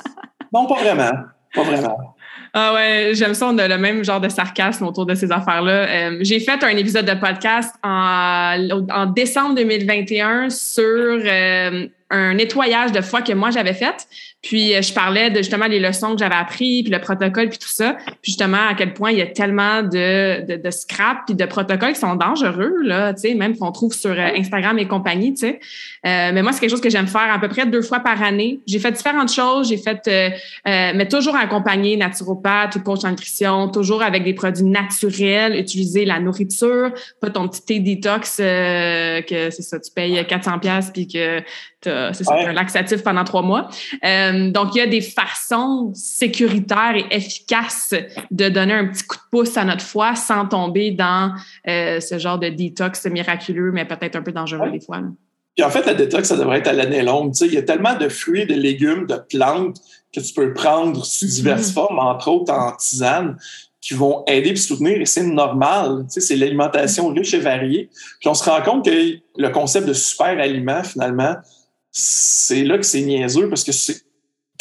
non, 0.52 0.66
pas 0.66 0.76
vraiment. 0.76 1.12
Pas 1.52 1.62
vraiment. 1.64 2.14
Ah 2.56 2.72
ouais, 2.72 3.10
j'aime 3.14 3.34
ça, 3.34 3.48
on 3.48 3.58
a 3.58 3.66
le 3.66 3.78
même 3.78 4.04
genre 4.04 4.20
de 4.20 4.28
sarcasme 4.28 4.86
autour 4.86 5.04
de 5.06 5.16
ces 5.16 5.32
affaires-là. 5.32 5.88
Euh, 5.88 6.18
j'ai 6.20 6.38
fait 6.38 6.62
un 6.62 6.76
épisode 6.76 7.04
de 7.04 7.14
podcast 7.14 7.74
en, 7.82 8.56
en 8.90 9.06
décembre 9.06 9.56
2021 9.56 10.50
sur 10.50 10.84
euh, 10.84 11.88
un 12.14 12.34
nettoyage 12.34 12.92
de 12.92 13.00
foie 13.00 13.22
que 13.22 13.32
moi 13.32 13.50
j'avais 13.50 13.74
fait. 13.74 14.06
Puis 14.44 14.74
euh, 14.74 14.82
je 14.82 14.92
parlais 14.92 15.30
de 15.30 15.38
justement 15.38 15.66
les 15.66 15.80
leçons 15.80 16.12
que 16.12 16.18
j'avais 16.18 16.34
apprises, 16.34 16.82
puis 16.82 16.92
le 16.92 17.00
protocole, 17.00 17.48
puis 17.48 17.58
tout 17.58 17.68
ça. 17.68 17.96
Puis 18.20 18.32
justement 18.32 18.68
à 18.70 18.74
quel 18.74 18.92
point 18.92 19.10
il 19.10 19.18
y 19.18 19.22
a 19.22 19.26
tellement 19.26 19.82
de, 19.82 20.44
de, 20.46 20.62
de 20.62 20.70
scrap 20.70 21.20
puis 21.26 21.34
de 21.34 21.44
protocoles 21.46 21.94
qui 21.94 22.00
sont 22.00 22.14
dangereux 22.14 22.74
là, 22.82 23.14
tu 23.14 23.22
sais, 23.22 23.34
même 23.34 23.56
qu'on 23.56 23.72
trouve 23.72 23.94
sur 23.94 24.10
euh, 24.10 24.28
Instagram 24.36 24.78
et 24.78 24.86
compagnie, 24.86 25.32
tu 25.32 25.40
sais. 25.40 25.60
Euh, 26.06 26.30
mais 26.34 26.42
moi 26.42 26.52
c'est 26.52 26.60
quelque 26.60 26.70
chose 26.70 26.82
que 26.82 26.90
j'aime 26.90 27.06
faire 27.06 27.32
à 27.32 27.38
peu 27.38 27.48
près 27.48 27.64
deux 27.64 27.80
fois 27.80 28.00
par 28.00 28.22
année. 28.22 28.60
J'ai 28.66 28.78
fait 28.78 28.92
différentes 28.92 29.32
choses, 29.32 29.68
j'ai 29.70 29.78
fait, 29.78 30.06
mais 30.66 31.08
toujours 31.08 31.36
accompagné 31.36 31.96
naturopathe 31.96 32.76
ou 32.76 32.80
coach 32.80 33.04
en 33.04 33.10
nutrition, 33.10 33.68
toujours 33.68 34.02
avec 34.02 34.24
des 34.24 34.34
produits 34.34 34.64
naturels, 34.64 35.58
utiliser 35.58 36.04
la 36.04 36.20
nourriture, 36.20 36.92
pas 37.20 37.30
ton 37.30 37.48
petit 37.48 37.64
thé 37.64 37.80
détox 37.80 38.36
que 38.36 39.50
c'est 39.50 39.62
ça, 39.62 39.80
tu 39.80 39.90
payes 39.90 40.22
400 40.26 40.58
pièces 40.58 40.90
puis 40.92 41.08
que 41.08 41.42
c'est 41.84 42.30
un 42.30 42.52
laxatif 42.52 43.02
pendant 43.02 43.24
trois 43.24 43.42
mois. 43.42 43.68
Euh, 44.04 44.33
donc, 44.52 44.74
il 44.74 44.78
y 44.78 44.80
a 44.80 44.86
des 44.86 45.00
façons 45.00 45.92
sécuritaires 45.94 46.94
et 46.96 47.06
efficaces 47.10 47.94
de 48.30 48.48
donner 48.48 48.74
un 48.74 48.86
petit 48.86 49.04
coup 49.04 49.16
de 49.16 49.22
pouce 49.30 49.56
à 49.56 49.64
notre 49.64 49.84
foie 49.84 50.14
sans 50.14 50.46
tomber 50.46 50.90
dans 50.90 51.32
euh, 51.68 52.00
ce 52.00 52.18
genre 52.18 52.38
de 52.38 52.48
détox 52.48 53.06
miraculeux, 53.06 53.72
mais 53.72 53.84
peut-être 53.84 54.16
un 54.16 54.22
peu 54.22 54.32
dangereux 54.32 54.70
des 54.70 54.80
fois. 54.80 55.00
Puis 55.56 55.64
en 55.64 55.70
fait, 55.70 55.86
la 55.86 55.94
détox, 55.94 56.28
ça 56.28 56.36
devrait 56.36 56.58
être 56.58 56.68
à 56.68 56.72
l'année 56.72 57.02
longue. 57.02 57.32
il 57.40 57.54
y 57.54 57.58
a 57.58 57.62
tellement 57.62 57.96
de 57.96 58.08
fruits, 58.08 58.46
de 58.46 58.54
légumes, 58.54 59.06
de 59.06 59.16
plantes 59.16 59.76
que 60.12 60.20
tu 60.20 60.32
peux 60.32 60.52
prendre 60.52 61.04
sous 61.04 61.26
diverses 61.26 61.70
mm-hmm. 61.70 61.74
formes, 61.74 61.98
entre 61.98 62.28
autres 62.28 62.52
en 62.52 62.72
tisane, 62.72 63.36
qui 63.80 63.94
vont 63.94 64.24
aider 64.26 64.50
et 64.50 64.56
soutenir, 64.56 65.00
et 65.00 65.06
c'est 65.06 65.24
normal. 65.24 66.06
c'est 66.08 66.36
l'alimentation 66.36 67.08
riche 67.08 67.34
et 67.34 67.38
variée. 67.38 67.90
Puis 68.18 68.28
on 68.28 68.34
se 68.34 68.48
rend 68.48 68.62
compte 68.62 68.84
que 68.86 69.18
le 69.36 69.48
concept 69.50 69.86
de 69.86 69.92
super 69.92 70.38
aliment, 70.40 70.82
finalement, 70.82 71.36
c'est 71.92 72.64
là 72.64 72.76
que 72.78 72.84
c'est 72.84 73.02
niaiseux 73.02 73.48
parce 73.48 73.62
que 73.62 73.72
c'est 73.72 74.02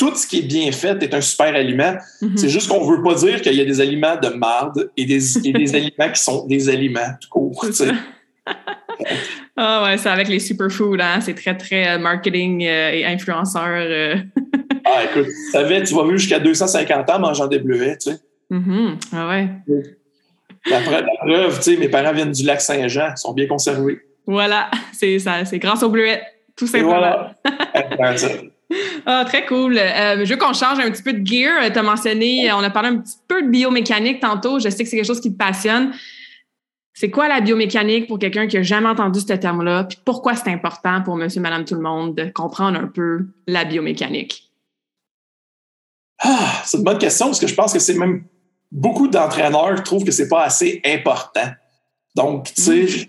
tout 0.10 0.16
ce 0.16 0.28
qui 0.28 0.40
est 0.40 0.44
bien 0.44 0.72
fait 0.72 1.02
est 1.02 1.14
un 1.14 1.22
super 1.22 1.56
aliment. 1.56 1.96
Mhm. 2.22 2.38
C'est 2.38 2.50
juste 2.50 2.70
qu'on 2.70 2.86
veut 2.86 3.02
pas 3.02 3.16
dire 3.16 3.42
qu'il 3.42 3.54
y 3.54 3.62
a 3.62 3.66
des 3.66 3.80
aliments 3.80 4.18
de 4.22 4.30
marde 4.30 4.92
et 4.98 5.06
des, 5.06 5.20
des 5.20 5.76
aliments 5.76 6.12
qui 6.14 6.22
sont 6.22 6.46
des 6.46 6.70
aliments 6.70 7.14
tout 7.22 7.30
court. 7.30 7.66
Ah 9.56 9.84
ouais, 9.84 9.98
c'est 9.98 10.10
avec 10.10 10.28
les 10.28 10.40
superfoods, 10.40 11.00
hein? 11.00 11.20
C'est 11.20 11.34
très, 11.34 11.56
très 11.56 11.88
euh, 11.88 12.00
marketing 12.00 12.66
euh, 12.66 12.92
et 12.92 13.06
influenceur. 13.06 13.68
Euh. 13.68 14.16
ah, 14.86 15.04
écoute, 15.06 15.28
tu 15.28 15.52
savais, 15.52 15.84
tu 15.84 15.94
vas 15.94 16.04
vivre 16.04 16.18
jusqu'à 16.18 16.40
250 16.40 17.10
ans 17.10 17.20
mangeant 17.20 17.48
des 17.48 17.60
bleuets, 17.60 17.98
tu 17.98 18.12
sais. 18.12 18.18
Mm-hmm. 18.52 18.96
Ah 19.14 19.30
ouais. 19.30 19.50
La 20.70 20.80
preuve, 20.82 21.58
tu 21.58 21.64
sais, 21.64 21.78
mes 21.78 21.90
parents 21.90 22.14
viennent 22.14 22.32
du 22.32 22.44
lac 22.44 22.62
Saint-Jean, 22.62 23.10
ils 23.16 23.18
sont 23.18 23.34
bien 23.34 23.48
conservés. 23.48 24.00
Voilà, 24.26 24.70
c'est 24.92 25.20
ça, 25.20 25.46
c'est 25.46 25.60
grâce 25.60 25.84
aux 25.84 25.90
bleuets 25.90 26.22
tout 26.56 26.68
simplement. 26.68 27.32
ah, 29.06 29.24
très 29.26 29.46
cool. 29.46 29.78
Euh, 29.78 30.26
je 30.26 30.34
veux 30.34 30.38
qu'on 30.38 30.54
change 30.54 30.80
un 30.80 30.90
petit 30.92 31.04
peu 31.04 31.14
de 31.14 31.26
gear. 31.26 31.72
Tu 31.72 31.78
as 31.78 31.84
mentionné, 31.84 32.52
on 32.54 32.60
a 32.60 32.70
parlé 32.70 32.90
un 32.90 32.98
petit 32.98 33.18
peu 33.28 33.42
de 33.42 33.48
biomécanique 33.48 34.20
tantôt. 34.20 34.60
Je 34.60 34.70
sais 34.70 34.84
que 34.84 34.90
c'est 34.90 34.96
quelque 34.98 35.08
chose 35.08 35.22
qui 35.22 35.32
te 35.32 35.38
passionne. 35.38 35.94
C'est 36.94 37.10
quoi 37.10 37.28
la 37.28 37.42
biomécanique 37.42 38.08
pour 38.08 38.20
quelqu'un 38.20 38.48
qui 38.48 38.56
n'a 38.56 38.64
jamais 38.64 38.88
entendu 38.88 39.20
ce 39.20 39.34
terme-là? 39.34 39.86
Puis 39.86 39.98
pourquoi 40.06 40.36
c'est 40.36 40.52
important 40.52 41.02
pour 41.02 41.16
monsieur, 41.16 41.42
madame, 41.42 41.66
tout 41.66 41.76
le 41.76 41.82
monde 41.82 42.16
de 42.16 42.26
comprendre 42.26 42.80
un 42.80 42.88
peu 42.88 43.26
la 43.48 43.66
biomécanique? 43.66 44.52
Ah, 46.20 46.62
c'est 46.64 46.78
une 46.78 46.84
bonne 46.84 47.00
question 47.00 47.28
parce 47.28 47.40
que 47.40 47.48
je 47.48 47.56
pense 47.56 47.74
que 47.74 47.80
c'est 47.80 47.96
même 47.96 48.24
beaucoup 48.72 49.08
d'entraîneurs 49.08 49.82
trouvent 49.84 50.04
que 50.04 50.12
c'est 50.12 50.28
pas 50.28 50.44
assez 50.44 50.82
important. 50.86 51.52
Donc, 52.16 52.54
tu 52.54 52.62
sais, 52.62 52.84
mm. 52.84 53.06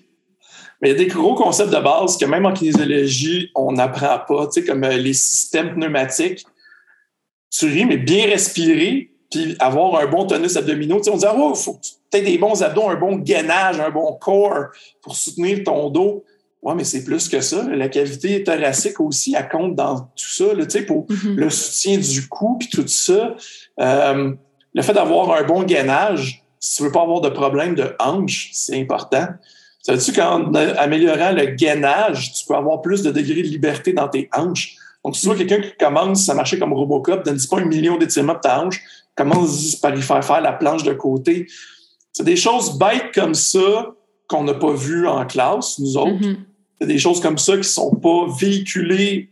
Mais 0.84 0.90
il 0.90 0.92
y 0.92 0.96
a 0.96 0.98
des 0.98 1.10
gros 1.10 1.34
concepts 1.34 1.72
de 1.72 1.80
base 1.80 2.18
que 2.18 2.26
même 2.26 2.44
en 2.44 2.52
kinésiologie, 2.52 3.50
on 3.54 3.72
n'apprend 3.72 4.18
pas, 4.28 4.48
tu 4.48 4.60
sais, 4.60 4.66
comme 4.66 4.84
euh, 4.84 4.98
les 4.98 5.14
systèmes 5.14 5.72
pneumatiques. 5.72 6.44
Tu 7.50 7.64
ris, 7.64 7.86
mais 7.86 7.96
bien 7.96 8.26
respirer, 8.26 9.10
puis 9.30 9.56
avoir 9.60 9.98
un 9.98 10.06
bon 10.06 10.26
tonus 10.26 10.58
abdominaux. 10.58 10.98
Tu 10.98 11.04
sais, 11.04 11.10
on 11.10 11.16
dit, 11.16 11.24
ah, 11.26 11.34
il 11.34 11.56
faut 11.56 11.72
que 11.72 11.78
tu 11.80 12.18
aies 12.18 12.20
des 12.20 12.36
bons 12.36 12.62
abdos, 12.62 12.86
un 12.86 12.96
bon 12.96 13.16
gainage, 13.16 13.80
un 13.80 13.88
bon 13.88 14.12
corps 14.20 14.66
pour 15.00 15.16
soutenir 15.16 15.64
ton 15.64 15.88
dos. 15.88 16.22
Oui, 16.60 16.74
mais 16.76 16.84
c'est 16.84 17.02
plus 17.02 17.30
que 17.30 17.40
ça. 17.40 17.62
La 17.62 17.88
cavité 17.88 18.44
thoracique 18.44 19.00
aussi, 19.00 19.34
elle 19.38 19.48
compte 19.48 19.74
dans 19.74 20.00
tout 20.00 20.08
ça, 20.16 20.44
tu 20.54 20.68
sais, 20.68 20.82
pour 20.82 21.06
mm-hmm. 21.06 21.34
le 21.34 21.48
soutien 21.48 21.96
du 21.96 22.28
cou, 22.28 22.58
puis 22.58 22.68
tout 22.68 22.86
ça. 22.88 23.34
Euh, 23.80 24.34
le 24.74 24.82
fait 24.82 24.92
d'avoir 24.92 25.32
un 25.32 25.44
bon 25.44 25.62
gainage, 25.62 26.44
si 26.60 26.76
tu 26.76 26.82
veux 26.82 26.92
pas 26.92 27.00
avoir 27.00 27.22
de 27.22 27.30
problème 27.30 27.74
de 27.74 27.96
hanche, 27.98 28.50
c'est 28.52 28.78
important. 28.78 29.28
Dire 29.86 30.14
qu'en 30.14 30.54
améliorant 30.54 31.32
le 31.32 31.46
gainage, 31.46 32.32
tu 32.32 32.46
peux 32.46 32.54
avoir 32.54 32.80
plus 32.80 33.02
de 33.02 33.10
degrés 33.10 33.42
de 33.42 33.48
liberté 33.48 33.92
dans 33.92 34.08
tes 34.08 34.30
hanches? 34.34 34.76
Donc, 35.04 35.14
si 35.14 35.22
tu 35.22 35.26
vois 35.26 35.36
quelqu'un 35.36 35.60
qui 35.60 35.76
commence 35.78 36.28
à 36.30 36.34
marcher 36.34 36.58
comme 36.58 36.72
Robocop, 36.72 37.24
donne-dis 37.24 37.46
pas 37.46 37.58
un 37.58 37.66
million 37.66 37.98
d'étirements 37.98 38.34
de 38.34 38.40
ta 38.40 38.62
hanche, 38.62 38.80
commence 39.14 39.76
par 39.76 39.94
y 39.94 40.00
faire 40.00 40.24
faire 40.24 40.40
la 40.40 40.52
planche 40.52 40.82
de 40.82 40.94
côté. 40.94 41.46
C'est 42.12 42.24
des 42.24 42.36
choses 42.36 42.78
bêtes 42.78 43.12
comme 43.14 43.34
ça 43.34 43.94
qu'on 44.26 44.44
n'a 44.44 44.54
pas 44.54 44.72
vues 44.72 45.06
en 45.06 45.26
classe, 45.26 45.78
nous 45.78 45.96
autres. 45.98 46.12
Mm-hmm. 46.12 46.36
C'est 46.80 46.86
des 46.86 46.98
choses 46.98 47.20
comme 47.20 47.36
ça 47.36 47.56
qui 47.58 47.64
sont 47.64 47.94
pas 47.96 48.26
véhiculées 48.40 49.28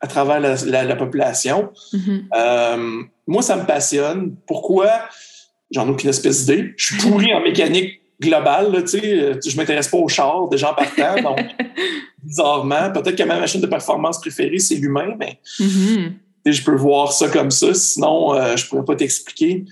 à 0.00 0.06
travers 0.06 0.40
la, 0.40 0.96
population. 0.96 1.70
Mm-hmm. 1.94 2.24
euh, 2.36 3.02
moi, 3.26 3.40
ça 3.40 3.56
me 3.56 3.64
passionne. 3.64 4.36
Pourquoi? 4.46 4.90
J'en 5.70 5.86
ai 5.86 5.90
aucune 5.90 6.10
espèce 6.10 6.44
d'idée. 6.44 6.74
Je 6.76 6.94
suis 6.94 7.08
pourri 7.10 7.32
en 7.32 7.40
mécanique 7.40 8.00
global. 8.20 8.72
Là, 8.72 8.80
je 8.84 9.56
m'intéresse 9.56 9.88
pas 9.88 9.98
aux 9.98 10.08
chars 10.08 10.48
de 10.48 10.56
gens 10.56 10.74
partant, 10.74 11.22
donc 11.22 11.38
bizarrement, 12.22 12.92
peut-être 12.92 13.16
que 13.16 13.22
ma 13.22 13.38
machine 13.38 13.60
de 13.60 13.66
performance 13.66 14.20
préférée, 14.20 14.58
c'est 14.58 14.76
l'humain, 14.76 15.14
mais 15.18 15.38
mm-hmm. 15.58 16.12
je 16.46 16.62
peux 16.62 16.74
voir 16.74 17.12
ça 17.12 17.28
comme 17.28 17.50
ça, 17.50 17.72
sinon 17.74 18.34
euh, 18.34 18.56
je 18.56 18.66
pourrais 18.66 18.84
pas 18.84 18.96
t'expliquer. 18.96 19.64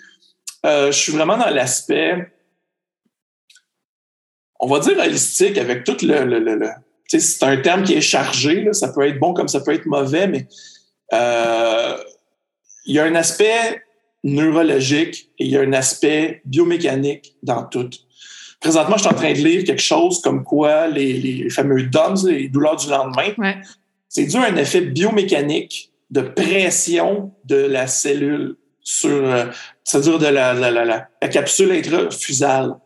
Euh, 0.67 0.91
je 0.91 0.99
suis 0.99 1.13
vraiment 1.13 1.37
dans 1.37 1.51
l'aspect, 1.51 2.33
on 4.61 4.67
va 4.67 4.81
dire 4.81 4.99
holistique, 4.99 5.59
avec 5.59 5.85
tout 5.85 5.97
le... 6.03 6.25
le, 6.25 6.71
c'est 7.07 7.45
un 7.45 7.59
terme 7.59 7.85
qui 7.85 7.95
est 7.95 8.01
chargé, 8.01 8.67
ça 8.73 8.89
peut 8.89 9.07
être 9.07 9.21
bon 9.21 9.35
comme 9.35 9.47
ça 9.47 9.61
peut 9.61 9.73
être 9.73 9.87
mauvais, 9.87 10.27
mais 10.27 10.49
euh, 11.13 11.97
il 12.87 12.95
y 12.95 12.99
a 12.99 13.05
un 13.05 13.15
aspect 13.15 13.83
neurologique 14.25 15.31
et 15.39 15.45
il 15.45 15.51
y 15.51 15.57
a 15.57 15.61
un 15.61 15.73
aspect 15.75 16.41
biomécanique 16.45 17.37
dans 17.43 17.65
tout. 17.65 17.91
Présentement, 18.65 18.97
je 18.97 19.03
suis 19.03 19.13
en 19.13 19.15
train 19.15 19.35
de 19.35 19.39
lire 19.41 19.63
quelque 19.63 19.83
chose 19.83 20.23
comme 20.23 20.43
quoi 20.43 20.89
les, 20.89 21.51
fameux 21.51 21.83
DOMS, 21.83 22.17
les 22.27 22.49
douleurs 22.49 22.77
du 22.77 22.89
lendemain, 22.89 23.61
c'est 24.09 24.25
dû 24.25 24.37
à 24.39 24.45
un 24.45 24.57
effet 24.57 24.81
biomécanique 24.81 25.93
de 26.09 26.23
pression 26.23 27.35
de 27.45 27.57
la 27.57 27.87
cellule 27.87 28.57
sur, 28.81 29.11
euh, 29.11 29.45
c'est-à-dire 29.85 30.19
de 30.19 30.29
la, 30.29 30.55
la, 30.55 30.71
la, 30.71 30.85
la, 30.87 31.29
capsule 31.29 31.73
intrafusale. 31.73 32.77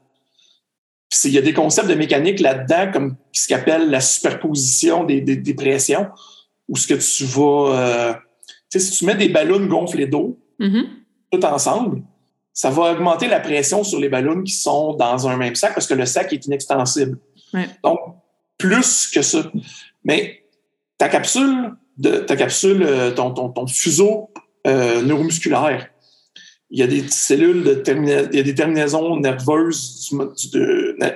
Il 1.23 1.31
y 1.31 1.39
a 1.39 1.43
des 1.43 1.53
concepts 1.53 1.89
de 1.89 1.95
mécanique 1.95 2.41
là-dedans, 2.41 2.91
comme 2.93 3.17
ce 3.31 3.47
qu'on 3.47 3.55
appelle 3.55 3.89
la 3.89 4.01
superposition 4.01 5.05
des, 5.05 5.21
des, 5.21 5.55
pressions, 5.55 6.09
où 6.69 6.77
ce 6.77 6.89
que 6.89 6.95
tu 6.95 7.25
vas... 7.25 7.77
Euh, 7.77 8.15
si 8.69 8.99
tu 8.99 9.05
mets 9.05 9.15
des 9.15 9.29
ballons 9.29 9.65
gonflés 9.67 10.09
d'eau, 10.09 10.41
mm-hmm. 10.59 10.87
tout 11.31 11.45
ensemble, 11.45 12.03
ça 12.59 12.71
va 12.71 12.91
augmenter 12.91 13.29
la 13.29 13.39
pression 13.39 13.85
sur 13.85 14.01
les 14.01 14.09
ballons 14.09 14.43
qui 14.43 14.53
sont 14.53 14.95
dans 14.95 15.29
un 15.29 15.37
même 15.37 15.55
sac 15.55 15.75
parce 15.75 15.87
que 15.87 15.95
le 15.95 16.07
sac 16.07 16.33
est 16.33 16.45
inextensible. 16.45 17.17
Donc, 17.85 18.01
plus 18.59 19.07
que 19.07 19.23
ça. 19.23 19.49
Mais 20.03 20.43
ta 20.99 21.09
capsule, 21.09 21.77
de, 21.99 22.17
ta 22.17 22.35
capsule 22.35 22.83
euh, 22.83 23.13
ton, 23.13 23.31
ton, 23.31 23.67
fuseau 23.69 24.31
euh, 24.67 25.03
neuromusculaire, 25.03 25.89
il 26.71 26.81
y 26.81 26.83
a 26.83 26.89
des 26.89 27.07
cellules 27.07 27.63
de 27.63 27.81
il 28.33 28.37
y 28.37 28.41
a 28.41 28.43
des 28.43 28.55
terminaisons 28.57 29.21
nerveuses 29.21 30.13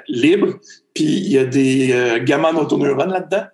libres, 0.06 0.60
puis 0.94 1.04
il 1.04 1.28
y 1.28 1.38
a 1.38 1.44
des 1.44 1.90
euh, 1.90 2.22
gamma 2.22 2.52
motoneurones 2.52 3.10
là-dedans. 3.10 3.46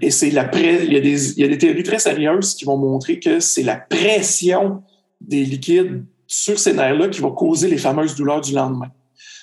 Et 0.00 0.10
c'est 0.10 0.30
la 0.30 0.50
il, 0.54 0.90
y 0.90 0.96
a 0.96 1.00
des, 1.00 1.32
il 1.32 1.40
y 1.40 1.44
a 1.44 1.48
des 1.48 1.58
théories 1.58 1.82
très 1.82 1.98
sérieuses 1.98 2.54
qui 2.54 2.64
vont 2.64 2.78
montrer 2.78 3.20
que 3.20 3.40
c'est 3.40 3.62
la 3.62 3.76
pression 3.76 4.82
des 5.20 5.44
liquides 5.44 6.06
sur 6.30 6.60
ces 6.60 6.72
nerfs-là 6.72 7.08
qui 7.08 7.20
va 7.20 7.30
causer 7.30 7.68
les 7.68 7.76
fameuses 7.76 8.14
douleurs 8.14 8.40
du 8.40 8.54
lendemain. 8.54 8.86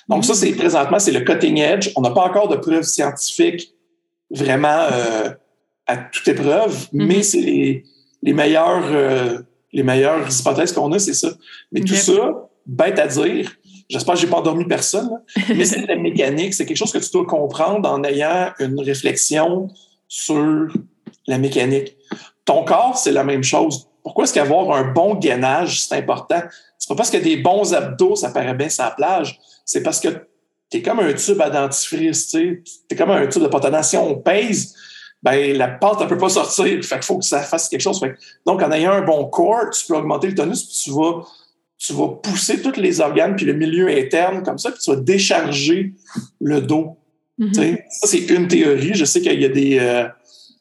Donc, 0.08 0.24
ça, 0.24 0.32
c'est 0.32 0.52
présentement, 0.52 0.98
c'est 0.98 1.12
le 1.12 1.20
cutting 1.20 1.58
edge. 1.58 1.90
On 1.96 2.00
n'a 2.00 2.10
pas 2.10 2.22
encore 2.22 2.48
de 2.48 2.56
preuves 2.56 2.84
scientifiques 2.84 3.74
vraiment 4.30 4.86
euh, 4.90 5.28
à 5.86 5.98
toute 5.98 6.26
épreuve, 6.28 6.72
mm-hmm. 6.72 6.88
mais 7.06 7.22
c'est 7.22 7.40
les, 7.40 7.84
les 8.22 8.32
meilleures, 8.32 8.86
euh, 8.90 9.40
les 9.70 9.82
meilleures 9.82 10.26
hypothèses 10.32 10.72
qu'on 10.72 10.90
a, 10.92 10.98
c'est 10.98 11.12
ça. 11.12 11.28
Mais 11.72 11.80
tout 11.80 11.94
ça, 11.94 12.48
bête 12.64 12.98
à 12.98 13.06
dire, 13.06 13.52
j'espère 13.90 14.14
que 14.14 14.20
j'ai 14.20 14.26
pas 14.26 14.38
endormi 14.38 14.64
personne, 14.64 15.10
mais 15.50 15.66
c'est 15.66 15.86
la 15.86 15.96
mécanique, 15.96 16.54
c'est 16.54 16.64
quelque 16.64 16.78
chose 16.78 16.92
que 16.92 16.98
tu 16.98 17.10
dois 17.12 17.26
comprendre 17.26 17.86
en 17.86 18.02
ayant 18.02 18.50
une 18.60 18.80
réflexion 18.80 19.68
sur 20.08 20.68
la 21.26 21.36
mécanique. 21.36 21.98
Ton 22.46 22.64
corps, 22.64 22.96
c'est 22.96 23.12
la 23.12 23.24
même 23.24 23.44
chose 23.44 23.88
pourquoi 24.08 24.24
est-ce 24.24 24.32
qu'avoir 24.32 24.72
un 24.72 24.84
bon 24.84 25.16
gainage, 25.16 25.82
c'est 25.82 25.94
important? 25.94 26.40
C'est 26.88 26.94
pas 26.94 26.96
parce 26.96 27.10
que 27.10 27.18
des 27.18 27.36
bons 27.36 27.74
abdos, 27.74 28.16
ça 28.16 28.30
paraît 28.30 28.54
bien 28.54 28.68
la 28.78 28.90
plage. 28.92 29.38
C'est 29.66 29.82
parce 29.82 30.00
que 30.00 30.08
tu 30.70 30.78
es 30.78 30.82
comme 30.82 31.00
un 31.00 31.12
tube 31.12 31.38
à 31.42 31.50
dentifrice, 31.50 32.28
tu 32.28 32.64
es 32.90 32.96
comme 32.96 33.10
un 33.10 33.26
tube 33.26 33.42
de 33.42 33.48
pâte 33.48 33.84
Si 33.84 33.98
on 33.98 34.14
pèse, 34.14 34.74
ben, 35.22 35.54
la 35.54 35.68
pâte, 35.68 35.98
elle 36.00 36.06
peut 36.06 36.16
pas 36.16 36.30
sortir. 36.30 36.64
Fait 36.82 36.94
qu'il 36.94 37.02
faut 37.02 37.18
que 37.18 37.26
ça 37.26 37.42
fasse 37.42 37.68
quelque 37.68 37.82
chose. 37.82 38.00
donc, 38.46 38.62
en 38.62 38.72
ayant 38.72 38.92
un 38.92 39.02
bon 39.02 39.26
corps, 39.26 39.68
tu 39.70 39.84
peux 39.86 39.96
augmenter 39.96 40.28
le 40.28 40.34
tonus, 40.34 40.64
puis 40.64 40.80
tu 40.82 40.90
vas, 40.92 41.26
tu 41.76 41.92
vas 41.92 42.08
pousser 42.08 42.62
tous 42.62 42.80
les 42.80 43.02
organes, 43.02 43.36
puis 43.36 43.44
le 43.44 43.52
milieu 43.52 43.88
interne, 43.88 44.42
comme 44.42 44.56
ça, 44.56 44.70
puis 44.70 44.80
tu 44.82 44.90
vas 44.90 44.96
décharger 44.96 45.92
le 46.40 46.62
dos. 46.62 46.96
Mm-hmm. 47.38 47.82
Ça, 47.90 48.06
c'est 48.06 48.30
une 48.30 48.48
théorie. 48.48 48.94
Je 48.94 49.04
sais 49.04 49.20
qu'il 49.20 49.38
y 49.38 49.44
a 49.44 49.50
des, 49.50 49.78
euh, 49.78 50.08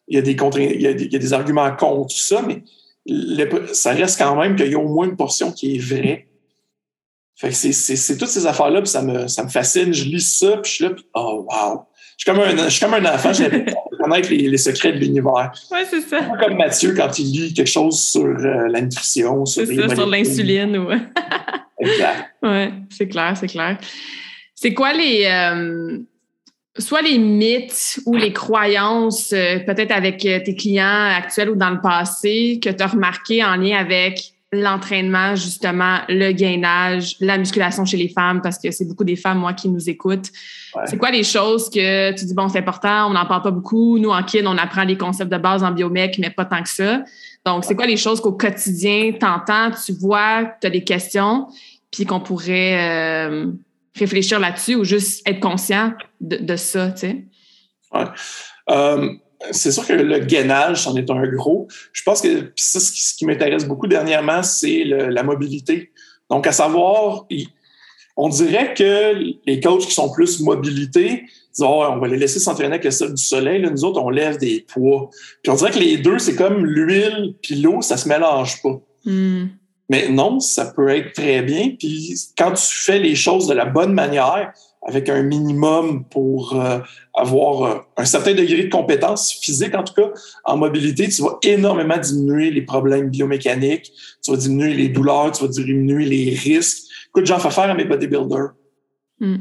il 0.09 0.15
y 0.15 0.19
a 0.19 0.21
des, 0.21 0.35
contre, 0.35 0.59
il 0.59 0.81
y 0.81 0.87
a 0.87 0.93
des, 0.93 1.33
arguments 1.33 1.73
contre 1.73 2.13
ça, 2.13 2.41
mais 2.41 2.63
ça 3.73 3.91
reste 3.91 4.17
quand 4.19 4.35
même 4.35 4.55
qu'il 4.55 4.71
y 4.71 4.75
a 4.75 4.79
au 4.79 4.87
moins 4.87 5.05
une 5.05 5.15
portion 5.15 5.51
qui 5.51 5.75
est 5.75 5.79
vraie. 5.79 6.27
Fait 7.35 7.49
que 7.49 7.53
c'est 7.53 8.17
toutes 8.17 8.29
ces 8.29 8.47
affaires-là, 8.47 8.81
puis 8.81 8.89
ça 8.89 9.03
me, 9.03 9.27
ça 9.27 9.43
me 9.43 9.49
fascine. 9.49 9.93
Je 9.93 10.05
lis 10.05 10.39
ça, 10.39 10.57
puis 10.57 10.71
je 10.71 10.75
suis 10.75 10.83
là, 10.85 10.89
puis 10.91 11.05
oh, 11.13 11.47
wow! 11.47 11.83
Je 12.17 12.23
suis 12.23 12.31
comme 12.31 12.41
un, 12.41 12.63
je 12.65 12.69
suis 12.69 12.79
comme 12.83 12.95
un 12.95 13.13
enfant, 13.13 13.31
j'ai 13.31 13.47
connaître 13.97 14.29
les, 14.29 14.49
les, 14.49 14.57
secrets 14.57 14.93
de 14.93 14.97
l'univers. 14.97 15.51
Oui, 15.71 15.79
c'est 15.89 16.01
ça. 16.01 16.19
Comme 16.39 16.57
Mathieu 16.57 16.93
quand 16.95 17.19
il 17.19 17.31
lit 17.31 17.53
quelque 17.53 17.69
chose 17.69 17.99
sur 17.99 18.25
euh, 18.25 18.67
la 18.69 18.81
nutrition, 18.81 19.45
sur, 19.45 19.65
ça, 19.65 19.95
sur 19.95 20.07
l'insuline. 20.07 20.77
Ou... 20.77 20.91
exact. 21.79 22.25
Oui, 22.43 22.69
c'est 22.89 23.07
clair, 23.07 23.35
c'est 23.35 23.47
clair. 23.47 23.77
C'est 24.55 24.73
quoi 24.73 24.93
les. 24.93 25.25
Euh, 25.25 25.99
soit 26.79 27.01
les 27.01 27.17
mythes 27.17 27.99
ou 28.05 28.15
les 28.15 28.33
croyances, 28.33 29.33
euh, 29.33 29.59
peut-être 29.59 29.91
avec 29.91 30.19
tes 30.19 30.55
clients 30.55 31.09
actuels 31.15 31.49
ou 31.49 31.55
dans 31.55 31.69
le 31.69 31.81
passé, 31.81 32.59
que 32.61 32.69
tu 32.69 32.83
as 32.83 32.87
remarqué 32.87 33.43
en 33.43 33.55
lien 33.55 33.77
avec 33.77 34.33
l'entraînement, 34.51 35.35
justement, 35.35 35.99
le 36.07 36.31
gainage, 36.31 37.17
la 37.19 37.37
musculation 37.37 37.83
chez 37.83 37.97
les 37.97 38.07
femmes, 38.07 38.41
parce 38.41 38.57
que 38.57 38.71
c'est 38.71 38.85
beaucoup 38.85 39.03
des 39.03 39.17
femmes, 39.17 39.39
moi, 39.39 39.53
qui 39.53 39.67
nous 39.67 39.89
écoutent. 39.89 40.29
C'est 40.85 40.97
quoi 40.97 41.11
les 41.11 41.23
choses 41.23 41.69
que 41.69 42.11
tu 42.13 42.25
dis, 42.25 42.33
bon, 42.33 42.47
c'est 42.47 42.59
important, 42.59 43.09
on 43.09 43.13
n'en 43.13 43.25
parle 43.25 43.41
pas 43.41 43.51
beaucoup. 43.51 43.97
Nous, 43.99 44.09
en 44.09 44.23
KIN, 44.23 44.45
on 44.45 44.57
apprend 44.57 44.83
les 44.83 44.97
concepts 44.97 45.31
de 45.31 45.37
base 45.37 45.63
en 45.63 45.71
biomec, 45.71 46.17
mais 46.19 46.29
pas 46.29 46.45
tant 46.45 46.63
que 46.63 46.69
ça. 46.69 47.03
Donc, 47.45 47.65
c'est 47.65 47.75
quoi 47.75 47.87
les 47.87 47.97
choses 47.97 48.21
qu'au 48.21 48.33
quotidien, 48.33 49.11
tu 49.19 49.25
entends, 49.25 49.71
tu 49.85 49.91
vois, 49.93 50.45
tu 50.61 50.67
as 50.67 50.69
des 50.69 50.83
questions, 50.83 51.47
puis 51.91 52.05
qu'on 52.05 52.21
pourrait 52.21 53.29
euh, 53.29 53.47
réfléchir 53.97 54.39
là-dessus 54.39 54.75
ou 54.75 54.83
juste 54.83 55.27
être 55.27 55.39
conscient 55.39 55.93
de, 56.21 56.55
ça, 56.55 56.91
tu 56.91 56.99
sais? 56.99 57.25
Ouais. 57.93 58.05
Euh, 58.69 59.09
c'est 59.51 59.71
sûr 59.71 59.85
que 59.85 59.93
le 59.93 60.19
gainage, 60.19 60.83
c'en 60.83 60.95
est 60.95 61.09
un 61.09 61.23
gros. 61.27 61.67
Je 61.93 62.03
pense 62.03 62.21
que 62.21 62.51
ça, 62.55 62.79
ce 62.79 63.15
qui, 63.15 63.25
m'intéresse 63.25 63.65
beaucoup 63.65 63.87
dernièrement, 63.87 64.43
c'est 64.43 64.83
la 64.83 65.23
mobilité. 65.23 65.91
Donc, 66.29 66.47
à 66.47 66.51
savoir, 66.51 67.25
on 68.17 68.29
dirait 68.29 68.73
que 68.73 69.13
les 69.45 69.59
coachs 69.59 69.85
qui 69.85 69.93
sont 69.93 70.11
plus 70.11 70.41
mobilité 70.41 71.23
disent 71.53 71.63
oh, 71.63 71.83
on 71.89 71.99
va 71.99 72.07
les 72.07 72.17
laisser 72.17 72.39
s'entraîner 72.39 72.73
avec 72.73 72.83
le 72.83 72.91
sol 72.91 73.13
du 73.13 73.21
soleil. 73.21 73.61
Là, 73.61 73.69
nous 73.69 73.85
autres, 73.85 74.01
on 74.01 74.09
lève 74.09 74.37
des 74.37 74.65
poids. 74.67 75.09
Puis 75.43 75.51
on 75.51 75.55
dirait 75.55 75.71
que 75.71 75.79
les 75.79 75.97
deux, 75.97 76.19
c'est 76.19 76.35
comme 76.35 76.65
l'huile 76.65 77.35
puis 77.41 77.61
l'eau, 77.61 77.81
ça 77.81 77.97
se 77.97 78.09
mélange 78.09 78.61
pas. 78.61 78.79
Hmm. 79.05 79.45
Mais 79.89 80.09
non, 80.09 80.39
ça 80.39 80.65
peut 80.65 80.89
être 80.89 81.13
très 81.13 81.41
bien. 81.41 81.71
Puis 81.77 82.15
quand 82.37 82.51
tu 82.53 82.65
fais 82.65 82.99
les 82.99 83.15
choses 83.15 83.47
de 83.47 83.53
la 83.53 83.65
bonne 83.65 83.93
manière, 83.93 84.53
avec 84.87 85.09
un 85.09 85.21
minimum 85.21 86.05
pour 86.05 86.55
euh, 86.55 86.79
avoir 87.13 87.63
euh, 87.63 87.79
un 87.97 88.05
certain 88.05 88.33
degré 88.33 88.63
de 88.63 88.69
compétence 88.69 89.33
physique, 89.33 89.75
en 89.75 89.83
tout 89.83 89.93
cas, 89.93 90.09
en 90.45 90.57
mobilité, 90.57 91.09
tu 91.09 91.21
vas 91.21 91.37
énormément 91.43 91.97
diminuer 91.97 92.51
les 92.51 92.61
problèmes 92.61 93.09
biomécaniques, 93.09 93.91
tu 94.23 94.31
vas 94.31 94.37
diminuer 94.37 94.73
les 94.73 94.89
douleurs, 94.89 95.31
tu 95.31 95.43
vas 95.43 95.49
diminuer 95.49 96.05
les 96.05 96.35
risques. 96.35 96.85
Écoute, 97.07 97.25
j'en 97.25 97.39
fais 97.39 97.51
faire 97.51 97.69
à 97.69 97.73
mes 97.73 97.85
bodybuilders. 97.85 98.53
Mm. 99.19 99.35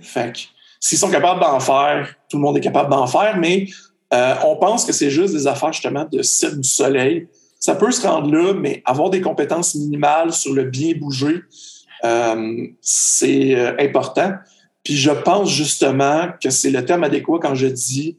Fait 0.00 0.32
que 0.32 0.38
s'ils 0.78 0.98
sont 0.98 1.10
capables 1.10 1.40
d'en 1.40 1.58
faire, 1.58 2.14
tout 2.28 2.36
le 2.36 2.42
monde 2.42 2.56
est 2.58 2.60
capable 2.60 2.90
d'en 2.90 3.06
faire, 3.06 3.38
mais 3.38 3.66
euh, 4.12 4.34
on 4.44 4.56
pense 4.56 4.84
que 4.84 4.92
c'est 4.92 5.10
juste 5.10 5.32
des 5.32 5.46
affaires 5.46 5.72
justement 5.72 6.06
de 6.10 6.22
site 6.22 6.60
du 6.60 6.68
soleil. 6.68 7.28
Ça 7.62 7.76
peut 7.76 7.92
se 7.92 8.04
rendre 8.04 8.28
là, 8.34 8.54
mais 8.54 8.82
avoir 8.84 9.08
des 9.08 9.20
compétences 9.20 9.76
minimales 9.76 10.32
sur 10.32 10.52
le 10.52 10.64
bien 10.64 10.94
bouger, 10.96 11.42
euh, 12.04 12.66
c'est 12.80 13.56
important. 13.80 14.32
Puis 14.82 14.96
je 14.96 15.12
pense 15.12 15.48
justement 15.48 16.30
que 16.42 16.50
c'est 16.50 16.70
le 16.70 16.84
terme 16.84 17.04
adéquat 17.04 17.38
quand 17.40 17.54
je 17.54 17.68
dis 17.68 18.18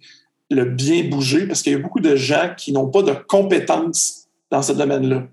le 0.50 0.64
bien 0.64 1.10
bouger, 1.10 1.46
parce 1.46 1.62
qu'il 1.62 1.74
y 1.74 1.76
a 1.76 1.80
beaucoup 1.80 2.00
de 2.00 2.16
gens 2.16 2.52
qui 2.56 2.72
n'ont 2.72 2.88
pas 2.88 3.02
de 3.02 3.12
compétences 3.12 4.30
dans 4.50 4.62
ce 4.62 4.72
domaine-là. 4.72 5.24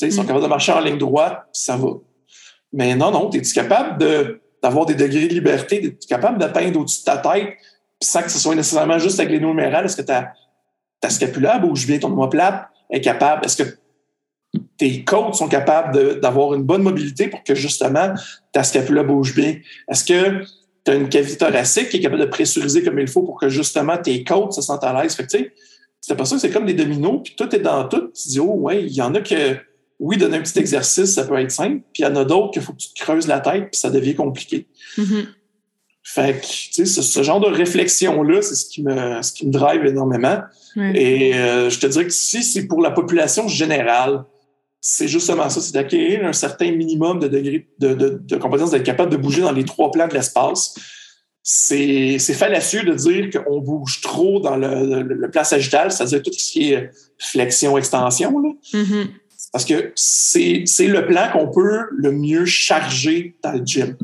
ils 0.00 0.12
sont 0.12 0.24
mm. 0.24 0.26
capables 0.26 0.42
de 0.42 0.48
marcher 0.48 0.72
en 0.72 0.80
ligne 0.80 0.98
droite, 0.98 1.44
ça 1.52 1.76
va. 1.76 1.90
Mais 2.72 2.96
non, 2.96 3.12
non, 3.12 3.30
es-tu 3.30 3.52
capable 3.52 4.04
d'avoir 4.60 4.86
des 4.86 4.96
degrés 4.96 5.28
de 5.28 5.34
liberté, 5.34 5.86
es-tu 5.86 6.08
capable 6.08 6.38
d'atteindre 6.38 6.80
au-dessus 6.80 7.02
de 7.02 7.04
ta 7.04 7.18
tête, 7.18 7.54
sans 8.02 8.22
que 8.22 8.30
ce 8.32 8.40
soit 8.40 8.56
nécessairement 8.56 8.98
juste 8.98 9.20
avec 9.20 9.30
les 9.30 9.38
numérales? 9.38 9.84
Est-ce 9.84 9.98
que 9.98 10.02
ta, 10.02 10.32
ta 11.00 11.10
scapula 11.10 11.60
bouge 11.60 11.86
bien, 11.86 12.00
ton 12.00 12.08
omoplate 12.08 12.71
est 12.92 13.00
capable? 13.00 13.44
Est-ce 13.44 13.62
que 13.62 13.68
tes 14.76 15.02
côtes 15.02 15.34
sont 15.34 15.48
capables 15.48 16.20
d'avoir 16.20 16.54
une 16.54 16.62
bonne 16.62 16.82
mobilité 16.82 17.28
pour 17.28 17.42
que 17.42 17.54
justement 17.54 18.14
ta 18.52 18.62
scapula 18.62 19.02
bouge 19.02 19.34
bien? 19.34 19.56
Est-ce 19.88 20.04
que 20.04 20.44
tu 20.84 20.90
as 20.90 20.94
une 20.94 21.08
cavité 21.08 21.38
thoracique 21.38 21.88
qui 21.88 21.96
est 21.96 22.00
capable 22.00 22.20
de 22.20 22.26
pressuriser 22.26 22.82
comme 22.82 22.98
il 22.98 23.08
faut 23.08 23.22
pour 23.22 23.40
que 23.40 23.48
justement 23.48 23.96
tes 23.96 24.22
côtes 24.24 24.52
se 24.52 24.62
sentent 24.62 24.84
à 24.84 25.02
l'aise? 25.02 25.14
Fait 25.14 25.26
que, 25.26 25.50
c'est 26.00 26.16
pas 26.16 26.24
ça 26.24 26.34
que 26.34 26.40
c'est 26.40 26.50
comme 26.50 26.66
des 26.66 26.74
dominos, 26.74 27.20
puis 27.24 27.34
tout 27.36 27.54
est 27.54 27.60
dans 27.60 27.88
tout. 27.88 28.10
Tu 28.14 28.28
dis, 28.28 28.40
oh, 28.40 28.54
ouais, 28.54 28.84
il 28.84 28.92
y 28.92 29.00
en 29.00 29.14
a 29.14 29.20
que, 29.20 29.56
oui, 30.00 30.16
donner 30.16 30.38
un 30.38 30.42
petit 30.42 30.58
exercice, 30.58 31.14
ça 31.14 31.24
peut 31.24 31.38
être 31.38 31.52
simple, 31.52 31.82
puis 31.92 32.02
il 32.02 32.06
y 32.06 32.06
en 32.06 32.16
a 32.16 32.24
d'autres 32.24 32.50
qu'il 32.50 32.62
faut 32.62 32.72
que 32.72 32.78
tu 32.78 32.88
creuses 32.96 33.28
la 33.28 33.38
tête, 33.38 33.70
puis 33.70 33.78
ça 33.78 33.88
devient 33.88 34.16
compliqué. 34.16 34.66
Mm-hmm. 34.98 35.26
Fait 36.04 36.40
que, 36.40 36.46
tu 36.46 36.84
sais, 36.86 37.02
ce, 37.02 37.22
genre 37.22 37.40
de 37.40 37.46
réflexion-là, 37.46 38.42
c'est 38.42 38.56
ce 38.56 38.66
qui 38.66 38.82
me, 38.82 39.22
ce 39.22 39.32
qui 39.32 39.46
me 39.46 39.52
drive 39.52 39.86
énormément. 39.86 40.40
Et 40.76 41.34
euh, 41.34 41.70
je 41.70 41.78
te 41.78 41.86
dirais 41.86 42.06
que 42.06 42.12
si 42.12 42.42
c'est 42.42 42.66
pour 42.66 42.80
la 42.80 42.90
population 42.90 43.46
générale, 43.46 44.24
c'est 44.80 45.06
justement 45.06 45.48
ça, 45.48 45.60
c'est 45.60 45.74
d'acquérir 45.74 46.26
un 46.26 46.32
certain 46.32 46.72
minimum 46.72 47.20
de 47.20 47.28
degré 47.28 47.68
de, 47.78 47.94
de, 47.94 48.20
de 48.24 48.36
compétence, 48.36 48.72
d'être 48.72 48.82
capable 48.82 49.12
de 49.12 49.16
bouger 49.16 49.42
dans 49.42 49.52
les 49.52 49.64
trois 49.64 49.92
plans 49.92 50.08
de 50.08 50.14
l'espace. 50.14 50.74
C'est 51.44 52.18
fallacieux 52.18 52.82
de 52.82 52.94
dire 52.94 53.30
qu'on 53.30 53.60
bouge 53.60 54.00
trop 54.00 54.40
dans 54.40 54.56
le, 54.56 55.02
le, 55.02 55.30
plan 55.30 55.44
sagittal, 55.44 55.92
c'est-à-dire 55.92 56.22
tout 56.22 56.32
ce 56.32 56.52
qui 56.52 56.72
est 56.72 56.90
flexion-extension. 57.18 58.56
Mm-hmm. 58.72 59.06
Parce 59.52 59.64
que 59.64 59.92
c'est 59.94 60.64
le 60.80 61.06
plan 61.06 61.28
qu'on 61.32 61.48
peut 61.48 61.82
le 61.92 62.10
mieux 62.12 62.44
charger 62.44 63.36
dans 63.42 63.52
le 63.52 63.64
gym. 63.64 63.96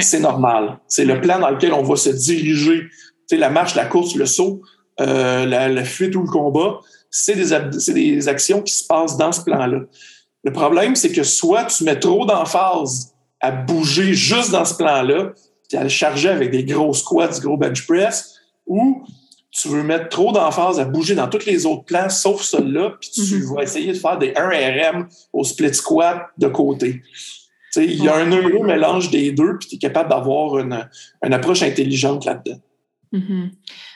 C'est 0.00 0.20
normal. 0.20 0.78
C'est 0.88 1.04
le 1.04 1.20
plan 1.20 1.38
dans 1.38 1.50
lequel 1.50 1.72
on 1.72 1.82
va 1.82 1.96
se 1.96 2.10
diriger. 2.10 2.80
Tu 2.80 2.90
sais, 3.26 3.36
la 3.36 3.50
marche, 3.50 3.74
la 3.74 3.84
course, 3.84 4.14
le 4.14 4.26
saut, 4.26 4.62
euh, 5.00 5.44
la, 5.46 5.68
la 5.68 5.84
fuite 5.84 6.16
ou 6.16 6.22
le 6.22 6.30
combat, 6.30 6.80
c'est 7.10 7.34
des, 7.34 7.92
des 7.92 8.28
actions 8.28 8.62
qui 8.62 8.72
se 8.72 8.86
passent 8.86 9.16
dans 9.16 9.32
ce 9.32 9.42
plan-là. 9.42 9.80
Le 10.44 10.52
problème, 10.52 10.96
c'est 10.96 11.12
que 11.12 11.22
soit 11.22 11.66
tu 11.66 11.84
mets 11.84 11.98
trop 11.98 12.24
d'emphase 12.24 13.14
à 13.40 13.50
bouger 13.50 14.14
juste 14.14 14.50
dans 14.50 14.64
ce 14.64 14.74
plan-là, 14.74 15.32
puis 15.68 15.78
à 15.78 15.82
le 15.82 15.88
charger 15.88 16.28
avec 16.28 16.50
des 16.50 16.64
gros 16.64 16.94
squats, 16.94 17.28
des 17.28 17.40
gros 17.40 17.56
bench 17.56 17.86
press, 17.86 18.36
ou 18.66 19.04
tu 19.50 19.68
veux 19.68 19.82
mettre 19.82 20.08
trop 20.08 20.32
d'emphase 20.32 20.80
à 20.80 20.84
bouger 20.84 21.14
dans 21.14 21.28
tous 21.28 21.44
les 21.44 21.66
autres 21.66 21.84
plans, 21.84 22.08
sauf 22.08 22.40
celui-là, 22.42 22.94
puis 23.00 23.10
tu 23.10 23.20
mm-hmm. 23.20 23.54
vas 23.54 23.62
essayer 23.62 23.92
de 23.92 23.98
faire 23.98 24.18
des 24.18 24.32
1RM 24.32 25.06
au 25.32 25.44
split 25.44 25.74
squat 25.74 26.22
de 26.38 26.48
côté. 26.48 27.02
Il 27.76 28.04
y 28.04 28.08
a 28.08 28.16
un 28.16 28.30
heureux 28.30 28.66
mélange 28.66 29.10
des 29.10 29.32
deux, 29.32 29.56
puis 29.58 29.68
tu 29.68 29.74
es 29.76 29.78
capable 29.78 30.10
d'avoir 30.10 30.58
une, 30.58 30.88
une, 31.24 31.32
approche 31.32 31.62
intelligente 31.62 32.24
là-dedans. 32.24 32.60
Mm-hmm. 33.12 33.50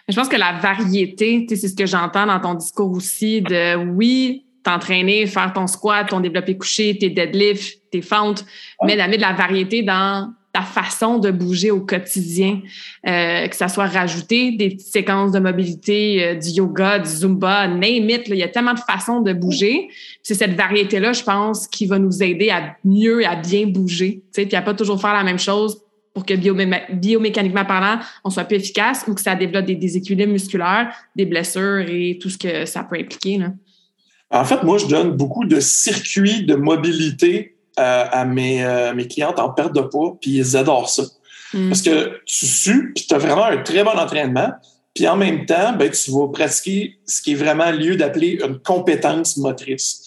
Je 0.09 0.15
pense 0.15 0.29
que 0.29 0.37
la 0.37 0.53
variété, 0.59 1.47
c'est 1.49 1.69
ce 1.69 1.75
que 1.75 1.87
j'entends 1.87 2.27
dans 2.27 2.41
ton 2.41 2.55
discours 2.55 2.91
aussi, 2.93 3.43
de 3.43 3.77
oui, 3.77 4.47
t'entraîner, 4.63 5.27
faire 5.27 5.53
ton 5.53 5.67
squat, 5.67 6.09
ton 6.09 6.21
développé 6.21 6.57
couché, 6.57 6.97
tes 6.99 7.11
deadlifts, 7.11 7.81
tes 7.91 8.03
fentes, 8.03 8.45
mais 8.85 8.97
d'amener 8.97 9.17
de 9.17 9.23
la 9.23 9.33
variété 9.33 9.83
dans 9.83 10.33
ta 10.57 10.63
façon 10.63 11.19
de 11.19 11.31
bouger 11.31 11.71
au 11.71 11.81
quotidien, 11.81 12.63
euh, 13.07 13.47
que 13.47 13.55
ça 13.55 13.69
soit 13.69 13.89
rajouté 13.89 14.53
des 14.53 14.79
séquences 14.79 15.33
de 15.33 15.39
mobilité, 15.39 16.25
euh, 16.25 16.35
du 16.35 16.49
yoga, 16.49 16.99
du 16.99 17.11
zumba, 17.11 17.69
name 17.69 18.09
it, 18.09 18.23
il 18.29 18.37
y 18.37 18.43
a 18.43 18.49
tellement 18.49 18.73
de 18.73 18.81
façons 18.81 19.21
de 19.21 19.35
bouger. 19.35 19.89
C'est 20.23 20.33
cette 20.33 20.55
variété-là, 20.55 21.13
je 21.13 21.23
pense, 21.23 21.69
qui 21.69 21.85
va 21.85 21.99
nous 21.99 22.23
aider 22.23 22.49
à 22.49 22.75
mieux, 22.87 23.27
à 23.27 23.37
bien 23.37 23.67
bouger, 23.67 24.23
puis 24.33 24.49
à 24.57 24.63
pas 24.63 24.73
toujours 24.73 24.99
faire 24.99 25.13
la 25.13 25.25
même 25.25 25.39
chose 25.39 25.83
pour 26.15 26.25
que 26.25 26.33
biomécaniquement 26.33 27.67
parlant, 27.67 28.01
on 28.25 28.31
soit 28.31 28.45
plus 28.45 28.57
efficace 28.57 29.05
ou 29.07 29.13
que 29.13 29.21
ça 29.21 29.35
développe 29.35 29.67
des 29.67 29.75
déséquilibres 29.75 30.33
musculaires, 30.33 30.91
des 31.15 31.27
blessures 31.27 31.85
et 31.87 32.19
tout 32.19 32.31
ce 32.31 32.39
que 32.39 32.65
ça 32.65 32.83
peut 32.83 32.97
impliquer. 32.99 33.37
Là. 33.37 33.53
En 34.31 34.45
fait, 34.47 34.63
moi, 34.63 34.79
je 34.79 34.87
donne 34.87 35.11
beaucoup 35.11 35.45
de 35.45 35.61
circuits 35.61 36.47
de 36.47 36.55
mobilité 36.55 37.56
euh, 37.79 38.05
à 38.11 38.25
mes, 38.25 38.65
euh, 38.65 38.95
mes 38.95 39.07
clientes 39.07 39.39
en 39.39 39.51
perte 39.51 39.75
de 39.75 39.81
poids, 39.81 40.17
puis 40.21 40.33
ils 40.33 40.57
adorent 40.57 40.89
ça. 40.89 41.03
Hmm. 41.53 41.69
Parce 41.69 41.83
que 41.83 42.21
tu 42.25 42.47
sues, 42.47 42.93
puis 42.95 43.07
tu 43.07 43.15
as 43.15 43.19
vraiment 43.19 43.45
un 43.45 43.59
très 43.59 43.85
bon 43.85 43.99
entraînement, 43.99 44.53
puis 44.95 45.07
en 45.07 45.17
même 45.17 45.45
temps, 45.45 45.75
ben, 45.75 45.91
tu 45.91 46.11
vas 46.11 46.29
pratiquer 46.29 46.99
ce 47.07 47.21
qui 47.21 47.33
est 47.33 47.37
vraiment 47.37 47.71
lieu 47.71 47.97
d'appeler 47.97 48.39
une 48.43 48.59
compétence 48.59 49.37
motrice. 49.37 50.03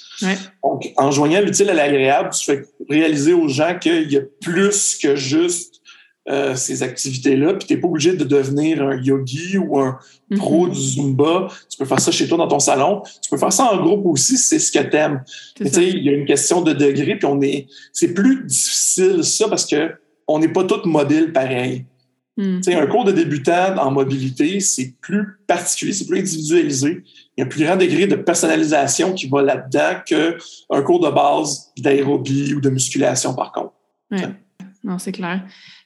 Donc, 0.63 0.91
en 0.97 1.11
joignant 1.11 1.41
l'utile 1.41 1.69
à 1.69 1.73
l'agréable, 1.73 2.31
tu 2.31 2.43
fais 2.43 2.63
réaliser 2.89 3.33
aux 3.33 3.47
gens 3.47 3.77
qu'il 3.79 4.11
y 4.11 4.17
a 4.17 4.21
plus 4.41 4.97
que 4.97 5.15
juste 5.15 5.78
euh, 6.27 6.53
ces 6.53 6.83
activités-là, 6.83 7.53
puis 7.53 7.67
tu 7.67 7.73
n'es 7.73 7.79
pas 7.79 7.87
obligé 7.87 8.13
de 8.13 8.23
devenir 8.23 8.83
un 8.83 9.01
yogi 9.01 9.57
ou 9.57 9.79
un 9.79 9.97
pro 10.37 10.67
mm-hmm. 10.67 10.71
du 10.71 10.79
Zumba. 10.79 11.47
Tu 11.69 11.77
peux 11.77 11.85
faire 11.85 11.99
ça 11.99 12.11
chez 12.11 12.27
toi 12.27 12.37
dans 12.37 12.47
ton 12.47 12.59
salon. 12.59 13.01
Tu 13.21 13.29
peux 13.29 13.37
faire 13.37 13.53
ça 13.53 13.71
en 13.73 13.81
groupe 13.81 14.05
aussi 14.05 14.37
si 14.37 14.43
c'est 14.43 14.59
ce 14.59 14.71
que 14.71 14.83
tu 14.83 14.95
aimes. 14.95 15.23
Il 15.59 16.03
y 16.03 16.09
a 16.09 16.11
une 16.11 16.25
question 16.25 16.61
de 16.61 16.73
degré, 16.73 17.15
puis 17.15 17.25
on 17.25 17.41
est. 17.41 17.67
C'est 17.93 18.13
plus 18.13 18.43
difficile 18.45 19.23
ça 19.23 19.47
parce 19.47 19.65
que 19.65 19.91
on 20.27 20.39
n'est 20.39 20.49
pas 20.49 20.63
tous 20.65 20.85
mobiles 20.85 21.33
pareil. 21.33 21.85
Mm. 22.37 22.59
Un 22.67 22.87
cours 22.87 23.05
de 23.05 23.11
débutant 23.11 23.77
en 23.77 23.91
mobilité, 23.91 24.59
c'est 24.59 24.93
plus 25.01 25.39
particulier, 25.47 25.91
c'est 25.91 26.05
plus 26.05 26.19
individualisé. 26.19 27.03
Il 27.35 27.41
y 27.41 27.41
a 27.41 27.45
un 27.45 27.49
plus 27.49 27.63
grand 27.63 27.75
degré 27.75 28.07
de 28.07 28.15
personnalisation 28.15 29.13
qui 29.13 29.27
va 29.27 29.41
là-dedans 29.41 30.01
qu'un 30.05 30.81
cours 30.83 30.99
de 30.99 31.09
base 31.09 31.71
d'aérobie 31.77 32.53
ou 32.53 32.61
de 32.61 32.69
musculation, 32.69 33.33
par 33.33 33.51
contre. 33.51 33.73
Non, 34.83 34.97
c'est 34.97 35.11
clair. 35.11 35.43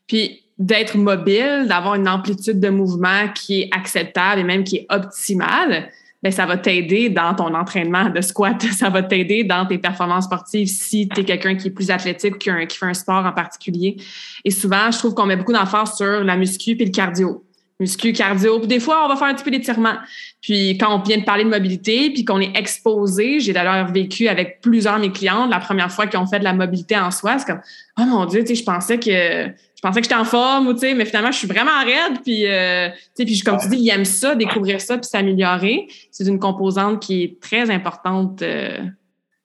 Puis 0.08 0.44
d'être 0.58 0.98
mobile, 0.98 1.66
d'avoir 1.68 1.96
une 1.96 2.08
amplitude 2.08 2.60
de 2.60 2.70
mouvement 2.70 3.28
qui 3.34 3.62
est 3.62 3.70
acceptable 3.72 4.42
et 4.42 4.44
même 4.44 4.64
qui 4.64 4.78
est 4.78 4.86
optimale, 4.90 5.90
bien, 6.22 6.32
ça 6.32 6.46
va 6.46 6.58
t'aider 6.58 7.10
dans 7.10 7.34
ton 7.34 7.54
entraînement 7.54 8.10
de 8.10 8.22
squat, 8.22 8.62
ça 8.72 8.90
va 8.90 9.04
t'aider 9.04 9.44
dans 9.44 9.66
tes 9.66 9.78
performances 9.78 10.26
sportives 10.26 10.68
si 10.68 11.10
tu 11.10 11.22
es 11.22 11.24
quelqu'un 11.24 11.56
qui 11.56 11.68
est 11.68 11.72
plus 11.72 11.92
athlétique, 11.92 12.38
qui, 12.38 12.50
qui 12.68 12.78
fait 12.78 12.86
un 12.86 12.94
sport 12.94 13.26
en 13.26 13.32
particulier. 13.32 13.98
Et 14.46 14.52
souvent, 14.52 14.92
je 14.92 15.00
trouve 15.00 15.14
qu'on 15.14 15.26
met 15.26 15.36
beaucoup 15.36 15.54
d'emphase 15.54 15.96
sur 15.96 16.24
la 16.24 16.38
muscu 16.38 16.72
et 16.72 16.86
le 16.86 16.92
cardio 16.92 17.44
muscu, 17.80 18.14
cardio. 18.14 18.60
Puis 18.60 18.68
des 18.68 18.80
fois, 18.80 19.06
on 19.06 19.10
va 19.10 19.16
faire 19.16 19.28
un 19.28 19.34
petit 19.34 19.44
peu 19.44 19.52
d'étirement. 19.52 19.96
Puis 20.42 20.78
quand 20.78 20.96
on 20.96 21.02
vient 21.02 21.18
de 21.18 21.24
parler 21.24 21.44
de 21.44 21.50
mobilité, 21.50 22.12
puis 22.12 22.26
qu'on 22.26 22.40
est 22.40 22.56
exposé, 22.56 23.40
j'ai 23.40 23.54
d'ailleurs 23.54 23.92
vécu 23.92 24.28
avec 24.28 24.62
plusieurs 24.62 24.98
de 24.98 25.02
mes 25.02 25.12
clientes 25.12 25.50
la 25.50 25.60
première 25.60 25.92
fois 25.92 26.08
qu'ils 26.08 26.20
ont 26.20 26.28
fait 26.28 26.40
de 26.40 26.44
la 26.44 26.54
mobilité 26.54 26.98
en 26.98 27.12
soi, 27.12 27.38
c'est 27.40 27.46
comme 27.46 27.62
oh 28.00 28.06
mon 28.06 28.26
dieu, 28.26 28.42
tu 28.42 28.48
sais, 28.48 28.56
je 28.56 28.64
pensais 28.64 29.00
que 29.00 29.48
pensais 29.84 30.00
que 30.00 30.06
j'étais 30.06 30.16
en 30.16 30.26
forme 30.26 30.68
ou 30.68 30.74
tu 30.74 30.80
sais, 30.80 30.94
mais 30.94 31.06
finalement 31.06 31.32
je 31.32 31.38
suis 31.38 31.48
vraiment 31.48 31.84
raide. 31.84 32.22
Puis 32.24 32.48
euh, 32.48 32.90
tu 32.90 32.96
sais, 33.16 33.26
puis 33.26 33.40
comme 33.42 33.58
tu 33.58 33.68
dis, 33.70 33.78
ils 33.78 33.90
aiment 33.90 34.06
ça, 34.06 34.34
découvrir 34.36 34.82
ça, 34.82 34.98
puis 34.98 35.08
s'améliorer. 35.08 35.88
C'est 36.12 36.26
une 36.26 36.40
composante 36.40 37.02
qui 37.02 37.24
est 37.24 37.40
très 37.40 37.70
importante, 37.70 38.42
euh, 38.42 38.78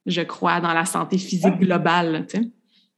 je 0.07 0.22
crois, 0.22 0.61
dans 0.61 0.72
la 0.72 0.84
santé 0.84 1.18
physique 1.18 1.59
globale. 1.59 2.26
Tu 2.30 2.39
sais. 2.39 2.45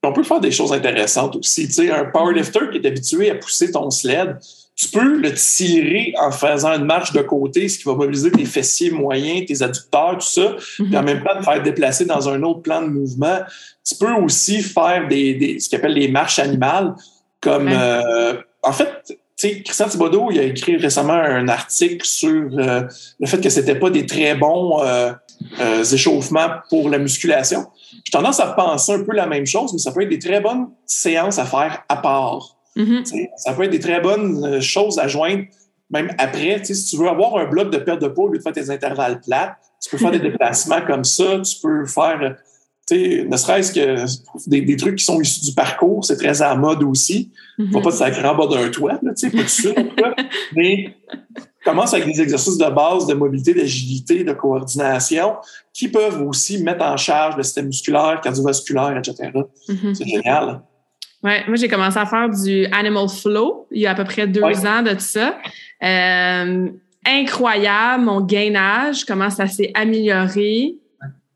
On 0.03 0.13
peut 0.13 0.23
faire 0.23 0.41
des 0.41 0.51
choses 0.51 0.73
intéressantes 0.73 1.37
aussi. 1.37 1.67
Tu 1.67 1.75
sais, 1.75 1.91
un 1.91 2.05
powerlifter 2.07 2.71
qui 2.73 2.79
est 2.79 2.87
habitué 2.87 3.31
à 3.31 3.35
pousser 3.35 3.71
ton 3.71 3.91
sled, 3.91 4.39
tu 4.75 4.89
peux 4.89 5.19
le 5.19 5.35
tirer 5.35 6.15
en 6.19 6.31
faisant 6.31 6.73
une 6.73 6.87
marche 6.87 7.13
de 7.13 7.21
côté, 7.21 7.69
ce 7.69 7.79
qui 7.79 7.85
va 7.85 7.95
mobiliser 7.95 8.31
tes 8.31 8.47
fessiers 8.47 8.91
moyens, 8.91 9.45
tes 9.47 9.63
adducteurs, 9.63 10.17
tout 10.19 10.27
ça, 10.27 10.57
puis 10.77 10.97
en 10.97 11.03
même 11.03 11.23
temps 11.23 11.39
te 11.39 11.45
faire 11.45 11.63
déplacer 11.63 12.07
dans 12.07 12.31
un 12.31 12.43
autre 12.43 12.63
plan 12.63 12.81
de 12.81 12.89
mouvement. 12.89 13.41
Tu 13.85 13.95
peux 13.97 14.13
aussi 14.13 14.63
faire 14.63 15.07
des, 15.07 15.59
ce 15.61 15.69
qu'on 15.69 15.77
appelle 15.77 15.93
les 15.93 16.09
marches 16.09 16.39
animales, 16.39 16.95
comme 17.41 17.69
euh, 17.69 18.35
en 18.63 18.73
fait, 18.73 18.89
tu 19.07 19.17
sais, 19.37 19.63
Christian 19.63 19.89
Thibodeau, 19.89 20.31
il 20.31 20.39
a 20.39 20.43
écrit 20.43 20.77
récemment 20.77 21.15
un 21.15 21.49
article 21.49 22.05
sur 22.05 22.51
euh, 22.59 22.83
le 23.19 23.27
fait 23.27 23.41
que 23.41 23.49
c'était 23.49 23.75
pas 23.75 23.91
des 23.91 24.05
très 24.05 24.35
bons 24.35 24.83
euh, 24.83 25.13
échauffements 25.93 26.49
pour 26.69 26.91
la 26.91 26.99
musculation. 26.99 27.67
J'ai 28.05 28.13
tendance 28.13 28.41
à 28.41 28.49
penser 28.49 28.93
un 28.93 29.03
peu 29.03 29.15
la 29.15 29.27
même 29.27 29.47
chose, 29.47 29.73
mais 29.73 29.79
ça 29.79 29.93
peut 29.93 30.03
être 30.03 30.11
des 30.11 30.19
très 30.19 30.41
bonnes 30.41 30.69
séances 30.85 31.39
à 31.39 31.47
faire 31.47 31.85
à 31.89 31.97
part. 31.97 32.57
Mm-hmm. 32.77 33.29
Ça 33.37 33.53
peut 33.55 33.65
être 33.65 33.71
des 33.71 33.81
très 33.81 34.01
bonnes 34.01 34.45
euh, 34.45 34.61
choses 34.61 34.99
à 34.99 35.09
joindre 35.09 35.45
même 35.91 36.13
après. 36.19 36.63
Si 36.63 36.85
tu 36.85 36.97
veux 36.97 37.09
avoir 37.09 37.37
un 37.37 37.47
bloc 37.47 37.71
de 37.71 37.79
perte 37.79 38.01
de 38.01 38.09
poids 38.09 38.27
au 38.27 38.29
lieu 38.29 38.39
de 38.39 38.43
faire 38.43 38.53
tes 38.53 38.71
intervalles 38.71 39.21
plats, 39.21 39.57
tu 39.83 39.91
peux 39.91 39.99
faire 39.99 40.13
des 40.13 40.19
déplacements 40.31 40.83
comme 40.87 41.05
ça. 41.05 41.41
Tu 41.41 41.57
peux 41.61 41.85
faire, 41.87 42.37
ne 42.97 43.37
serait-ce 43.37 43.73
que 43.73 44.49
des, 44.49 44.77
trucs 44.77 44.97
qui 44.97 45.05
sont 45.05 45.21
issus 45.21 45.45
du 45.45 45.53
parcours, 45.53 46.05
c'est 46.05 46.17
très 46.17 46.43
à 46.43 46.51
la 46.51 46.57
mode 46.57 46.83
aussi. 46.83 47.31
Mm 47.59 47.65
-hmm. 47.65 47.83
pas 47.83 47.91
te 47.91 47.97
sacrer 47.97 48.29
en 48.29 48.37
bas 48.37 48.47
d'un 48.47 48.69
toit, 48.71 48.99
pas 48.99 49.15
tout 49.15 49.37
de 49.37 49.47
suite. 49.47 49.79
mais 50.57 50.95
commence 51.65 51.93
avec 51.95 52.07
des 52.07 52.21
exercices 52.21 52.57
de 52.57 52.71
base 52.71 53.07
de 53.07 53.15
mobilité, 53.15 53.53
d'agilité, 53.55 54.25
de 54.25 54.33
coordination 54.33 55.37
qui 55.73 55.89
peuvent 55.89 56.23
aussi 56.29 56.63
mettre 56.63 56.85
en 56.85 56.97
charge 56.97 57.37
le 57.37 57.43
système 57.43 57.67
musculaire, 57.67 58.21
cardiovasculaire, 58.23 58.97
etc. 58.97 59.31
Mm-hmm. 59.69 59.95
C'est 59.95 60.09
génial. 60.15 60.47
Ouais, 61.23 61.45
moi 61.47 61.57
j'ai 61.57 61.69
commencé 61.69 61.99
à 61.99 62.07
faire 62.07 62.29
du 62.31 62.67
Animal 62.81 63.09
Flow 63.09 63.67
il 63.71 63.83
y 63.83 63.87
a 63.87 63.91
à 63.91 63.95
peu 63.95 64.05
près 64.05 64.27
deux 64.27 64.67
ans 64.73 64.83
de 64.83 64.95
tout 65.01 65.11
ça. 65.17 65.29
Euh, 65.83 66.69
incroyable, 67.07 68.05
mon 68.05 68.21
gainage, 68.23 69.05
comment 69.05 69.31
ça 69.31 69.47
s'est 69.47 69.71
amélioré 69.75 70.77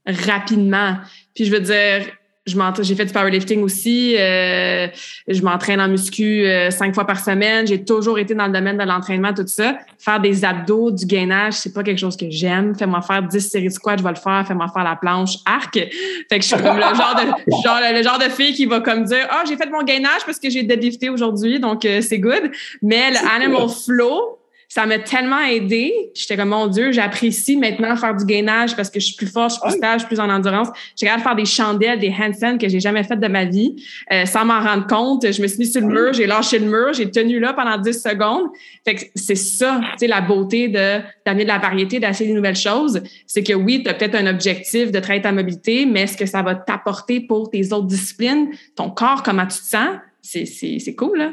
rapidement. 0.07 0.96
Puis 1.35 1.45
je 1.45 1.51
veux 1.51 1.61
dire, 1.61 2.07
j'ai 2.47 2.95
fait 2.95 3.07
du 3.07 3.12
powerlifting 3.12 3.62
aussi. 3.62 4.16
Euh, 4.18 4.87
je 5.26 5.41
m'entraîne 5.43 5.80
en 5.80 5.89
muscu 5.89 6.45
euh, 6.45 6.70
cinq 6.70 6.95
fois 6.95 7.07
par 7.07 7.18
semaine. 7.18 7.66
J'ai 7.66 7.85
toujours 7.85 8.18
été 8.18 8.35
dans 8.35 8.47
le 8.47 8.53
domaine 8.53 8.76
de 8.76 8.85
l'entraînement, 8.85 9.32
tout 9.32 9.47
ça. 9.47 9.78
Faire 9.99 10.20
des 10.20 10.45
abdos, 10.45 10.91
du 10.91 11.07
gainage, 11.07 11.55
c'est 11.55 11.72
pas 11.72 11.82
quelque 11.82 11.99
chose 11.99 12.16
que 12.16 12.26
j'aime. 12.28 12.74
Fais-moi 12.74 13.01
faire 13.01 13.22
10 13.22 13.41
séries 13.41 13.68
de 13.68 13.72
squats, 13.72 13.97
je 13.97 14.03
vais 14.03 14.11
le 14.11 14.16
faire. 14.16 14.45
Fais-moi 14.47 14.66
faire 14.68 14.85
la 14.85 14.97
planche 14.97 15.37
arc. 15.47 15.74
Fait 15.74 16.39
que 16.39 16.43
je 16.43 16.49
suis 16.49 16.57
comme 16.57 16.76
le 16.76 16.82
genre 16.82 17.16
de 17.16 17.53
genre, 17.64 17.80
le 17.93 18.03
genre 18.03 18.18
de 18.18 18.28
fille 18.30 18.53
qui 18.53 18.66
va 18.66 18.80
comme 18.80 19.05
dire 19.05 19.26
ah 19.30 19.43
oh, 19.43 19.49
j'ai 19.49 19.57
fait 19.57 19.70
mon 19.70 19.82
gainage 19.82 20.24
parce 20.26 20.39
que 20.39 20.51
j'ai 20.51 20.62
deadlifté 20.62 21.09
aujourd'hui, 21.09 21.61
donc 21.61 21.85
euh, 21.85 22.03
c'est 22.03 22.18
good. 22.18 22.51
Mais 22.82 23.11
le 23.11 23.16
animal 23.35 23.68
flow, 23.68 24.39
ça 24.68 24.86
m'a 24.86 24.98
tellement 24.98 25.40
aidé. 25.40 25.92
J'étais 26.14 26.36
comme, 26.36 26.50
mon 26.50 26.66
Dieu, 26.66 26.92
j'apprécie 26.92 27.56
maintenant 27.56 27.96
faire 27.96 28.14
du 28.14 28.24
gainage 28.24 28.74
parce 28.76 28.90
que 28.90 29.00
je 29.00 29.06
suis 29.06 29.16
plus 29.16 29.26
forte, 29.26 29.50
je 29.50 29.54
suis 29.54 29.62
plus 29.62 29.76
stable, 29.78 29.94
je 29.94 29.98
suis 30.06 30.08
plus 30.08 30.20
en 30.20 30.28
endurance. 30.30 30.68
J'ai 30.96 31.06
de 31.06 31.20
faire 31.20 31.36
des 31.36 31.44
chandelles, 31.44 31.98
des 31.98 32.10
handstands 32.10 32.58
que 32.58 32.68
j'ai 32.68 32.80
jamais 32.80 33.04
fait 33.04 33.16
de 33.16 33.28
ma 33.28 33.44
vie, 33.44 33.76
euh, 34.12 34.26
sans 34.26 34.44
m'en 34.44 34.60
rendre 34.60 34.86
compte. 34.86 35.30
Je 35.30 35.40
me 35.40 35.46
suis 35.46 35.58
mis 35.58 35.66
sur 35.66 35.80
le 35.80 35.88
mur, 35.88 36.12
j'ai 36.12 36.26
lâché 36.26 36.58
le 36.58 36.66
mur, 36.66 36.92
j'ai 36.92 37.10
tenu 37.10 37.38
là 37.38 37.52
pendant 37.52 37.78
10 37.78 37.92
secondes. 38.02 38.48
Fait 38.84 38.94
que 38.94 39.04
c'est 39.14 39.34
ça, 39.34 39.80
tu 39.92 39.98
sais, 39.98 40.06
la 40.06 40.20
beauté 40.20 40.68
de 40.68 41.00
d'amener 41.24 41.44
de 41.44 41.48
la 41.48 41.58
variété, 41.58 42.00
d'essayer 42.00 42.30
des 42.30 42.36
nouvelles 42.36 42.56
choses. 42.56 43.00
C'est 43.26 43.42
que 43.42 43.52
oui, 43.52 43.82
tu 43.82 43.90
as 43.90 43.94
peut-être 43.94 44.14
un 44.14 44.26
objectif 44.26 44.90
de 44.92 45.00
travailler 45.00 45.22
ta 45.22 45.32
mobilité, 45.32 45.86
mais 45.86 46.06
ce 46.06 46.16
que 46.16 46.26
ça 46.26 46.42
va 46.42 46.54
t'apporter 46.54 47.20
pour 47.20 47.50
tes 47.50 47.72
autres 47.72 47.86
disciplines, 47.86 48.50
ton 48.76 48.90
corps, 48.90 49.22
comment 49.22 49.46
tu 49.46 49.58
te 49.58 49.64
sens, 49.64 49.98
c'est 50.22 50.94
cool, 50.96 51.18
là. 51.18 51.30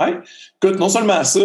Oui. 0.00 0.08
Écoute, 0.62 0.78
non 0.78 0.88
seulement 0.88 1.24
ça, 1.24 1.40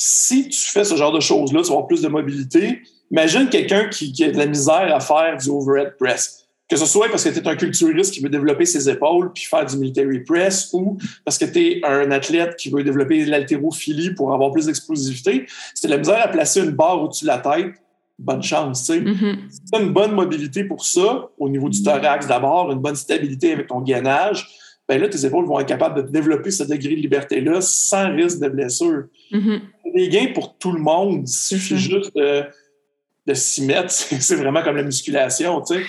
si 0.00 0.48
tu 0.48 0.60
fais 0.70 0.84
ce 0.84 0.94
genre 0.94 1.10
de 1.10 1.18
choses-là, 1.18 1.60
tu 1.60 1.66
vas 1.66 1.72
avoir 1.72 1.88
plus 1.88 2.02
de 2.02 2.06
mobilité. 2.06 2.82
Imagine 3.10 3.48
quelqu'un 3.48 3.88
qui, 3.88 4.14
a 4.22 4.30
de 4.30 4.38
la 4.38 4.46
misère 4.46 4.94
à 4.94 5.00
faire 5.00 5.36
du 5.36 5.50
overhead 5.50 5.96
press. 5.98 6.46
Que 6.68 6.76
ce 6.76 6.86
soit 6.86 7.08
parce 7.08 7.24
que 7.24 7.30
tu 7.30 7.40
es 7.40 7.48
un 7.48 7.56
culturiste 7.56 8.14
qui 8.14 8.20
veut 8.20 8.28
développer 8.28 8.64
ses 8.64 8.88
épaules 8.88 9.32
puis 9.32 9.42
faire 9.42 9.66
du 9.66 9.76
military 9.76 10.20
press 10.20 10.70
ou 10.72 10.98
parce 11.24 11.36
que 11.36 11.46
tu 11.46 11.58
es 11.58 11.80
un 11.84 12.12
athlète 12.12 12.54
qui 12.54 12.70
veut 12.70 12.84
développer 12.84 13.24
l'haltérophilie 13.24 14.14
pour 14.14 14.32
avoir 14.32 14.52
plus 14.52 14.66
d'explosivité. 14.66 15.46
Si 15.74 15.80
tu 15.80 15.86
as 15.86 15.88
de 15.88 15.94
la 15.94 15.98
misère 15.98 16.22
à 16.22 16.28
placer 16.28 16.60
une 16.60 16.70
barre 16.70 17.02
au-dessus 17.02 17.24
de 17.24 17.30
la 17.30 17.38
tête, 17.38 17.72
bonne 18.20 18.42
chance. 18.42 18.84
tu 18.84 18.92
sais. 18.92 19.00
Mm-hmm. 19.00 19.36
Si 19.50 19.60
tu 19.64 19.78
as 19.78 19.80
une 19.80 19.92
bonne 19.92 20.12
mobilité 20.12 20.62
pour 20.62 20.86
ça, 20.86 21.28
au 21.38 21.48
niveau 21.48 21.68
du 21.68 21.82
thorax 21.82 22.28
d'abord, 22.28 22.70
une 22.70 22.78
bonne 22.78 22.94
stabilité 22.94 23.52
avec 23.52 23.66
ton 23.66 23.80
gainage, 23.80 24.46
ben 24.88 25.00
là, 25.00 25.08
tes 25.08 25.26
épaules 25.26 25.44
vont 25.44 25.58
être 25.58 25.66
capables 25.66 26.04
de 26.04 26.08
développer 26.08 26.52
ce 26.52 26.62
degré 26.62 26.94
de 26.94 27.00
liberté-là 27.00 27.60
sans 27.60 28.14
risque 28.14 28.38
de 28.38 28.48
blessure. 28.48 29.04
Mm-hmm. 29.32 29.60
Des 29.94 30.08
gains 30.08 30.32
pour 30.34 30.56
tout 30.58 30.72
le 30.72 30.80
monde. 30.80 31.22
Il 31.26 31.28
suffit 31.28 31.78
juste 31.78 32.14
de, 32.14 33.34
s'y 33.34 33.64
mettre. 33.64 33.90
C'est 33.92 34.36
vraiment 34.36 34.62
comme 34.62 34.76
la 34.76 34.82
musculation, 34.82 35.60
tu 35.62 35.74
sais. 35.74 35.82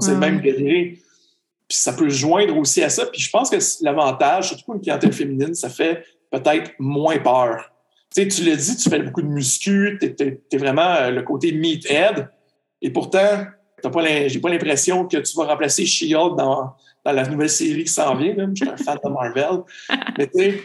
C'est 0.00 0.12
le 0.12 0.18
même 0.18 0.40
degré. 0.40 0.98
Puis 1.68 1.78
ça 1.78 1.92
peut 1.92 2.08
joindre 2.08 2.56
aussi 2.56 2.82
à 2.82 2.90
ça. 2.90 3.06
Puis 3.06 3.20
je 3.20 3.30
pense 3.30 3.50
que 3.50 3.56
l'avantage, 3.84 4.48
surtout 4.48 4.64
pour 4.64 4.74
une 4.74 4.80
clientèle 4.80 5.12
féminine, 5.12 5.54
ça 5.54 5.68
fait 5.68 6.04
peut-être 6.30 6.72
moins 6.78 7.18
peur. 7.18 7.72
Tu 8.14 8.22
sais, 8.22 8.28
tu 8.28 8.44
l'as 8.44 8.56
dit, 8.56 8.76
tu 8.76 8.88
fais 8.88 9.00
beaucoup 9.00 9.22
de 9.22 9.28
muscu, 9.28 9.98
tu 10.00 10.40
es, 10.52 10.56
vraiment 10.56 10.94
euh, 10.94 11.10
le 11.10 11.22
côté 11.22 11.52
meathead. 11.52 12.28
Et 12.82 12.90
pourtant, 12.90 13.46
j'ai 13.82 14.40
pas 14.40 14.48
l'impression 14.48 15.06
que 15.06 15.16
tu 15.18 15.36
vas 15.36 15.44
remplacer 15.44 15.86
She-Hulk 15.86 16.36
dans 16.36 16.74
dans 17.04 17.12
la 17.12 17.26
nouvelle 17.26 17.50
série 17.50 17.84
qui 17.84 17.92
s'en 17.92 18.14
vient. 18.14 18.34
Je 18.36 18.64
suis 18.64 18.68
un 18.68 18.76
fan 18.76 18.98
de 19.02 19.10
Marvel. 19.10 19.62
Mais 20.18 20.26
tu 20.26 20.38
sais, 20.38 20.60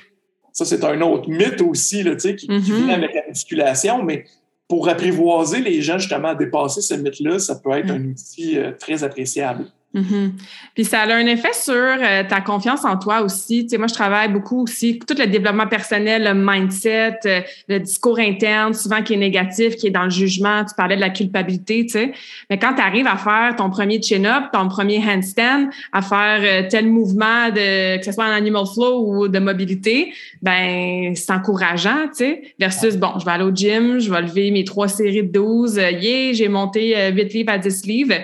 ça, 0.55 0.63
c'est 0.63 0.85
un 0.85 1.01
autre 1.01 1.29
mythe 1.29 1.61
aussi 1.61 2.01
là, 2.01 2.15
qui, 2.15 2.33
qui 2.37 2.47
mm-hmm. 2.47 2.61
vient 2.61 2.89
avec 2.89 3.13
la 3.13 3.27
musculation. 3.27 4.01
Mais 4.01 4.23
pour 4.69 4.87
apprivoiser 4.87 5.59
les 5.59 5.81
gens 5.81 5.97
justement 5.97 6.29
à 6.29 6.35
dépasser 6.35 6.79
ce 6.79 6.93
mythe-là, 6.93 7.39
ça 7.39 7.55
peut 7.55 7.71
être 7.71 7.87
mm. 7.87 7.91
un 7.91 8.05
outil 8.05 8.57
euh, 8.57 8.71
très 8.71 9.03
appréciable. 9.03 9.65
Mm-hmm. 9.95 10.31
Puis 10.73 10.83
ça 10.83 11.01
a 11.01 11.15
un 11.15 11.25
effet 11.25 11.53
sur 11.53 11.73
euh, 11.73 12.23
ta 12.27 12.41
confiance 12.41 12.83
en 12.83 12.97
toi 12.97 13.21
aussi. 13.21 13.63
Tu 13.63 13.69
sais, 13.69 13.77
moi, 13.77 13.87
je 13.87 13.93
travaille 13.93 14.27
beaucoup 14.27 14.63
aussi, 14.63 14.99
tout 14.99 15.15
le 15.17 15.25
développement 15.25 15.67
personnel, 15.67 16.25
le 16.25 16.33
mindset, 16.33 17.19
euh, 17.25 17.41
le 17.69 17.79
discours 17.79 18.19
interne, 18.19 18.73
souvent 18.73 19.01
qui 19.01 19.13
est 19.13 19.17
négatif, 19.17 19.77
qui 19.77 19.87
est 19.87 19.91
dans 19.91 20.03
le 20.03 20.09
jugement. 20.09 20.65
Tu 20.65 20.75
parlais 20.75 20.97
de 20.97 21.01
la 21.01 21.11
culpabilité, 21.11 21.85
tu 21.85 21.93
sais. 21.93 22.11
Mais 22.49 22.59
quand 22.59 22.73
tu 22.73 22.81
arrives 22.81 23.07
à 23.07 23.15
faire 23.15 23.55
ton 23.55 23.69
premier 23.69 24.01
chin-up, 24.01 24.45
ton 24.51 24.67
premier 24.67 24.97
handstand, 24.99 25.69
à 25.93 26.01
faire 26.01 26.41
euh, 26.43 26.67
tel 26.69 26.87
mouvement, 26.87 27.49
de, 27.49 27.97
que 27.97 28.03
ce 28.03 28.11
soit 28.11 28.25
en 28.25 28.33
animal 28.33 28.65
flow 28.73 28.99
ou 29.07 29.27
de 29.29 29.39
mobilité, 29.39 30.11
ben 30.41 31.15
c'est 31.15 31.31
encourageant, 31.31 32.07
tu 32.09 32.25
sais. 32.25 32.41
Versus, 32.59 32.97
bon, 32.97 33.17
je 33.19 33.23
vais 33.23 33.31
aller 33.31 33.45
au 33.45 33.55
gym, 33.55 33.99
je 33.99 34.11
vais 34.11 34.21
lever 34.21 34.51
mes 34.51 34.65
trois 34.65 34.89
séries 34.89 35.23
de 35.23 35.31
12, 35.31 35.75
yeah, 35.77 36.33
j'ai 36.33 36.49
monté 36.49 37.11
8 37.13 37.33
livres 37.33 37.51
à 37.51 37.57
10 37.57 37.85
livres 37.85 38.15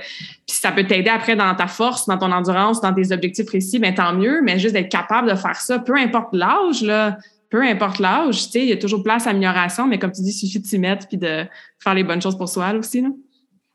ça 0.62 0.72
peut 0.72 0.86
t'aider 0.86 1.10
après 1.10 1.36
dans 1.36 1.56
ta 1.56 1.66
force, 1.66 2.06
dans 2.06 2.20
ton 2.20 2.32
endurance, 2.32 2.82
dans 2.82 2.94
tes 2.94 3.12
objectifs 3.12 3.48
précis, 3.48 3.80
ben 3.80 3.96
tant 3.96 4.14
mieux. 4.14 4.44
Mais 4.44 4.60
juste 4.60 4.76
d'être 4.76 4.92
capable 4.92 5.28
de 5.28 5.36
faire 5.36 5.60
ça, 5.60 5.80
peu 5.80 5.96
importe 5.96 6.36
l'âge, 6.36 6.84
là, 6.84 7.18
peu 7.50 7.64
importe 7.64 7.98
l'âge, 7.98 8.46
tu 8.46 8.52
sais, 8.52 8.60
il 8.60 8.68
y 8.68 8.72
a 8.72 8.78
toujours 8.78 9.02
place 9.02 9.26
à 9.26 9.32
amélioration, 9.32 9.88
mais 9.88 9.98
comme 9.98 10.12
tu 10.12 10.22
dis, 10.22 10.30
il 10.30 10.34
suffit 10.34 10.60
de 10.60 10.68
s'y 10.68 10.78
mettre 10.78 11.08
puis 11.08 11.18
de 11.18 11.46
faire 11.80 11.96
les 11.96 12.04
bonnes 12.04 12.22
choses 12.22 12.38
pour 12.38 12.48
soi 12.48 12.74
aussi. 12.74 13.02
Là. 13.02 13.10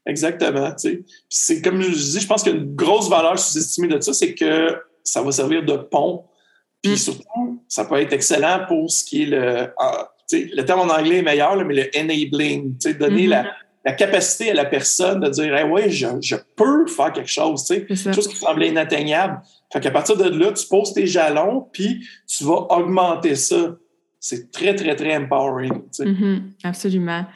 Exactement. 0.07 0.71
Tu 0.75 0.77
sais. 0.77 1.05
C'est 1.29 1.61
comme 1.61 1.83
je 1.83 1.91
dis, 1.91 2.21
je 2.21 2.27
pense 2.29 2.45
qu'une 2.45 2.77
grosse 2.77 3.11
valeur 3.11 3.37
sous-estimée 3.37 3.89
de 3.89 4.01
ça, 4.01 4.13
c'est 4.13 4.35
que 4.35 4.81
ça 5.03 5.23
va 5.23 5.33
servir 5.33 5.65
de 5.65 5.77
pont. 5.79 6.23
Puis 6.83 6.93
mm. 6.93 6.99
surtout, 6.99 7.65
ça 7.67 7.85
peut 7.85 8.01
être 8.01 8.13
excellent 8.13 8.61
pour 8.69 8.93
ce 8.93 9.03
qui 9.03 9.25
est 9.25 9.27
le. 9.27 9.73
Ah, 9.77 10.13
le 10.31 10.63
terme 10.63 10.89
en 10.89 10.95
anglais 10.95 11.17
est 11.17 11.23
meilleur, 11.23 11.57
mais 11.65 11.75
le 11.75 12.01
enabling, 12.01 12.77
donner 12.97 13.27
la, 13.27 13.43
mm-hmm. 13.43 13.45
la, 13.45 13.53
capacité 13.93 14.51
à 14.51 14.55
la 14.55 14.65
personne 14.65 15.21
de 15.21 15.29
dire 15.29 15.55
hey, 15.55 15.65
ouais, 15.65 15.91
je, 15.91 16.07
je, 16.21 16.37
peux 16.57 16.87
faire 16.87 17.13
quelque 17.13 17.31
chose, 17.31 17.67
quelque 17.69 17.95
chose 18.13 18.29
qui 18.29 18.37
semblait 18.37 18.69
inatteignable. 18.69 19.41
Fait 19.73 19.81
qu'à 19.81 19.91
partir 19.91 20.17
de 20.17 20.29
là, 20.29 20.53
tu 20.53 20.67
poses 20.67 20.93
tes 20.93 21.07
jalons, 21.07 21.69
puis 21.73 22.07
tu 22.27 22.45
vas 22.45 22.67
augmenter 22.71 23.35
ça. 23.35 23.77
C'est 24.19 24.51
très, 24.51 24.75
très, 24.75 24.97
très 24.97 25.17
empowering. 25.17 25.83
Mm-hmm. 25.99 26.41
absolument. 26.65 27.27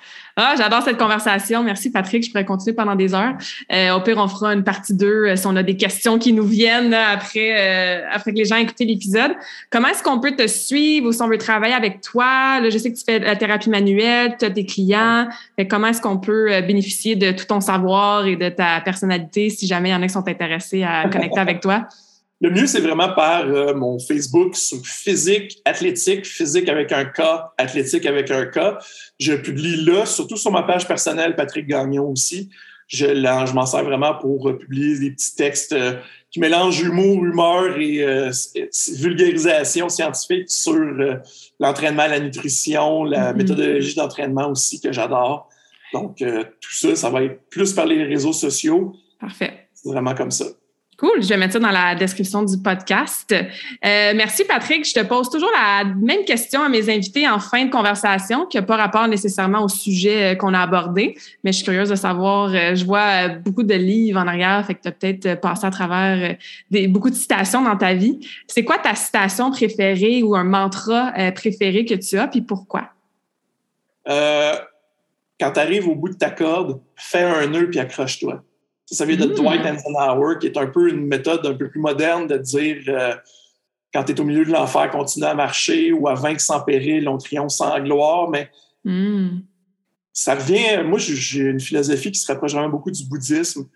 Ah, 0.42 0.54
j'adore 0.56 0.80
cette 0.82 0.96
conversation. 0.96 1.62
Merci, 1.62 1.90
Patrick. 1.90 2.24
Je 2.24 2.30
pourrais 2.30 2.46
continuer 2.46 2.74
pendant 2.74 2.94
des 2.94 3.12
heures. 3.12 3.34
Euh, 3.70 3.92
au 3.92 4.00
pire, 4.00 4.16
on 4.16 4.26
fera 4.26 4.54
une 4.54 4.64
partie 4.64 4.94
2 4.94 5.06
euh, 5.06 5.36
si 5.36 5.46
on 5.46 5.54
a 5.54 5.62
des 5.62 5.76
questions 5.76 6.18
qui 6.18 6.32
nous 6.32 6.46
viennent 6.46 6.94
après, 6.94 7.56
euh, 7.58 8.06
après 8.10 8.32
que 8.32 8.38
les 8.38 8.46
gens 8.46 8.56
aient 8.56 8.62
écouté 8.62 8.86
l'épisode. 8.86 9.32
Comment 9.68 9.88
est-ce 9.88 10.02
qu'on 10.02 10.18
peut 10.18 10.34
te 10.34 10.46
suivre 10.46 11.08
ou 11.08 11.12
si 11.12 11.20
on 11.20 11.28
veut 11.28 11.36
travailler 11.36 11.74
avec 11.74 12.00
toi? 12.00 12.58
Là, 12.58 12.70
je 12.70 12.78
sais 12.78 12.90
que 12.90 12.96
tu 12.96 13.04
fais 13.04 13.18
la 13.18 13.36
thérapie 13.36 13.68
manuelle, 13.68 14.36
tu 14.38 14.46
as 14.46 14.48
des 14.48 14.64
clients. 14.64 15.28
comment 15.68 15.88
est-ce 15.88 16.00
qu'on 16.00 16.16
peut 16.16 16.62
bénéficier 16.62 17.16
de 17.16 17.32
tout 17.32 17.44
ton 17.44 17.60
savoir 17.60 18.24
et 18.24 18.36
de 18.36 18.48
ta 18.48 18.80
personnalité 18.80 19.50
si 19.50 19.66
jamais 19.66 19.90
il 19.90 19.92
y 19.92 19.94
en 19.94 20.00
a 20.00 20.06
qui 20.06 20.14
sont 20.14 20.26
intéressés 20.26 20.84
à 20.84 21.06
connecter 21.10 21.40
avec 21.40 21.60
toi? 21.60 21.86
Le 22.42 22.50
mieux, 22.50 22.66
c'est 22.66 22.80
vraiment 22.80 23.12
par 23.12 23.46
euh, 23.46 23.74
mon 23.74 23.98
Facebook 23.98 24.56
sur 24.56 24.78
physique, 24.86 25.60
athlétique, 25.66 26.24
physique 26.24 26.70
avec 26.70 26.90
un 26.90 27.04
K, 27.04 27.20
athlétique 27.58 28.06
avec 28.06 28.30
un 28.30 28.46
K. 28.46 28.78
Je 29.18 29.34
publie 29.34 29.84
là, 29.84 30.06
surtout 30.06 30.36
sur 30.36 30.50
ma 30.50 30.62
page 30.62 30.88
personnelle, 30.88 31.36
Patrick 31.36 31.66
Gagnon 31.66 32.10
aussi. 32.10 32.48
Je, 32.88 33.06
je 33.06 33.52
m'en 33.52 33.66
sers 33.66 33.84
vraiment 33.84 34.14
pour 34.14 34.48
euh, 34.48 34.58
publier 34.58 34.98
des 34.98 35.10
petits 35.10 35.36
textes 35.36 35.74
euh, 35.74 35.96
qui 36.30 36.40
mélangent 36.40 36.80
humour, 36.80 37.22
humeur 37.24 37.76
et 37.78 38.06
vulgarisation 38.94 39.88
scientifique 39.88 40.48
sur 40.48 40.78
l'entraînement, 41.58 42.06
la 42.06 42.20
nutrition, 42.20 43.02
la 43.02 43.32
mm-hmm. 43.32 43.36
méthodologie 43.36 43.94
d'entraînement 43.96 44.48
aussi 44.48 44.80
que 44.80 44.92
j'adore. 44.92 45.48
Donc, 45.92 46.18
tout 46.18 46.72
ça, 46.72 46.94
ça 46.94 47.10
va 47.10 47.24
être 47.24 47.40
plus 47.50 47.72
par 47.72 47.86
les 47.86 48.04
réseaux 48.04 48.32
sociaux. 48.32 48.92
Parfait. 49.18 49.66
C'est 49.74 49.88
vraiment 49.88 50.14
comme 50.14 50.30
ça. 50.30 50.44
Cool, 51.00 51.22
je 51.22 51.28
vais 51.28 51.38
mettre 51.38 51.54
ça 51.54 51.58
dans 51.58 51.70
la 51.70 51.94
description 51.94 52.42
du 52.42 52.58
podcast. 52.58 53.32
Euh, 53.32 54.12
merci 54.14 54.44
Patrick. 54.44 54.86
Je 54.86 54.92
te 54.92 55.00
pose 55.02 55.30
toujours 55.30 55.48
la 55.50 55.84
même 55.84 56.26
question 56.26 56.62
à 56.62 56.68
mes 56.68 56.94
invités 56.94 57.26
en 57.26 57.38
fin 57.38 57.64
de 57.64 57.70
conversation, 57.70 58.44
qui 58.44 58.58
n'a 58.58 58.62
pas 58.62 58.76
rapport 58.76 59.08
nécessairement 59.08 59.64
au 59.64 59.68
sujet 59.68 60.34
euh, 60.34 60.34
qu'on 60.34 60.52
a 60.52 60.60
abordé, 60.60 61.16
mais 61.42 61.52
je 61.52 61.56
suis 61.56 61.64
curieuse 61.64 61.88
de 61.88 61.94
savoir, 61.94 62.50
euh, 62.54 62.74
je 62.74 62.84
vois 62.84 63.28
beaucoup 63.28 63.62
de 63.62 63.72
livres 63.72 64.20
en 64.20 64.26
arrière, 64.26 64.62
fait 64.66 64.74
que 64.74 64.82
tu 64.82 64.88
as 64.88 64.92
peut-être 64.92 65.40
passé 65.40 65.64
à 65.64 65.70
travers 65.70 66.36
des, 66.70 66.86
beaucoup 66.86 67.08
de 67.08 67.14
citations 67.14 67.62
dans 67.62 67.78
ta 67.78 67.94
vie. 67.94 68.20
C'est 68.46 68.64
quoi 68.64 68.76
ta 68.76 68.94
citation 68.94 69.50
préférée 69.50 70.22
ou 70.22 70.36
un 70.36 70.44
mantra 70.44 71.14
préféré 71.34 71.86
que 71.86 71.94
tu 71.94 72.18
as, 72.18 72.28
puis 72.28 72.42
pourquoi? 72.42 72.90
quand 74.06 75.52
tu 75.52 75.60
arrives 75.60 75.88
au 75.88 75.94
bout 75.94 76.10
de 76.10 76.18
ta 76.18 76.28
corde, 76.28 76.78
fais 76.94 77.22
un 77.22 77.46
nœud 77.46 77.70
puis 77.70 77.78
accroche-toi. 77.78 78.42
Ça 78.90 79.04
vient 79.04 79.16
de 79.16 79.26
hmm. 79.26 79.34
Dwight 79.34 79.64
Eisenhower, 79.64 80.36
qui 80.40 80.46
est 80.46 80.56
un 80.56 80.66
peu 80.66 80.88
une 80.88 81.06
méthode 81.06 81.46
un 81.46 81.54
peu 81.54 81.68
plus 81.68 81.80
moderne 81.80 82.26
de 82.26 82.36
dire 82.38 82.82
euh, 82.88 83.14
quand 83.94 84.04
tu 84.04 84.12
es 84.12 84.20
au 84.20 84.24
milieu 84.24 84.44
de 84.44 84.50
l'enfer, 84.50 84.90
continue 84.90 85.26
à 85.26 85.34
marcher 85.34 85.92
ou 85.92 86.08
à 86.08 86.14
vaincre 86.14 86.40
sans 86.40 86.60
péril, 86.60 87.08
on 87.08 87.18
triomphe 87.18 87.52
sans 87.52 87.78
gloire. 87.80 88.28
Mais 88.30 88.50
hmm. 88.84 89.40
ça 90.12 90.34
revient. 90.34 90.82
Moi, 90.84 90.98
j'ai 90.98 91.42
une 91.42 91.60
philosophie 91.60 92.10
qui 92.10 92.18
se 92.18 92.30
rapproche 92.30 92.52
vraiment 92.52 92.68
beaucoup 92.68 92.90
du 92.90 93.04
bouddhisme. 93.04 93.68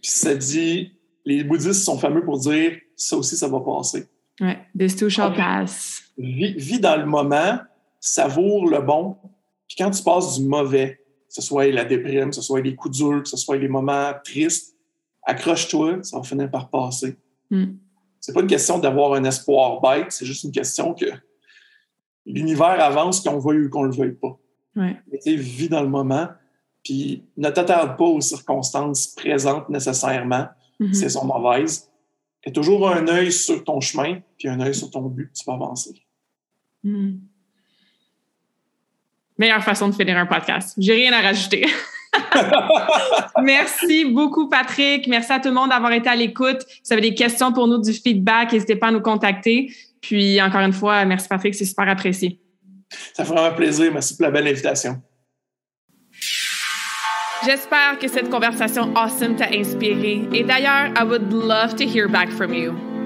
Puis 0.00 0.10
ça 0.10 0.34
dit 0.34 0.92
les 1.24 1.44
bouddhistes 1.44 1.84
sont 1.84 1.98
fameux 1.98 2.24
pour 2.24 2.38
dire 2.38 2.78
ça 2.96 3.16
aussi, 3.16 3.36
ça 3.36 3.48
va 3.48 3.60
passer. 3.60 4.06
Ouais, 4.40 4.58
this 4.76 4.96
too 4.96 5.08
shall 5.08 5.34
pass. 5.34 6.02
vis 6.16 6.80
dans 6.80 6.96
le 6.96 7.06
moment, 7.06 7.58
savoure 8.00 8.68
le 8.68 8.80
bon. 8.80 9.16
Puis 9.68 9.76
quand 9.76 9.90
tu 9.90 10.02
passes 10.02 10.38
du 10.38 10.46
mauvais, 10.46 11.00
ce 11.30 11.42
soit 11.42 11.66
la 11.68 11.84
déprime, 11.84 12.30
que 12.30 12.36
ce 12.36 12.42
soit 12.42 12.60
les 12.60 12.74
coups 12.74 12.98
durs, 12.98 13.22
que 13.22 13.28
ce 13.28 13.36
soit 13.36 13.56
les 13.56 13.68
moments 13.68 14.12
tristes, 14.24 14.76
accroche-toi, 15.22 16.02
ça 16.02 16.18
va 16.18 16.24
finir 16.24 16.50
par 16.50 16.70
passer. 16.70 17.16
Mm. 17.50 17.74
C'est 18.20 18.32
pas 18.32 18.40
une 18.40 18.48
question 18.48 18.78
d'avoir 18.78 19.14
un 19.14 19.24
espoir 19.24 19.80
bête, 19.80 20.10
c'est 20.10 20.26
juste 20.26 20.44
une 20.44 20.52
question 20.52 20.92
que 20.92 21.06
l'univers 22.26 22.80
avance 22.80 23.20
qu'on 23.20 23.38
veuille 23.38 23.66
ou 23.66 23.70
qu'on 23.70 23.84
le 23.84 23.94
veuille 23.94 24.16
pas. 24.16 24.38
Ouais. 24.76 24.96
vis 25.24 25.68
dans 25.68 25.82
le 25.82 25.88
moment, 25.88 26.28
puis 26.82 27.24
ne 27.36 27.48
t'attarde 27.48 27.96
pas 27.96 28.04
aux 28.04 28.20
circonstances 28.20 29.08
présentes 29.08 29.68
nécessairement, 29.68 30.48
mm-hmm. 30.80 30.92
si 30.92 31.04
elles 31.04 31.10
sont 31.10 31.24
mauvaises. 31.24 31.90
Et 32.44 32.52
toujours 32.52 32.88
un 32.88 33.06
œil 33.08 33.30
sur 33.30 33.62
ton 33.64 33.80
chemin, 33.80 34.20
puis 34.38 34.48
un 34.48 34.60
œil 34.60 34.74
sur 34.74 34.90
ton 34.90 35.02
but, 35.02 35.30
tu 35.32 35.44
vas 35.46 35.54
avancer. 35.54 36.02
Mm 36.82 37.18
meilleure 39.40 39.64
façon 39.64 39.88
de 39.88 39.94
finir 39.94 40.18
un 40.18 40.26
podcast. 40.26 40.74
J'ai 40.76 40.92
rien 40.92 41.12
à 41.14 41.22
rajouter. 41.22 41.66
Merci 43.42 44.04
beaucoup, 44.04 44.48
Patrick. 44.48 45.06
Merci 45.08 45.32
à 45.32 45.40
tout 45.40 45.48
le 45.48 45.54
monde 45.54 45.70
d'avoir 45.70 45.92
été 45.92 46.10
à 46.10 46.14
l'écoute. 46.14 46.60
Si 46.68 46.82
vous 46.84 46.92
avez 46.92 47.02
des 47.02 47.14
questions 47.14 47.50
pour 47.50 47.66
nous, 47.66 47.78
du 47.78 47.92
feedback, 47.92 48.52
n'hésitez 48.52 48.76
pas 48.76 48.88
à 48.88 48.90
nous 48.92 49.00
contacter. 49.00 49.72
Puis, 50.02 50.40
encore 50.42 50.60
une 50.60 50.74
fois, 50.74 51.04
merci, 51.06 51.26
Patrick. 51.26 51.54
C'est 51.54 51.64
super 51.64 51.88
apprécié. 51.88 52.38
Ça 53.14 53.24
fait 53.24 53.32
vraiment 53.32 53.54
plaisir. 53.54 53.90
Merci 53.92 54.14
pour 54.16 54.26
la 54.26 54.30
belle 54.30 54.46
invitation. 54.46 55.00
J'espère 57.46 57.98
que 57.98 58.08
cette 58.08 58.28
conversation 58.28 58.94
awesome 58.94 59.36
t'a 59.36 59.48
inspiré. 59.54 60.28
Et 60.34 60.44
d'ailleurs, 60.44 60.90
I 60.98 61.04
would 61.04 61.32
love 61.32 61.74
to 61.76 61.84
hear 61.84 62.08
back 62.08 62.28
from 62.30 62.52
you. 62.52 62.89